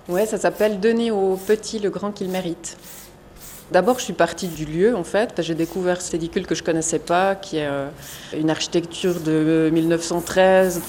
Ouais, 0.09 0.25
ça 0.25 0.37
s'appelle 0.37 0.81
Donner 0.81 1.11
aux 1.11 1.37
petits 1.37 1.79
le 1.79 1.89
grand 1.89 2.11
qu'ils 2.11 2.29
méritent. 2.29 2.75
D'abord, 3.71 3.99
je 3.99 4.05
suis 4.05 4.13
partie 4.13 4.47
du 4.47 4.65
lieu, 4.65 4.95
en 4.95 5.03
fait. 5.03 5.33
J'ai 5.39 5.55
découvert 5.55 6.01
cet 6.01 6.15
édicule 6.15 6.47
que 6.47 6.55
je 6.55 6.63
connaissais 6.63 6.99
pas, 6.99 7.35
qui 7.35 7.57
est 7.57 7.67
euh, 7.67 7.89
une 8.37 8.49
architecture 8.49 9.19
de 9.19 9.69
1913 9.71 10.81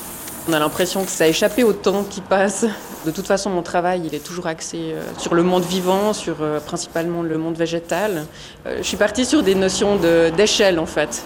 on 0.48 0.52
a 0.52 0.58
l'impression 0.58 1.04
que 1.04 1.10
ça 1.10 1.24
a 1.24 1.26
échappé 1.28 1.64
au 1.64 1.72
temps 1.72 2.04
qui 2.04 2.20
passe. 2.20 2.64
De 3.04 3.10
toute 3.10 3.26
façon, 3.26 3.50
mon 3.50 3.62
travail, 3.62 4.02
il 4.04 4.14
est 4.14 4.24
toujours 4.24 4.46
axé 4.46 4.78
euh, 4.78 5.02
sur 5.18 5.34
le 5.34 5.42
monde 5.42 5.64
vivant, 5.64 6.12
sur 6.12 6.36
euh, 6.40 6.60
principalement 6.60 7.22
le 7.22 7.38
monde 7.38 7.56
végétal. 7.56 8.26
Euh, 8.66 8.78
je 8.78 8.82
suis 8.82 8.96
partie 8.96 9.24
sur 9.24 9.42
des 9.42 9.54
notions 9.54 9.98
d'échelle, 10.36 10.78
en 10.78 10.86
fait. 10.86 11.24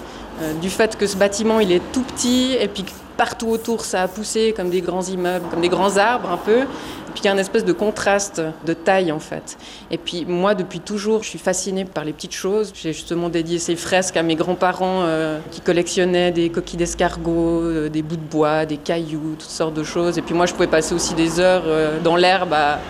Du 0.61 0.68
fait 0.68 0.96
que 0.96 1.07
ce 1.07 1.16
bâtiment, 1.16 1.61
il 1.61 1.70
est 1.70 1.82
tout 1.92 2.02
petit, 2.02 2.57
et 2.59 2.66
puis 2.66 2.84
partout 3.17 3.49
autour 3.49 3.85
ça 3.85 4.03
a 4.03 4.09
poussé 4.09 4.53
comme 4.57 4.71
des 4.71 4.81
grands 4.81 5.03
immeubles, 5.03 5.47
comme 5.51 5.61
des 5.61 5.69
grands 5.69 5.97
arbres 5.97 6.31
un 6.31 6.37
peu. 6.37 6.61
Et 6.61 7.12
puis 7.12 7.23
il 7.23 7.25
y 7.27 7.29
a 7.29 7.33
une 7.33 7.39
espèce 7.39 7.65
de 7.65 7.73
contraste 7.73 8.43
de 8.67 8.75
taille 8.75 9.12
en 9.12 9.21
fait. 9.21 9.57
Et 9.91 9.99
puis 9.99 10.25
moi 10.27 10.55
depuis 10.55 10.81
toujours 10.81 11.23
je 11.23 11.29
suis 11.29 11.39
fascinée 11.39 11.85
par 11.85 12.05
les 12.05 12.12
petites 12.12 12.35
choses. 12.35 12.73
J'ai 12.75 12.93
justement 12.93 13.29
dédié 13.29 13.59
ces 13.59 13.77
fresques 13.77 14.17
à 14.17 14.23
mes 14.23 14.35
grands-parents 14.35 15.03
euh, 15.03 15.39
qui 15.51 15.61
collectionnaient 15.61 16.33
des 16.33 16.51
coquilles 16.51 16.79
d'escargots, 16.79 17.62
euh, 17.62 17.89
des 17.89 18.03
bouts 18.03 18.17
de 18.17 18.23
bois, 18.23 18.67
des 18.67 18.77
cailloux, 18.77 19.37
toutes 19.39 19.49
sortes 19.49 19.75
de 19.75 19.85
choses. 19.85 20.19
Et 20.19 20.23
puis 20.23 20.35
moi 20.35 20.47
je 20.47 20.55
pouvais 20.55 20.67
passer 20.67 20.95
aussi 20.95 21.15
des 21.15 21.41
heures 21.41 21.65
euh, 21.67 22.01
dans 22.01 22.17
l'herbe 22.17 22.53
à, 22.53 22.81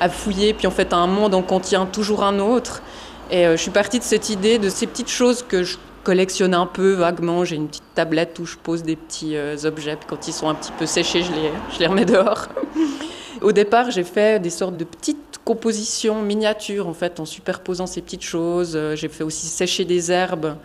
à, 0.00 0.08
fouiller. 0.08 0.54
Puis 0.54 0.66
en 0.66 0.72
fait 0.72 0.92
un 0.92 1.06
monde 1.06 1.34
en 1.34 1.42
contient 1.42 1.86
toujours 1.86 2.24
un 2.24 2.38
autre. 2.38 2.82
Et 3.30 3.44
je 3.44 3.56
suis 3.56 3.70
partie 3.70 3.98
de 3.98 4.04
cette 4.04 4.28
idée 4.28 4.58
de 4.58 4.68
ces 4.68 4.86
petites 4.86 5.08
choses 5.08 5.42
que 5.42 5.62
je 5.62 5.78
collectionne 6.04 6.54
un 6.54 6.66
peu 6.66 6.92
vaguement. 6.92 7.44
J'ai 7.44 7.56
une 7.56 7.66
petite 7.66 7.94
tablette 7.94 8.38
où 8.38 8.46
je 8.46 8.56
pose 8.56 8.84
des 8.84 8.94
petits 8.94 9.36
euh, 9.36 9.56
objets. 9.64 9.98
quand 10.06 10.28
ils 10.28 10.32
sont 10.32 10.48
un 10.48 10.54
petit 10.54 10.72
peu 10.72 10.86
séchés, 10.86 11.22
je 11.22 11.32
les, 11.32 11.50
je 11.74 11.80
les 11.80 11.86
remets 11.86 12.04
dehors. 12.04 12.46
Au 13.40 13.52
départ, 13.52 13.90
j'ai 13.90 14.04
fait 14.04 14.40
des 14.40 14.50
sortes 14.50 14.76
de 14.76 14.84
petites 14.84 15.40
compositions 15.44 16.22
miniatures 16.22 16.86
en 16.88 16.94
fait, 16.94 17.18
en 17.18 17.24
superposant 17.24 17.86
ces 17.86 18.00
petites 18.00 18.22
choses. 18.22 18.74
Euh, 18.76 18.94
j'ai 18.94 19.08
fait 19.08 19.24
aussi 19.24 19.46
sécher 19.46 19.84
des 19.84 20.12
herbes 20.12 20.56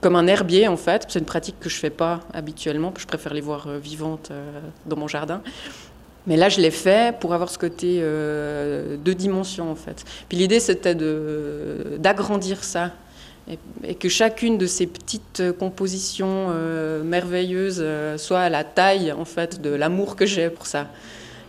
comme 0.00 0.16
un 0.16 0.26
herbier 0.26 0.68
en 0.68 0.76
fait. 0.76 1.04
C'est 1.08 1.18
une 1.18 1.24
pratique 1.26 1.60
que 1.60 1.68
je 1.68 1.76
fais 1.76 1.90
pas 1.90 2.20
habituellement. 2.32 2.94
Je 2.96 3.06
préfère 3.06 3.34
les 3.34 3.40
voir 3.40 3.66
euh, 3.66 3.78
vivantes 3.78 4.32
dans 4.86 4.96
mon 4.96 5.08
jardin. 5.08 5.42
Mais 6.26 6.36
là, 6.36 6.48
je 6.48 6.60
l'ai 6.60 6.70
fait 6.70 7.18
pour 7.18 7.34
avoir 7.34 7.50
ce 7.50 7.58
côté 7.58 7.98
euh, 8.00 8.96
deux 8.96 9.14
dimensions, 9.14 9.70
en 9.70 9.74
fait. 9.74 10.04
Puis 10.28 10.38
l'idée, 10.38 10.60
c'était 10.60 10.94
d'agrandir 10.94 12.64
ça 12.64 12.92
et, 13.48 13.94
que 13.94 14.08
chacune 14.08 14.58
de 14.58 14.66
ces 14.66 14.86
petites 14.86 15.42
compositions 15.58 16.48
euh, 16.50 17.02
merveilleuses 17.02 17.80
euh, 17.80 18.16
soit 18.16 18.40
à 18.40 18.48
la 18.48 18.64
taille 18.64 19.12
en 19.12 19.24
fait 19.24 19.60
de 19.60 19.70
l'amour 19.70 20.16
que 20.16 20.26
j'ai 20.26 20.48
pour 20.50 20.66
ça. 20.66 20.88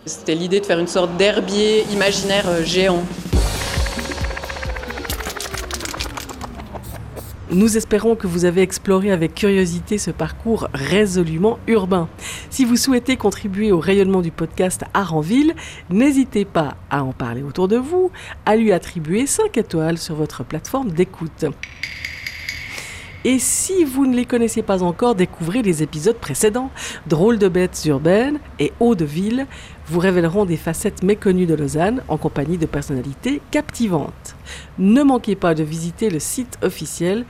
C'était 0.04 0.34
l'idée 0.34 0.60
de 0.60 0.66
faire 0.66 0.78
une 0.78 0.86
sorte 0.86 1.16
d'herbier 1.16 1.84
imaginaire 1.92 2.48
euh, 2.48 2.64
géant. 2.64 3.02
Nous 7.56 7.78
espérons 7.78 8.16
que 8.16 8.26
vous 8.26 8.44
avez 8.44 8.60
exploré 8.60 9.10
avec 9.10 9.34
curiosité 9.34 9.96
ce 9.96 10.10
parcours 10.10 10.68
résolument 10.74 11.58
urbain. 11.66 12.06
Si 12.50 12.66
vous 12.66 12.76
souhaitez 12.76 13.16
contribuer 13.16 13.72
au 13.72 13.80
rayonnement 13.80 14.20
du 14.20 14.30
podcast 14.30 14.84
Art 14.92 15.14
en 15.14 15.20
Ville, 15.20 15.54
n'hésitez 15.88 16.44
pas 16.44 16.76
à 16.90 17.02
en 17.02 17.12
parler 17.12 17.42
autour 17.42 17.66
de 17.66 17.78
vous, 17.78 18.10
à 18.44 18.56
lui 18.56 18.72
attribuer 18.72 19.26
5 19.26 19.56
étoiles 19.56 19.96
sur 19.96 20.16
votre 20.16 20.44
plateforme 20.44 20.90
d'écoute. 20.90 21.46
Et 23.28 23.40
si 23.40 23.82
vous 23.82 24.06
ne 24.06 24.14
les 24.14 24.24
connaissez 24.24 24.62
pas 24.62 24.84
encore, 24.84 25.16
découvrez 25.16 25.60
les 25.60 25.82
épisodes 25.82 26.16
précédents. 26.16 26.70
Drôles 27.08 27.38
de 27.38 27.48
bêtes 27.48 27.82
urbaines 27.86 28.38
et 28.60 28.72
hauts 28.78 28.94
de 28.94 29.04
ville 29.04 29.48
vous 29.88 29.98
révéleront 29.98 30.44
des 30.44 30.56
facettes 30.56 31.02
méconnues 31.02 31.46
de 31.46 31.54
Lausanne 31.54 32.02
en 32.06 32.18
compagnie 32.18 32.56
de 32.56 32.66
personnalités 32.66 33.42
captivantes. 33.50 34.36
Ne 34.78 35.02
manquez 35.02 35.34
pas 35.34 35.56
de 35.56 35.64
visiter 35.64 36.08
le 36.08 36.20
site 36.20 36.56
officiel 36.62 37.24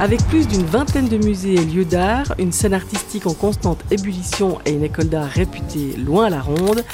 Avec 0.00 0.22
plus 0.28 0.46
d'une 0.46 0.64
vingtaine 0.64 1.08
de 1.08 1.16
musées 1.16 1.54
et 1.54 1.64
lieux 1.64 1.84
d'art, 1.84 2.34
une 2.38 2.52
scène 2.52 2.72
artistique 2.72 3.26
en 3.26 3.34
constante 3.34 3.80
ébullition 3.90 4.58
et 4.64 4.70
une 4.70 4.84
école 4.84 5.08
d'art 5.08 5.28
réputée 5.28 5.96
loin 5.96 6.26
à 6.26 6.30
la 6.30 6.40
ronde, 6.40 6.84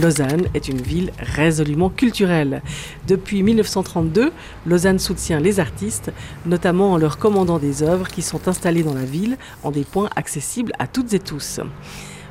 Lausanne 0.00 0.46
est 0.54 0.68
une 0.68 0.80
ville 0.80 1.12
résolument 1.18 1.90
culturelle. 1.90 2.62
Depuis 3.06 3.42
1932, 3.42 4.32
Lausanne 4.64 4.98
soutient 4.98 5.40
les 5.40 5.60
artistes, 5.60 6.10
notamment 6.46 6.92
en 6.92 6.96
leur 6.96 7.18
commandant 7.18 7.58
des 7.58 7.82
œuvres 7.82 8.08
qui 8.08 8.22
sont 8.22 8.48
installées 8.48 8.82
dans 8.82 8.94
la 8.94 9.04
ville 9.04 9.36
en 9.62 9.70
des 9.70 9.84
points 9.84 10.08
accessibles 10.16 10.72
à 10.78 10.86
toutes 10.86 11.12
et 11.12 11.20
tous. 11.20 11.60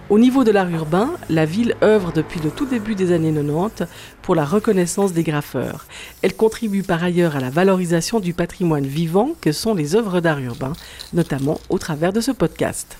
Au 0.09 0.19
niveau 0.19 0.43
de 0.43 0.51
l'art 0.51 0.69
urbain, 0.69 1.11
la 1.29 1.45
ville 1.45 1.75
œuvre 1.81 2.11
depuis 2.11 2.39
le 2.41 2.51
tout 2.51 2.65
début 2.65 2.93
des 2.93 3.11
années 3.11 3.33
90 3.33 3.85
pour 4.21 4.35
la 4.35 4.43
reconnaissance 4.45 5.13
des 5.13 5.23
graffeurs. 5.23 5.85
Elle 6.21 6.35
contribue 6.35 6.83
par 6.83 7.03
ailleurs 7.03 7.35
à 7.35 7.39
la 7.39 7.49
valorisation 7.49 8.19
du 8.19 8.33
patrimoine 8.33 8.85
vivant 8.85 9.31
que 9.39 9.51
sont 9.51 9.73
les 9.73 9.95
œuvres 9.95 10.19
d'art 10.19 10.39
urbain, 10.39 10.73
notamment 11.13 11.59
au 11.69 11.77
travers 11.77 12.11
de 12.11 12.21
ce 12.21 12.31
podcast. 12.31 12.97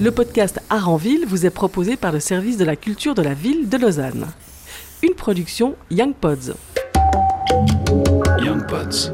Le 0.00 0.10
podcast 0.10 0.60
Art 0.70 0.88
en 0.88 0.96
Ville 0.96 1.24
vous 1.26 1.46
est 1.46 1.50
proposé 1.50 1.96
par 1.96 2.12
le 2.12 2.20
service 2.20 2.56
de 2.56 2.64
la 2.64 2.76
culture 2.76 3.14
de 3.14 3.22
la 3.22 3.34
ville 3.34 3.68
de 3.68 3.78
Lausanne. 3.78 4.26
Une 5.02 5.14
production 5.14 5.74
Young 5.90 6.14
Pods. 6.14 6.54
Young 8.38 8.66
Pods. 8.68 9.10